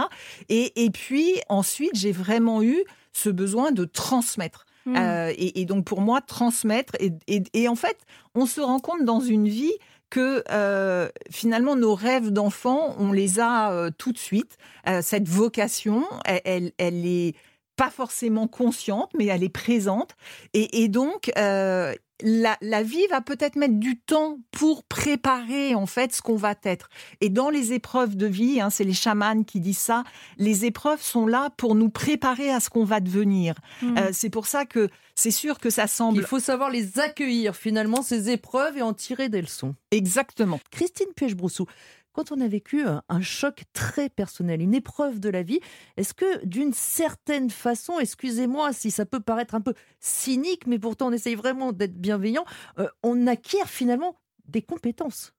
Et, 0.49 0.86
et 0.86 0.89
puis 0.89 1.36
ensuite, 1.49 1.95
j'ai 1.95 2.12
vraiment 2.12 2.62
eu 2.62 2.83
ce 3.12 3.29
besoin 3.29 3.71
de 3.71 3.86
transmettre. 3.86 4.65
Hmm. 4.86 4.95
Euh, 4.97 5.33
et, 5.38 5.65
donc 5.65 5.86
pour 5.86 6.01
moi, 6.01 6.19
transmettre, 6.21 6.93
et, 6.99 7.13
et, 7.53 7.67
en 7.69 7.75
fait, 7.75 7.97
on 8.36 8.45
se 8.45 8.59
rend 8.59 8.79
compte 8.79 9.05
dans 9.05 9.21
une 9.21 9.47
vie 9.47 9.73
que 10.09 10.43
euh, 10.51 11.07
finalement 11.31 11.75
nos 11.75 11.95
rêves 11.95 12.31
d'enfants, 12.31 12.95
on 12.99 13.13
les 13.13 13.39
a 13.39 13.89
tout 13.97 14.12
de 14.12 14.17
suite. 14.17 14.57
cette 15.01 15.27
vocation, 15.27 16.03
elle, 16.25 16.71
elle, 16.77 17.05
est 17.05 17.36
pas 17.75 17.89
forcément 17.89 18.47
consciente, 18.47 19.12
mais 19.17 19.25
elle 19.25 19.43
est 19.43 19.49
présente. 19.49 20.15
Et, 20.53 20.88
donc, 20.88 21.31
euh, 21.38 21.93
la, 22.21 22.83
vie 22.83 23.05
va 23.09 23.21
peut-être 23.21 23.55
mettre 23.55 23.75
du 23.75 23.99
temps 23.99 24.38
pour 24.51 24.83
préparer 24.83 25.75
en 25.75 25.86
fait 25.86 26.13
ce 26.13 26.21
qu'on 26.21 26.36
va 26.36 26.55
être. 26.63 26.89
Et 27.21 27.29
dans 27.29 27.49
les 27.49 27.73
épreuves 27.73 28.15
de 28.15 28.27
vie, 28.27 28.62
hein, 28.62 28.69
c'est 28.69 28.83
les 28.83 28.93
chamans 28.93 29.43
qui 29.43 29.59
disent 29.59 29.79
ça, 29.79 30.03
les 30.38 30.65
épreuves 30.65 31.01
sont 31.01 31.25
là 31.25 31.49
pour 31.57 31.75
nous 31.75 31.89
préparer 31.89 32.51
à 32.51 32.59
ce 32.59 32.69
qu'on 32.69 32.86
va 32.86 32.99
devenir. 32.99 33.55
Hmm. 33.81 33.97
Euh, 33.97 34.09
c'est 34.13 34.29
pour 34.29 34.45
ça 34.45 34.65
que 34.65 34.89
c'est 35.15 35.31
sûr 35.31 35.59
que 35.59 35.69
ça 35.69 35.88
semble... 35.88 36.19
Il 36.19 36.23
faut 36.23 36.39
savoir 36.39 36.69
les 36.69 36.99
accueillir 36.99 37.55
finalement, 37.55 38.01
ces 38.01 38.29
épreuves, 38.29 38.77
et 38.77 38.81
en 38.81 38.93
tirer 38.93 39.29
des 39.29 39.41
leçons. 39.41 39.75
Exactement. 39.91 40.59
Christine 40.71 41.09
Puech-Broussou, 41.15 41.65
quand 42.13 42.32
on 42.32 42.39
a 42.39 42.47
vécu 42.47 42.86
un, 42.86 43.21
choc 43.21 43.63
très 43.73 44.10
personnel, 44.10 44.62
une 44.62 44.73
épreuve 44.73 45.19
de 45.19 45.30
la 45.30 45.43
vie, 45.43 45.60
est-ce 45.97 46.13
que 46.13 46.45
d'une 46.45 46.73
certaine 46.73 47.49
façon, 47.49 47.99
excusez-moi 47.99 48.71
si 48.71 48.91
ça 48.91 49.06
peut 49.06 49.19
paraître 49.19 49.56
un 49.56 49.62
peu 49.62 49.73
cynique, 49.99 50.67
mais 50.67 50.80
pourtant 50.80 51.08
on 51.08 51.12
essaye 51.12 51.36
vraiment 51.36 51.71
d'être 51.71 51.95
bienveillant, 51.95 52.45
euh, 52.80 52.88
on 53.02 53.28
acquiert 53.28 53.67
finalement 53.67 54.15
des 54.45 54.62
compétences? 54.62 55.34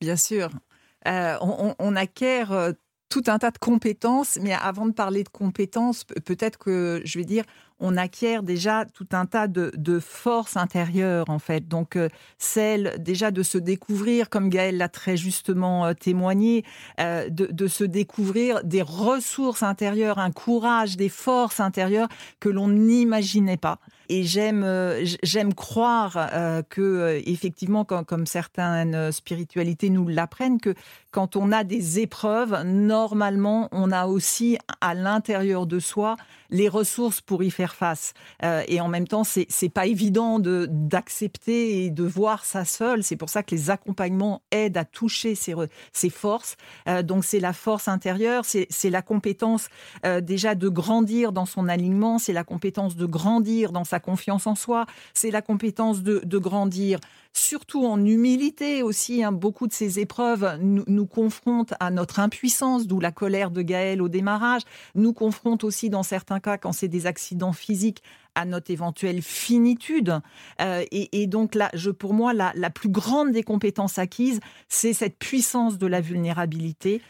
Bien 0.00 0.16
sûr. 0.16 0.50
Euh, 1.06 1.36
on, 1.40 1.96
acquiert 1.96 2.52
euh, 2.52 2.72
tout 3.08 3.22
un 3.26 3.38
tas 3.38 3.50
de 3.50 3.58
compétences, 3.58 4.38
mais 4.42 4.52
avant 4.52 4.86
de 4.86 4.92
parler 4.92 5.24
de 5.24 5.28
compétences, 5.28 6.04
peut-être 6.04 6.58
que 6.58 7.00
je 7.04 7.18
vais 7.18 7.24
dire, 7.24 7.44
on 7.80 7.96
acquiert 7.96 8.42
déjà 8.42 8.84
tout 8.84 9.06
un 9.12 9.26
tas 9.26 9.46
de, 9.48 9.98
forces 10.00 10.56
intérieures, 10.56 11.28
en 11.28 11.38
fait. 11.38 11.68
Donc, 11.68 11.96
euh, 11.96 12.08
celle 12.38 12.96
déjà 12.98 13.30
de 13.30 13.42
se 13.42 13.58
découvrir, 13.58 14.30
comme 14.30 14.48
Gaëlle 14.48 14.76
l'a 14.76 14.88
très 14.88 15.16
justement 15.16 15.86
euh, 15.86 15.92
témoigné, 15.92 16.64
euh, 17.00 17.28
de, 17.30 17.66
se 17.66 17.84
découvrir 17.84 18.62
des 18.64 18.82
ressources 18.82 19.62
intérieures, 19.62 20.18
un 20.18 20.30
courage, 20.30 20.96
des 20.96 21.08
forces 21.08 21.60
intérieures 21.60 22.08
que 22.40 22.48
l'on 22.48 22.68
n'imaginait 22.68 23.56
pas. 23.56 23.78
Et 24.10 24.22
j'aime 24.22 24.64
j'aime 25.22 25.52
croire 25.52 26.30
que 26.70 27.20
effectivement, 27.26 27.84
comme 27.84 28.24
certaines 28.24 29.12
spiritualités 29.12 29.90
nous 29.90 30.08
l'apprennent, 30.08 30.58
que 30.58 30.74
quand 31.10 31.36
on 31.36 31.52
a 31.52 31.62
des 31.62 32.00
épreuves, 32.00 32.62
normalement, 32.64 33.68
on 33.70 33.92
a 33.92 34.06
aussi 34.06 34.56
à 34.80 34.94
l'intérieur 34.94 35.66
de 35.66 35.78
soi 35.78 36.16
les 36.50 36.68
ressources 36.68 37.20
pour 37.20 37.42
y 37.42 37.50
faire 37.50 37.74
face. 37.74 38.14
Euh, 38.42 38.62
et 38.68 38.80
en 38.80 38.88
même 38.88 39.06
temps, 39.06 39.24
c'est 39.24 39.68
pas 39.68 39.86
évident 39.86 40.38
de 40.38 40.66
d'accepter 40.70 41.84
et 41.84 41.90
de 41.90 42.04
voir 42.04 42.44
ça 42.44 42.64
seul. 42.64 43.02
C'est 43.02 43.16
pour 43.16 43.28
ça 43.28 43.42
que 43.42 43.54
les 43.54 43.70
accompagnements 43.70 44.42
aident 44.50 44.76
à 44.76 44.84
toucher 44.84 45.34
ces 45.34 45.54
ces 45.92 46.10
forces. 46.10 46.56
Euh, 46.88 47.02
donc 47.02 47.24
c'est 47.24 47.40
la 47.40 47.52
force 47.52 47.88
intérieure, 47.88 48.44
c'est 48.44 48.90
la 48.90 49.02
compétence 49.02 49.68
euh, 50.04 50.20
déjà 50.20 50.54
de 50.54 50.68
grandir 50.68 51.32
dans 51.32 51.46
son 51.46 51.68
alignement, 51.68 52.18
c'est 52.18 52.32
la 52.32 52.44
compétence 52.44 52.96
de 52.96 53.06
grandir 53.06 53.72
dans 53.72 53.84
sa 53.84 54.00
confiance 54.00 54.46
en 54.46 54.54
soi, 54.54 54.86
c'est 55.14 55.30
la 55.30 55.42
compétence 55.42 56.02
de 56.02 56.22
de 56.24 56.38
grandir 56.38 57.00
surtout 57.32 57.86
en 57.86 58.04
humilité 58.04 58.82
aussi. 58.82 59.22
Hein. 59.22 59.32
Beaucoup 59.32 59.66
de 59.66 59.72
ces 59.72 60.00
épreuves 60.00 60.58
nous, 60.60 60.84
nous, 60.86 61.06
confrontent 61.06 61.74
à 61.80 61.90
notre 61.90 62.20
impuissance, 62.20 62.86
d'où 62.86 63.00
la 63.00 63.12
colère 63.12 63.50
de 63.50 63.62
Gaël 63.62 64.02
au 64.02 64.08
démarrage, 64.08 64.62
nous 64.94 65.12
confrontent 65.12 65.64
aussi 65.64 65.90
dans 65.90 66.02
certains 66.02 66.37
cas, 66.40 66.58
quand 66.58 66.72
c'est 66.72 66.88
des 66.88 67.06
accidents 67.06 67.52
physiques, 67.52 68.02
à 68.34 68.44
notre 68.44 68.70
éventuelle 68.70 69.20
finitude. 69.20 70.20
et, 70.60 71.26
donc 71.26 71.56
là, 71.56 71.70
je, 71.74 71.90
pour 71.90 72.14
moi, 72.14 72.32
la, 72.32 72.52
la 72.54 72.70
plus 72.70 72.88
grande 72.88 73.32
des 73.32 73.42
compétences 73.42 73.98
acquises, 73.98 74.38
c'est 74.68 74.92
cette 74.92 75.18
puissance 75.18 75.76
de 75.76 75.86
la 75.88 76.00
vulnérabilité. 76.00 77.02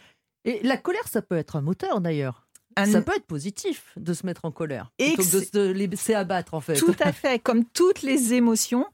Et 0.46 0.60
la 0.62 0.78
colère, 0.78 1.06
ça 1.06 1.20
peut 1.20 1.36
être 1.36 1.56
un 1.56 1.60
moteur 1.60 2.00
d'ailleurs. 2.00 2.48
Ça 2.86 3.02
peut 3.02 3.12
être 3.16 3.26
positif 3.26 3.92
de 3.96 4.12
se 4.12 4.24
mettre 4.24 4.44
en 4.44 4.52
colère, 4.52 4.92
plutôt 4.98 5.22
que 5.22 5.38
de 5.38 5.44
se 5.44 5.72
laisser 5.72 6.14
abattre 6.14 6.54
en 6.54 6.60
fait. 6.60 6.74
Tout 6.74 6.94
à 7.00 7.12
fait, 7.12 7.38
comme 7.40 7.64
toutes 7.64 8.02
les 8.02 8.34
émotions, 8.34 8.86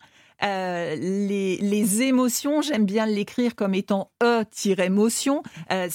euh, 0.43 0.97
les, 0.97 2.03
émotions, 2.03 2.61
j'aime 2.61 2.85
bien 2.85 3.07
l'écrire 3.07 3.55
comme 3.55 3.75
étant 3.75 4.11
e-émotion. 4.23 5.43
Euh, 5.73 5.89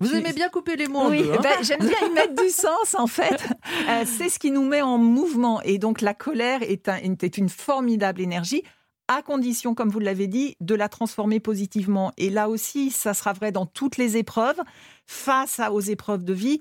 Vous 0.00 0.14
aimez 0.14 0.32
bien 0.32 0.48
couper 0.48 0.76
les 0.76 0.88
mots 0.88 1.08
Oui, 1.08 1.24
hein 1.32 1.38
ben, 1.42 1.62
j'aime 1.62 1.80
bien 1.80 2.08
y 2.08 2.10
mettre 2.10 2.40
du 2.40 2.50
sens 2.50 2.94
en 2.96 3.06
fait. 3.06 3.42
Euh, 3.88 4.04
c'est 4.06 4.28
ce 4.28 4.38
qui 4.38 4.50
nous 4.50 4.64
met 4.64 4.82
en 4.82 4.98
mouvement. 4.98 5.62
Et 5.62 5.78
donc 5.78 6.00
la 6.00 6.14
colère 6.14 6.62
est, 6.62 6.88
est 6.88 7.38
une 7.38 7.48
formidable 7.48 8.20
énergie 8.20 8.62
à 9.08 9.22
condition, 9.22 9.74
comme 9.74 9.88
vous 9.88 10.00
l'avez 10.00 10.26
dit, 10.26 10.56
de 10.60 10.74
la 10.74 10.88
transformer 10.88 11.40
positivement. 11.40 12.12
Et 12.18 12.28
là 12.28 12.48
aussi, 12.50 12.90
ça 12.90 13.14
sera 13.14 13.32
vrai 13.32 13.52
dans 13.52 13.64
toutes 13.66 13.96
les 13.96 14.18
épreuves. 14.18 14.60
Face 15.06 15.60
aux 15.72 15.80
épreuves 15.80 16.24
de 16.24 16.34
vie, 16.34 16.60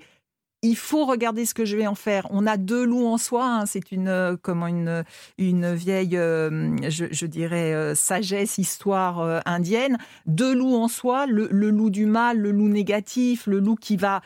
il 0.64 0.76
faut 0.76 1.06
regarder 1.06 1.46
ce 1.46 1.54
que 1.54 1.66
je 1.66 1.78
vais 1.78 1.86
en 1.86 1.96
faire. 1.96 2.28
On 2.32 2.48
a 2.48 2.58
deux 2.58 2.84
loups 2.84 3.06
en 3.06 3.18
soi. 3.18 3.46
Hein. 3.46 3.66
C'est 3.68 3.92
une 3.92 4.08
euh, 4.08 4.36
comment 4.42 4.68
une 4.68 5.04
une 5.38 5.74
vieille, 5.74 6.18
euh, 6.18 6.76
je, 6.90 7.26
dirais 7.26 7.74
euh, 7.74 7.94
sagesse, 7.94 8.58
histoire 8.58 9.42
indienne. 9.46 9.98
Deux 10.26 10.54
loups 10.56 10.76
en 10.76 10.88
soi. 10.88 11.28
Le, 11.28 11.48
loup 11.48 11.90
du 11.90 12.06
mal, 12.06 12.40
le 12.40 12.52
loup 12.52 12.70
négatif, 12.70 13.46
le 13.46 13.60
loup 13.60 13.76
qui 13.76 13.98
va 13.98 14.22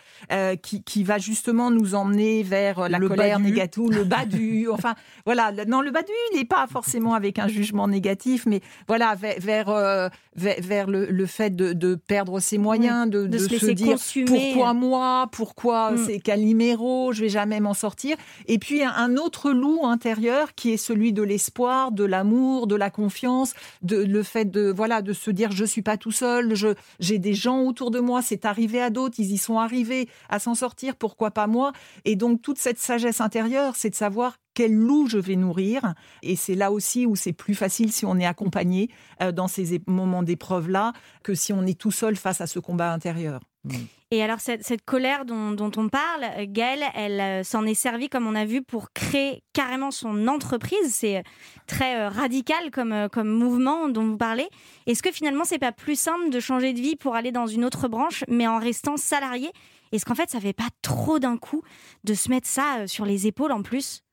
qui, 0.61 0.83
qui 0.83 1.03
va 1.03 1.17
justement 1.17 1.69
nous 1.69 1.95
emmener 1.95 2.43
vers 2.43 2.87
la 2.87 2.99
colère 2.99 3.39
négative, 3.39 3.91
le 3.91 4.03
badu. 4.03 4.69
enfin 4.71 4.95
voilà. 5.25 5.51
Non, 5.67 5.81
le 5.81 5.91
badu, 5.91 6.11
il 6.31 6.37
n'est 6.37 6.45
pas 6.45 6.65
forcément 6.67 7.13
avec 7.13 7.39
un 7.39 7.47
jugement 7.47 7.87
négatif, 7.87 8.45
mais 8.45 8.61
voilà 8.87 9.15
vers 9.15 10.09
vers, 10.35 10.87
le, 10.87 11.25
fait 11.25 11.55
de, 11.55 11.95
perdre 11.95 12.39
ses 12.39 12.57
moyens, 12.57 13.09
de, 13.09 13.37
se, 13.37 13.71
dire 13.71 13.97
pourquoi 14.25 14.73
moi, 14.73 15.27
pourquoi 15.31 15.91
mm. 15.91 16.05
c'est 16.05 16.20
Calimero, 16.21 17.13
je 17.13 17.21
vais 17.21 17.29
jamais 17.29 17.59
m'en 17.59 17.73
sortir. 17.73 18.17
Et 18.47 18.59
puis 18.59 18.83
un 18.83 19.17
autre 19.17 19.51
loup 19.51 19.85
intérieur 19.85 20.55
qui 20.55 20.71
est 20.71 20.77
celui 20.77 21.13
de 21.13 21.23
l'espoir, 21.23 21.91
de 21.91 22.03
l'amour, 22.03 22.67
de 22.67 22.75
la 22.75 22.89
confiance, 22.89 23.53
de 23.81 23.97
le 23.97 24.23
fait 24.23 24.45
de 24.45 24.71
voilà 24.71 25.01
de 25.01 25.13
se 25.13 25.31
dire 25.31 25.51
je 25.51 25.65
suis 25.65 25.81
pas 25.81 25.97
tout 25.97 26.11
seul, 26.11 26.55
je 26.55 26.69
j'ai 26.99 27.19
des 27.19 27.33
gens 27.33 27.61
autour 27.61 27.91
de 27.91 27.99
moi, 27.99 28.21
c'est 28.21 28.45
arrivé 28.45 28.81
à 28.81 28.89
d'autres, 28.89 29.15
ils 29.19 29.31
y 29.31 29.37
sont 29.37 29.57
arrivés 29.57 30.09
à 30.29 30.39
s'en 30.39 30.55
sortir, 30.55 30.95
pourquoi 30.95 31.31
pas 31.31 31.47
moi? 31.47 31.71
Et 32.05 32.15
donc 32.15 32.41
toute 32.41 32.57
cette 32.57 32.79
sagesse 32.79 33.21
intérieure, 33.21 33.75
c'est 33.75 33.89
de 33.89 33.95
savoir 33.95 34.37
quel 34.53 34.73
loup 34.73 35.07
je 35.07 35.17
vais 35.17 35.35
nourrir. 35.35 35.93
Et 36.23 36.35
c'est 36.35 36.55
là 36.55 36.71
aussi 36.71 37.05
où 37.05 37.15
c'est 37.15 37.33
plus 37.33 37.55
facile 37.55 37.91
si 37.91 38.05
on 38.05 38.17
est 38.17 38.25
accompagné 38.25 38.89
euh, 39.21 39.31
dans 39.31 39.47
ces 39.47 39.81
moments 39.87 40.23
d'épreuve-là 40.23 40.93
que 41.23 41.35
si 41.35 41.53
on 41.53 41.65
est 41.65 41.79
tout 41.79 41.91
seul 41.91 42.15
face 42.15 42.41
à 42.41 42.47
ce 42.47 42.59
combat 42.59 42.91
intérieur. 42.91 43.39
Mmh. 43.63 43.75
Et 44.13 44.21
alors 44.21 44.41
cette, 44.41 44.83
colère 44.83 45.23
dont, 45.23 45.71
on 45.77 45.87
parle, 45.87 46.25
Gaëlle, 46.47 46.83
elle 46.95 47.21
euh, 47.21 47.43
s'en 47.43 47.65
est 47.65 47.73
servie, 47.73 48.09
comme 48.09 48.27
on 48.27 48.35
a 48.35 48.43
vu, 48.43 48.61
pour 48.61 48.91
créer 48.91 49.41
carrément 49.53 49.89
son 49.89 50.27
entreprise. 50.27 50.93
C'est 50.93 51.19
euh, 51.19 51.21
très 51.65 52.07
radical 52.09 52.71
comme, 52.71 53.07
comme 53.09 53.29
mouvement 53.29 53.87
dont 53.87 54.03
vous 54.03 54.17
parlez. 54.17 54.49
Est-ce 54.85 55.01
que 55.01 55.11
finalement, 55.13 55.45
c'est 55.45 55.59
pas 55.59 55.71
plus 55.71 55.97
simple 55.97 56.29
de 56.29 56.39
changer 56.41 56.73
de 56.73 56.81
vie 56.81 56.97
pour 56.97 57.15
aller 57.15 57.31
dans 57.31 57.47
une 57.47 57.63
autre 57.63 57.87
branche, 57.87 58.25
mais 58.27 58.47
en 58.47 58.59
restant 58.59 58.97
salarié? 58.97 59.49
Est-ce 59.93 60.05
qu'en 60.05 60.15
fait, 60.15 60.29
ça 60.29 60.41
fait 60.41 60.53
pas 60.53 60.69
trop 60.81 61.19
d'un 61.19 61.37
coup 61.37 61.61
de 62.03 62.13
se 62.13 62.29
mettre 62.29 62.47
ça 62.47 62.87
sur 62.87 63.05
les 63.05 63.27
épaules 63.27 63.53
en 63.53 63.61
plus? 63.61 64.03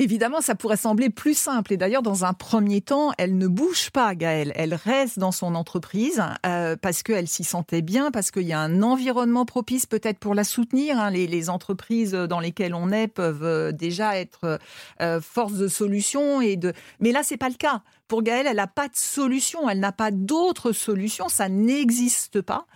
Évidemment, 0.00 0.40
ça 0.40 0.54
pourrait 0.54 0.76
sembler 0.76 1.10
plus 1.10 1.36
simple. 1.36 1.72
Et 1.72 1.76
d'ailleurs, 1.76 2.02
dans 2.02 2.24
un 2.24 2.32
premier 2.32 2.80
temps, 2.80 3.10
elle 3.18 3.36
ne 3.36 3.48
bouge 3.48 3.90
pas, 3.90 4.14
Gaëlle. 4.14 4.52
Elle 4.54 4.74
reste 4.74 5.18
dans 5.18 5.32
son 5.32 5.56
entreprise 5.56 6.22
euh, 6.46 6.76
parce 6.80 7.02
qu'elle 7.02 7.26
s'y 7.26 7.42
sentait 7.42 7.82
bien, 7.82 8.12
parce 8.12 8.30
qu'il 8.30 8.44
y 8.44 8.52
a 8.52 8.60
un 8.60 8.84
environnement 8.84 9.44
propice 9.44 9.86
peut-être 9.86 10.20
pour 10.20 10.36
la 10.36 10.44
soutenir. 10.44 11.00
Hein. 11.00 11.10
Les, 11.10 11.50
entreprises 11.50 12.12
dans 12.12 12.38
lesquelles 12.38 12.74
on 12.74 12.92
est 12.92 13.08
peuvent 13.08 13.42
euh, 13.42 13.72
déjà 13.72 14.16
être 14.16 14.60
euh, 15.00 15.20
force 15.20 15.54
de 15.54 15.66
solution. 15.66 16.40
Et 16.40 16.54
de... 16.54 16.74
Mais 17.00 17.10
là, 17.10 17.24
c'est 17.24 17.36
pas 17.36 17.48
le 17.48 17.56
cas. 17.56 17.82
Pour 18.06 18.22
Gaëlle, 18.22 18.46
elle 18.46 18.56
n'a 18.56 18.68
pas 18.68 18.86
de 18.86 18.96
solution. 18.96 19.68
Elle 19.68 19.80
n'a 19.80 19.90
pas 19.90 20.12
d'autre 20.12 20.70
solution. 20.70 21.28
Ça 21.28 21.48
n'existe 21.48 22.40
pas. 22.40 22.66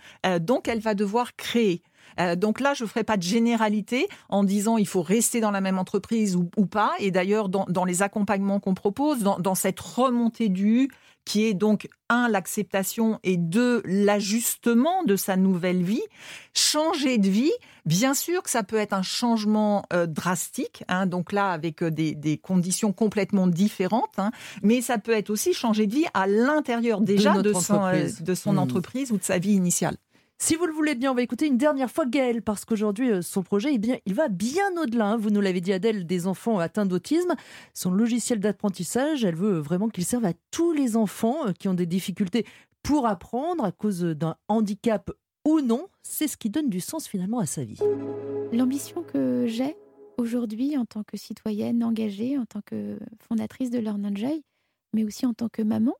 donc, 0.41 0.67
elle 0.67 0.81
va 0.81 0.93
devoir 0.93 1.37
créer. 1.37 1.83
Euh, 2.19 2.35
donc 2.35 2.59
là, 2.59 2.73
je 2.73 2.83
ne 2.83 2.89
ferai 2.89 3.03
pas 3.03 3.17
de 3.17 3.23
généralité 3.23 4.07
en 4.29 4.43
disant 4.43 4.77
il 4.77 4.87
faut 4.87 5.01
rester 5.01 5.39
dans 5.41 5.51
la 5.51 5.61
même 5.61 5.79
entreprise 5.79 6.35
ou, 6.35 6.65
pas. 6.65 6.91
Et 6.99 7.11
d'ailleurs, 7.11 7.49
dans, 7.49 7.85
les 7.85 8.01
accompagnements 8.01 8.59
qu'on 8.59 8.73
propose, 8.73 9.19
dans, 9.19 9.55
cette 9.55 9.79
remontée 9.79 10.49
du 10.49 10.89
qui 11.25 11.45
est 11.45 11.53
donc 11.53 11.87
un 12.09 12.27
l'acceptation 12.27 13.19
et 13.23 13.37
deux 13.37 13.81
l'ajustement 13.85 15.03
de 15.03 15.15
sa 15.15 15.37
nouvelle 15.37 15.81
vie, 15.81 16.03
changer 16.53 17.17
de 17.17 17.29
vie. 17.29 17.51
Bien 17.85 18.13
sûr 18.13 18.43
que 18.43 18.49
ça 18.49 18.63
peut 18.63 18.77
être 18.77 18.93
un 18.93 19.01
changement 19.03 19.83
euh, 19.91 20.05
drastique, 20.05 20.83
hein, 20.87 21.05
donc 21.05 21.31
là 21.31 21.51
avec 21.51 21.83
euh, 21.83 21.91
des, 21.91 22.39
conditions 22.41 22.93
complètement 22.93 23.47
différentes, 23.47 24.17
hein, 24.17 24.31
mais 24.61 24.81
ça 24.81 24.97
peut 24.97 25.11
être 25.11 25.29
aussi 25.29 25.53
changer 25.53 25.87
de 25.87 25.95
vie 25.95 26.05
à 26.13 26.27
l'intérieur 26.27 27.01
déjà 27.01 27.41
de, 27.41 27.53
son, 27.53 28.53
mmh. 28.53 28.57
entreprise 28.57 29.11
ou 29.11 29.17
de 29.17 29.23
sa 29.23 29.37
vie 29.37 29.53
initiale. 29.53 29.97
Si 30.45 30.57
vous 30.57 30.65
le 30.65 30.73
voulez 30.73 30.93
bien, 30.93 31.13
on 31.13 31.15
va 31.15 31.21
écouter 31.21 31.47
une 31.47 31.55
dernière 31.55 31.89
fois 31.89 32.05
Gaëlle, 32.05 32.41
parce 32.41 32.65
qu'aujourd'hui, 32.65 33.09
euh, 33.09 33.21
son 33.21 33.43
projet, 33.43 33.75
eh 33.75 33.77
bien, 33.77 33.97
il 34.05 34.13
va 34.13 34.27
bien 34.27 34.75
au-delà. 34.75 35.11
Hein. 35.11 35.15
Vous 35.15 35.29
nous 35.29 35.39
l'avez 35.39 35.61
dit, 35.61 35.71
Adèle, 35.71 36.05
des 36.05 36.27
enfants 36.27 36.59
atteints 36.59 36.85
d'autisme. 36.85 37.33
Son 37.73 37.91
logiciel 37.91 38.41
d'apprentissage, 38.41 39.23
elle 39.23 39.37
veut 39.37 39.59
vraiment 39.59 39.87
qu'il 39.87 40.03
serve 40.03 40.25
à 40.25 40.33
tous 40.51 40.73
les 40.73 40.97
enfants 40.97 41.47
euh, 41.47 41.53
qui 41.53 41.69
ont 41.69 41.73
des 41.73 41.85
difficultés 41.85 42.45
pour 42.81 43.07
apprendre 43.07 43.63
à 43.63 43.71
cause 43.71 44.01
d'un 44.01 44.35
handicap 44.49 45.11
ou 45.47 45.61
non. 45.61 45.87
C'est 46.01 46.27
ce 46.27 46.35
qui 46.35 46.49
donne 46.49 46.69
du 46.69 46.81
sens 46.81 47.07
finalement 47.07 47.39
à 47.39 47.45
sa 47.45 47.63
vie. 47.63 47.79
L'ambition 48.51 49.01
que 49.01 49.45
j'ai 49.47 49.77
aujourd'hui 50.17 50.77
en 50.77 50.83
tant 50.83 51.03
que 51.03 51.15
citoyenne 51.15 51.85
engagée, 51.85 52.37
en 52.37 52.45
tant 52.45 52.61
que 52.65 52.99
fondatrice 53.29 53.69
de 53.69 53.79
Learn 53.79 54.11
Joy, 54.17 54.43
mais 54.91 55.05
aussi 55.05 55.25
en 55.25 55.33
tant 55.33 55.47
que 55.47 55.61
maman 55.61 55.95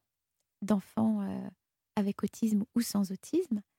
d'enfants 0.62 1.22
euh, 1.22 1.48
avec 1.96 2.22
autisme 2.26 2.66
ou 2.76 2.82
sans 2.82 3.10
autisme, 3.10 3.62
euh, 3.62 3.73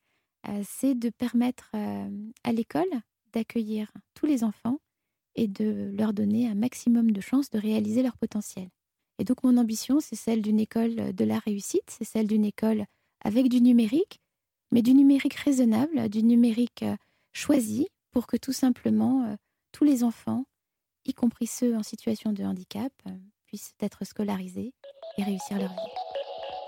c'est 0.64 0.95
de 0.95 1.11
permettre 1.11 1.70
euh, 1.74 2.09
à 2.42 2.53
l'école 2.53 2.88
d'accueillir 3.32 3.90
tous 4.14 4.26
les 4.26 4.45
enfants 4.45 4.78
et 5.34 5.49
de 5.49 5.90
leur 5.97 6.12
donner 6.12 6.49
un 6.49 6.55
maximum 6.55 7.11
de 7.11 7.20
chances 7.20 7.51
de 7.51 7.59
réaliser 7.59 8.03
leur 8.03 8.16
potentiel. 8.16 8.68
Et 9.18 9.24
donc 9.24 9.42
mon 9.42 9.57
ambition, 9.57 10.01
c'est 10.01 10.16
celle 10.16 10.42
d'une 10.42 10.61
école 10.61 11.12
de 11.12 11.24
la 11.24 11.38
réussite, 11.38 11.88
c'est 11.88 12.05
celle 12.05 12.26
d'une 12.26 12.45
école 12.45 12.84
avec 13.24 13.49
du 13.49 13.61
numérique, 13.61 14.20
mais 14.70 14.82
du 14.82 14.95
numérique 14.95 15.34
raisonnable, 15.34 16.09
du 16.09 16.22
numérique 16.22 16.82
euh, 16.82 16.97
choisi 17.32 17.88
pour 18.12 18.26
que 18.26 18.36
tout 18.36 18.53
simplement 18.53 19.36
tous 19.72 19.82
les 19.82 20.05
enfants, 20.05 20.45
y 21.05 21.14
compris 21.14 21.49
ceux 21.49 21.76
en 21.76 21.82
situation 21.82 22.32
de 22.32 22.45
handicap, 22.45 22.92
puissent 23.47 23.74
être 23.80 24.05
scolarisés 24.05 24.72
et 25.18 25.24
réussir 25.24 25.59
leur 25.59 25.70
vie. 25.70 26.13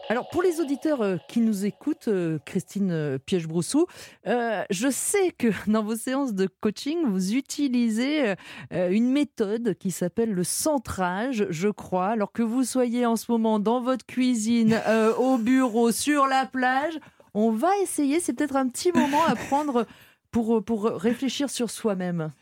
Alors 0.08 0.28
pour 0.28 0.42
les 0.42 0.60
auditeurs 0.60 1.02
euh, 1.02 1.16
qui 1.28 1.40
nous 1.40 1.64
écoutent, 1.64 2.06
euh, 2.06 2.38
Christine 2.44 2.92
euh, 2.92 3.18
Piège-Broussou, 3.18 3.86
je 4.24 4.88
sais 4.90 5.32
que 5.32 5.48
dans 5.70 5.82
vos 5.82 5.96
séances 5.96 6.32
de 6.32 6.48
coaching, 6.60 6.98
vous 7.06 7.34
utilisez 7.34 8.34
une 8.70 9.10
méthode 9.10 9.74
qui 9.78 9.90
s'appelle 9.90 10.32
le 10.32 10.44
centrage, 10.44 11.46
je 11.50 11.68
crois. 11.68 12.08
Alors 12.08 12.32
que 12.32 12.42
vous 12.42 12.64
soyez 12.64 13.06
en 13.06 13.16
ce 13.16 13.30
moment 13.30 13.58
dans 13.58 13.80
votre 13.80 14.06
cuisine, 14.06 14.80
au 15.18 15.38
bureau, 15.38 15.92
sur 15.92 16.26
la 16.26 16.46
plage, 16.46 16.98
on 17.34 17.50
va 17.50 17.76
essayer, 17.82 18.20
c'est 18.20 18.32
peut-être 18.32 18.56
un 18.56 18.68
petit 18.68 18.92
moment 18.92 19.24
à 19.26 19.34
prendre 19.34 19.86
pour, 20.30 20.62
pour 20.62 20.84
réfléchir 20.84 21.50
sur 21.50 21.70
soi-même. 21.70 22.32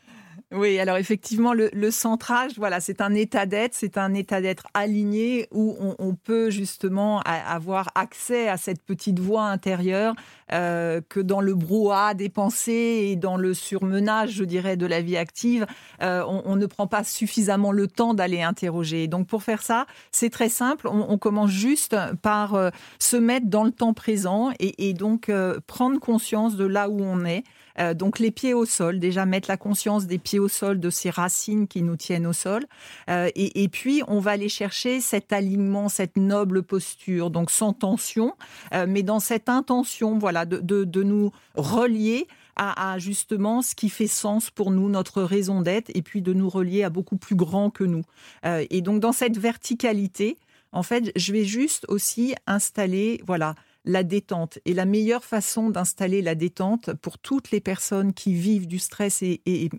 Oui, 0.51 0.79
alors 0.79 0.97
effectivement, 0.97 1.53
le, 1.53 1.91
centrage, 1.91 2.51
voilà, 2.57 2.79
c'est 2.79 3.01
un 3.01 3.15
état 3.15 3.47
d'être, 3.47 3.73
c'est 3.73 3.97
un 3.97 4.13
état 4.13 4.41
d'être 4.41 4.67
aligné 4.75 5.47
où 5.51 5.75
on, 5.97 6.13
peut 6.13 6.51
justement 6.51 7.19
avoir 7.21 7.89
accès 7.95 8.47
à 8.47 8.55
cette 8.55 8.81
petite 8.83 9.19
voix 9.19 9.45
intérieure 9.45 10.13
euh, 10.53 11.01
que 11.09 11.19
dans 11.19 11.41
le 11.41 11.55
brouhaha 11.55 12.13
des 12.13 12.29
pensées 12.29 13.07
et 13.09 13.15
dans 13.15 13.37
le 13.37 13.55
surmenage, 13.55 14.31
je 14.33 14.43
dirais, 14.43 14.77
de 14.77 14.85
la 14.85 15.01
vie 15.01 15.17
active, 15.17 15.65
euh, 16.03 16.23
on, 16.27 16.55
ne 16.55 16.65
prend 16.67 16.85
pas 16.85 17.03
suffisamment 17.03 17.71
le 17.71 17.87
temps 17.87 18.13
d'aller 18.13 18.43
interroger. 18.43 19.07
Donc 19.07 19.27
pour 19.27 19.41
faire 19.41 19.63
ça, 19.63 19.87
c'est 20.11 20.29
très 20.29 20.49
simple. 20.49 20.87
On, 20.87 21.17
commence 21.17 21.49
juste 21.49 21.97
par 22.21 22.53
euh, 22.53 22.69
se 22.99 23.17
mettre 23.17 23.47
dans 23.47 23.63
le 23.63 23.71
temps 23.71 23.93
présent 23.93 24.51
et, 24.59 24.89
et 24.89 24.93
donc 24.93 25.31
prendre 25.65 25.99
conscience 25.99 26.55
de 26.55 26.65
là 26.65 26.87
où 26.87 27.01
on 27.01 27.25
est. 27.25 27.43
Euh, 27.79 27.93
donc 27.93 28.19
les 28.19 28.31
pieds 28.31 28.53
au 28.53 28.65
sol, 28.65 28.99
déjà 28.99 29.25
mettre 29.25 29.49
la 29.49 29.57
conscience 29.57 30.05
des 30.05 30.17
pieds 30.17 30.39
au 30.39 30.47
sol, 30.47 30.79
de 30.79 30.89
ces 30.89 31.09
racines 31.09 31.67
qui 31.67 31.81
nous 31.81 31.97
tiennent 31.97 32.27
au 32.27 32.33
sol. 32.33 32.63
Euh, 33.09 33.29
et, 33.35 33.67
puis 33.69 34.01
on 34.07 34.19
va 34.19 34.31
aller 34.31 34.49
chercher 34.49 35.01
cet 35.01 35.33
alignement, 35.33 35.89
cette 35.89 36.17
noble 36.17 36.63
posture, 36.63 37.29
donc 37.29 37.51
sans 37.51 37.73
tension, 37.73 38.33
euh, 38.73 38.85
mais 38.87 39.03
dans 39.03 39.19
cette 39.19 39.49
intention, 39.49 40.17
voilà, 40.17 40.45
de, 40.45 41.03
nous 41.03 41.31
relier 41.55 42.27
à, 42.55 42.97
justement 42.99 43.61
ce 43.61 43.75
qui 43.75 43.89
fait 43.89 44.07
sens 44.07 44.49
pour 44.49 44.71
nous, 44.71 44.89
notre 44.89 45.21
raison 45.21 45.61
d'être, 45.61 45.91
et 45.93 46.01
puis 46.01 46.21
de 46.21 46.33
nous 46.33 46.49
relier 46.49 46.83
à 46.83 46.89
beaucoup 46.89 47.17
plus 47.17 47.35
grand 47.35 47.69
que 47.69 47.83
nous. 47.83 48.03
Et 48.45 48.81
donc 48.81 49.01
dans 49.01 49.11
cette 49.11 49.37
verticalité, 49.37 50.37
en 50.71 50.83
fait, 50.83 51.11
je 51.15 51.31
vais 51.31 51.45
juste 51.45 51.85
aussi 51.87 52.35
installer, 52.47 53.21
voilà, 53.25 53.55
la 53.85 54.03
détente. 54.03 54.59
Et 54.65 54.73
la 54.73 54.85
meilleure 54.85 55.23
façon 55.23 55.69
d'installer 55.69 56.21
la 56.21 56.35
détente 56.35 56.93
pour 56.93 57.17
toutes 57.17 57.51
les 57.51 57.61
personnes 57.61 58.13
qui 58.13 58.33
vivent 58.33 58.67
du 58.67 58.79
stress, 58.79 59.21
et, 59.21 59.69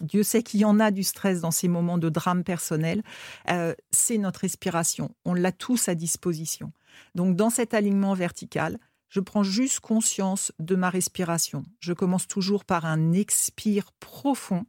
Dieu 0.00 0.22
sait 0.22 0.42
qu'il 0.42 0.60
y 0.60 0.64
en 0.64 0.80
a 0.80 0.90
du 0.90 1.02
stress 1.02 1.40
dans 1.40 1.50
ces 1.50 1.68
moments 1.68 1.98
de 1.98 2.08
drame 2.08 2.44
personnel, 2.44 3.02
euh, 3.50 3.74
c'est 3.90 4.18
notre 4.18 4.40
respiration. 4.40 5.14
On 5.24 5.34
l'a 5.34 5.52
tous 5.52 5.88
à 5.88 5.94
disposition. 5.94 6.72
Donc 7.14 7.36
dans 7.36 7.50
cet 7.50 7.74
alignement 7.74 8.14
vertical, 8.14 8.78
je 9.08 9.20
prends 9.20 9.42
juste 9.42 9.80
conscience 9.80 10.52
de 10.58 10.76
ma 10.76 10.88
respiration. 10.88 11.64
Je 11.80 11.92
commence 11.92 12.28
toujours 12.28 12.64
par 12.64 12.86
un 12.86 13.12
expire 13.12 13.92
profond 13.98 14.64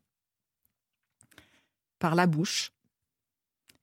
par 2.00 2.16
la 2.16 2.26
bouche. 2.26 2.74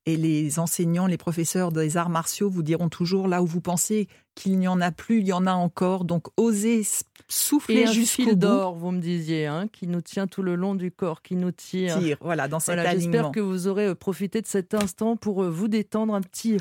Et 0.09 0.17
les 0.17 0.59
enseignants, 0.59 1.07
les 1.07 1.19
professeurs 1.19 1.71
des 1.71 1.99
arts 1.99 2.09
martiaux 2.09 2.49
vous 2.49 2.63
diront 2.63 2.89
toujours 2.89 3.29
là 3.29 3.43
où 3.43 3.47
vous 3.47 3.61
pensez 3.61 4.09
qu'il 4.35 4.59
n'y 4.59 4.67
en 4.67 4.81
a 4.81 4.91
plus, 4.91 5.19
il 5.19 5.27
y 5.27 5.35
en 5.35 5.47
a 5.47 5.53
encore. 5.53 6.07
Donc 6.07 6.29
osez 6.39 6.81
souffler 7.29 7.87
jusqu'au 7.87 8.23
bout. 8.23 8.31
fil 8.31 8.39
d'or, 8.39 8.75
vous 8.75 8.91
me 8.91 9.03
disiez, 9.03 9.45
hein, 9.45 9.69
qui 9.71 9.87
nous 9.87 10.01
tient 10.01 10.27
tout 10.27 10.41
le 10.41 10.55
long 10.55 10.75
du 10.75 10.91
corps, 10.91 11.21
qui 11.21 11.37
nous 11.37 11.51
tire. 11.51 11.99
voilà, 12.23 12.49
dans 12.49 12.59
cet 12.59 12.77
voilà, 12.77 12.95
J'espère 12.95 13.33
que 13.33 13.41
vous 13.41 13.69
aurez 13.69 13.89
euh, 13.89 13.95
profité 13.95 14.41
de 14.41 14.47
cet 14.47 14.73
instant 14.73 15.15
pour 15.17 15.43
euh, 15.43 15.51
vous 15.51 15.69
détendre 15.69 16.15
un 16.15 16.23
petit 16.23 16.57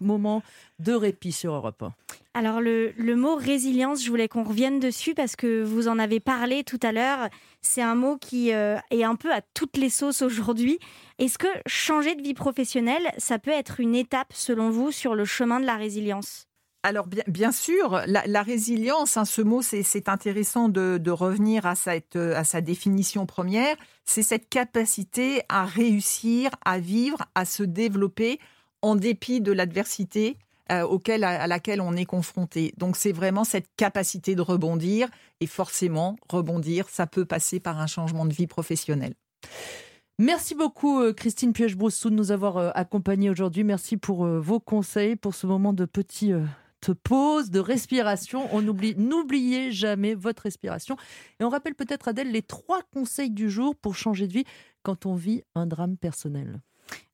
moment 0.00 0.42
de 0.78 0.94
répit 0.94 1.32
sur 1.32 1.52
Europe 1.52 1.84
alors 2.40 2.62
le, 2.62 3.14
mot 3.16 3.36
résilience, 3.36 4.02
je 4.02 4.08
voulais 4.08 4.26
qu'on 4.26 4.44
revienne 4.44 4.80
dessus 4.80 5.12
parce 5.14 5.36
que 5.36 5.62
vous 5.62 5.88
en 5.88 5.98
avez 5.98 6.20
parlé 6.20 6.64
tout 6.64 6.80
à 6.82 6.90
l'heure. 6.90 7.28
C'est 7.60 7.82
un 7.82 7.94
mot 7.94 8.16
qui 8.16 8.54
euh, 8.54 8.78
est 8.90 9.04
un 9.04 9.14
peu 9.14 9.30
à 9.30 9.42
toutes 9.42 9.76
les 9.76 9.90
sauces 9.90 10.22
aujourd'hui. 10.22 10.78
Est-ce 11.18 11.36
que 11.36 11.48
changer 11.66 12.14
de 12.14 12.22
vie 12.22 12.32
professionnelle, 12.32 13.12
ça 13.18 13.38
peut 13.38 13.50
être 13.50 13.78
une 13.78 13.94
étape 13.94 14.32
selon 14.32 14.70
vous 14.70 14.90
sur 14.90 15.14
le 15.14 15.26
chemin 15.26 15.60
de 15.60 15.66
la 15.66 15.76
résilience? 15.76 16.46
Alors 16.82 17.08
bien, 17.26 17.52
sûr, 17.52 18.00
la, 18.06 18.42
résilience, 18.42 19.18
hein, 19.18 19.26
ce 19.26 19.42
mot, 19.42 19.60
c'est 19.60 20.08
intéressant 20.08 20.70
de, 20.70 21.10
revenir 21.10 21.66
à, 21.66 21.74
sa 21.74 22.60
définition 22.62 23.26
première. 23.26 23.76
C'est 24.06 24.22
cette 24.22 24.48
capacité 24.48 25.42
à 25.50 25.66
réussir, 25.66 26.52
à 26.64 26.78
vivre, 26.78 27.18
à 27.34 27.44
se 27.44 27.64
développer 27.64 28.40
en 28.80 28.96
dépit 28.96 29.42
de 29.42 29.52
l'adversité 29.52 30.38
euh, 30.70 30.82
auquel, 30.82 31.24
à, 31.24 31.46
laquelle 31.46 31.80
on 31.80 31.94
est 31.94 32.04
confronté. 32.04 32.72
Donc 32.76 32.96
c'est 32.96 33.12
vraiment 33.12 33.44
cette 33.44 33.66
capacité 33.76 34.34
de 34.34 34.42
rebondir 34.42 35.08
et 35.40 35.46
forcément 35.46 36.16
rebondir, 36.28 36.88
ça 36.88 37.06
peut 37.06 37.24
passer 37.24 37.60
par 37.60 37.80
un 37.80 37.86
changement 37.86 38.24
de 38.24 38.32
vie 38.32 38.46
professionnelle. 38.46 39.14
Merci 40.18 40.54
beaucoup 40.54 41.00
euh, 41.00 41.12
Christine 41.12 41.52
Piège-Broussou 41.52 42.10
de 42.10 42.14
nous 42.14 42.30
avoir 42.30 42.56
euh, 42.58 42.70
accompagnés 42.74 43.30
aujourd'hui. 43.30 43.64
Merci 43.64 43.96
pour 43.96 44.26
vos 44.26 44.60
conseils, 44.60 45.16
pour 45.16 45.34
ce 45.34 45.46
moment 45.46 45.72
de 45.72 45.86
petite 45.86 46.34
pause, 47.02 47.50
de 47.50 47.60
respiration. 47.60 48.48
On 48.52 48.66
oublie, 48.66 48.94
n'oubliez 48.96 49.72
jamais 49.72 50.14
votre 50.14 50.44
respiration. 50.44 50.96
Et 51.40 51.44
on 51.44 51.48
rappelle 51.48 51.74
peut-être 51.74 52.08
Adèle 52.08 52.30
les 52.30 52.42
trois 52.42 52.82
conseils 52.94 53.30
du 53.30 53.50
jour 53.50 53.74
pour 53.76 53.96
changer 53.96 54.26
de 54.26 54.32
vie 54.32 54.44
quand 54.82 55.06
on 55.06 55.14
vit 55.14 55.42
un 55.54 55.66
drame 55.66 55.96
personnel. 55.96 56.60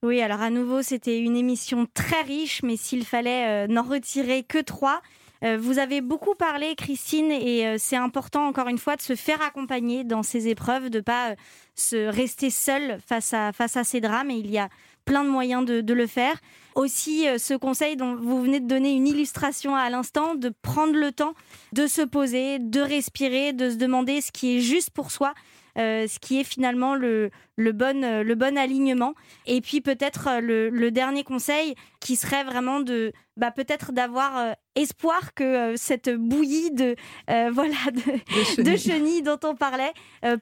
Oui, 0.02 0.20
alors 0.20 0.40
à 0.40 0.50
nouveau, 0.50 0.82
c'était 0.82 1.18
une 1.18 1.36
émission 1.36 1.86
très 1.92 2.22
riche, 2.22 2.62
mais 2.62 2.76
s'il 2.76 3.04
fallait 3.04 3.64
euh, 3.64 3.66
n'en 3.66 3.82
retirer 3.82 4.42
que 4.42 4.58
trois. 4.58 5.00
Euh, 5.44 5.58
vous 5.60 5.78
avez 5.78 6.00
beaucoup 6.00 6.34
parlé, 6.34 6.74
Christine, 6.76 7.30
et 7.30 7.66
euh, 7.66 7.76
c'est 7.78 7.96
important, 7.96 8.46
encore 8.46 8.68
une 8.68 8.78
fois, 8.78 8.96
de 8.96 9.02
se 9.02 9.14
faire 9.14 9.42
accompagner 9.42 10.04
dans 10.04 10.22
ces 10.22 10.48
épreuves, 10.48 10.90
de 10.90 10.98
ne 10.98 11.02
pas 11.02 11.34
se 11.74 12.08
rester 12.08 12.50
seul 12.50 12.98
face 13.06 13.34
à, 13.34 13.52
face 13.52 13.76
à 13.76 13.84
ces 13.84 14.00
drames. 14.00 14.30
Et 14.30 14.36
il 14.38 14.50
y 14.50 14.58
a 14.58 14.68
plein 15.04 15.24
de 15.24 15.28
moyens 15.28 15.64
de, 15.64 15.80
de 15.80 15.94
le 15.94 16.06
faire. 16.06 16.36
Aussi, 16.74 17.26
ce 17.38 17.54
conseil 17.54 17.96
dont 17.96 18.16
vous 18.16 18.42
venez 18.42 18.60
de 18.60 18.66
donner 18.66 18.92
une 18.92 19.06
illustration 19.06 19.74
à 19.74 19.88
l'instant, 19.88 20.34
de 20.34 20.52
prendre 20.62 20.94
le 20.94 21.12
temps 21.12 21.34
de 21.72 21.86
se 21.86 22.02
poser, 22.02 22.58
de 22.58 22.80
respirer, 22.80 23.52
de 23.52 23.70
se 23.70 23.76
demander 23.76 24.20
ce 24.20 24.32
qui 24.32 24.56
est 24.56 24.60
juste 24.60 24.90
pour 24.90 25.10
soi. 25.10 25.34
Euh, 25.76 26.06
ce 26.08 26.18
qui 26.18 26.40
est 26.40 26.44
finalement 26.44 26.94
le, 26.94 27.30
le, 27.56 27.72
bon, 27.72 28.02
euh, 28.02 28.22
le 28.22 28.34
bon 28.34 28.56
alignement. 28.56 29.14
Et 29.44 29.60
puis 29.60 29.82
peut-être 29.82 30.28
euh, 30.28 30.40
le, 30.40 30.68
le, 30.70 30.90
dernier 30.90 31.22
conseil 31.22 31.74
qui 32.00 32.16
serait 32.16 32.44
vraiment 32.44 32.80
de 32.80 33.12
bah, 33.36 33.50
peut-être 33.50 33.92
d'avoir 33.92 34.54
espoir 34.74 35.34
que 35.34 35.74
cette 35.76 36.08
bouillie 36.08 36.70
de, 36.70 36.96
voilà, 37.52 37.74
de, 37.92 38.76
chenilles. 38.76 39.22
dont 39.22 39.38
on 39.44 39.54
parlait 39.54 39.92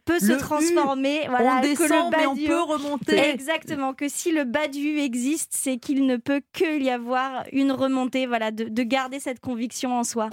peut 0.05 0.20
se 0.20 0.32
transformer. 0.35 1.26
voilà, 1.28 1.57
on 1.57 1.61
descend, 1.62 2.14
mais 2.16 2.26
on 2.26 2.37
peut 2.37 2.61
remonter. 2.61 3.18
Exactement, 3.18 3.95
que 3.95 4.09
si 4.09 4.30
le 4.30 4.45
bas 4.45 4.68
du 4.68 4.99
existe, 4.99 5.53
c'est 5.55 5.78
qu'il 5.78 6.07
ne 6.07 6.16
peut 6.16 6.43
qu'il 6.53 6.82
y 6.85 6.91
avoir 6.91 7.45
une 7.51 7.72
remontée, 7.72 8.26
voilà, 8.26 8.53
de, 8.53 8.64
de 8.64 8.82
garder 8.85 9.18
cette 9.18 9.41
conviction 9.41 9.99
en 9.99 10.05
soi. 10.05 10.30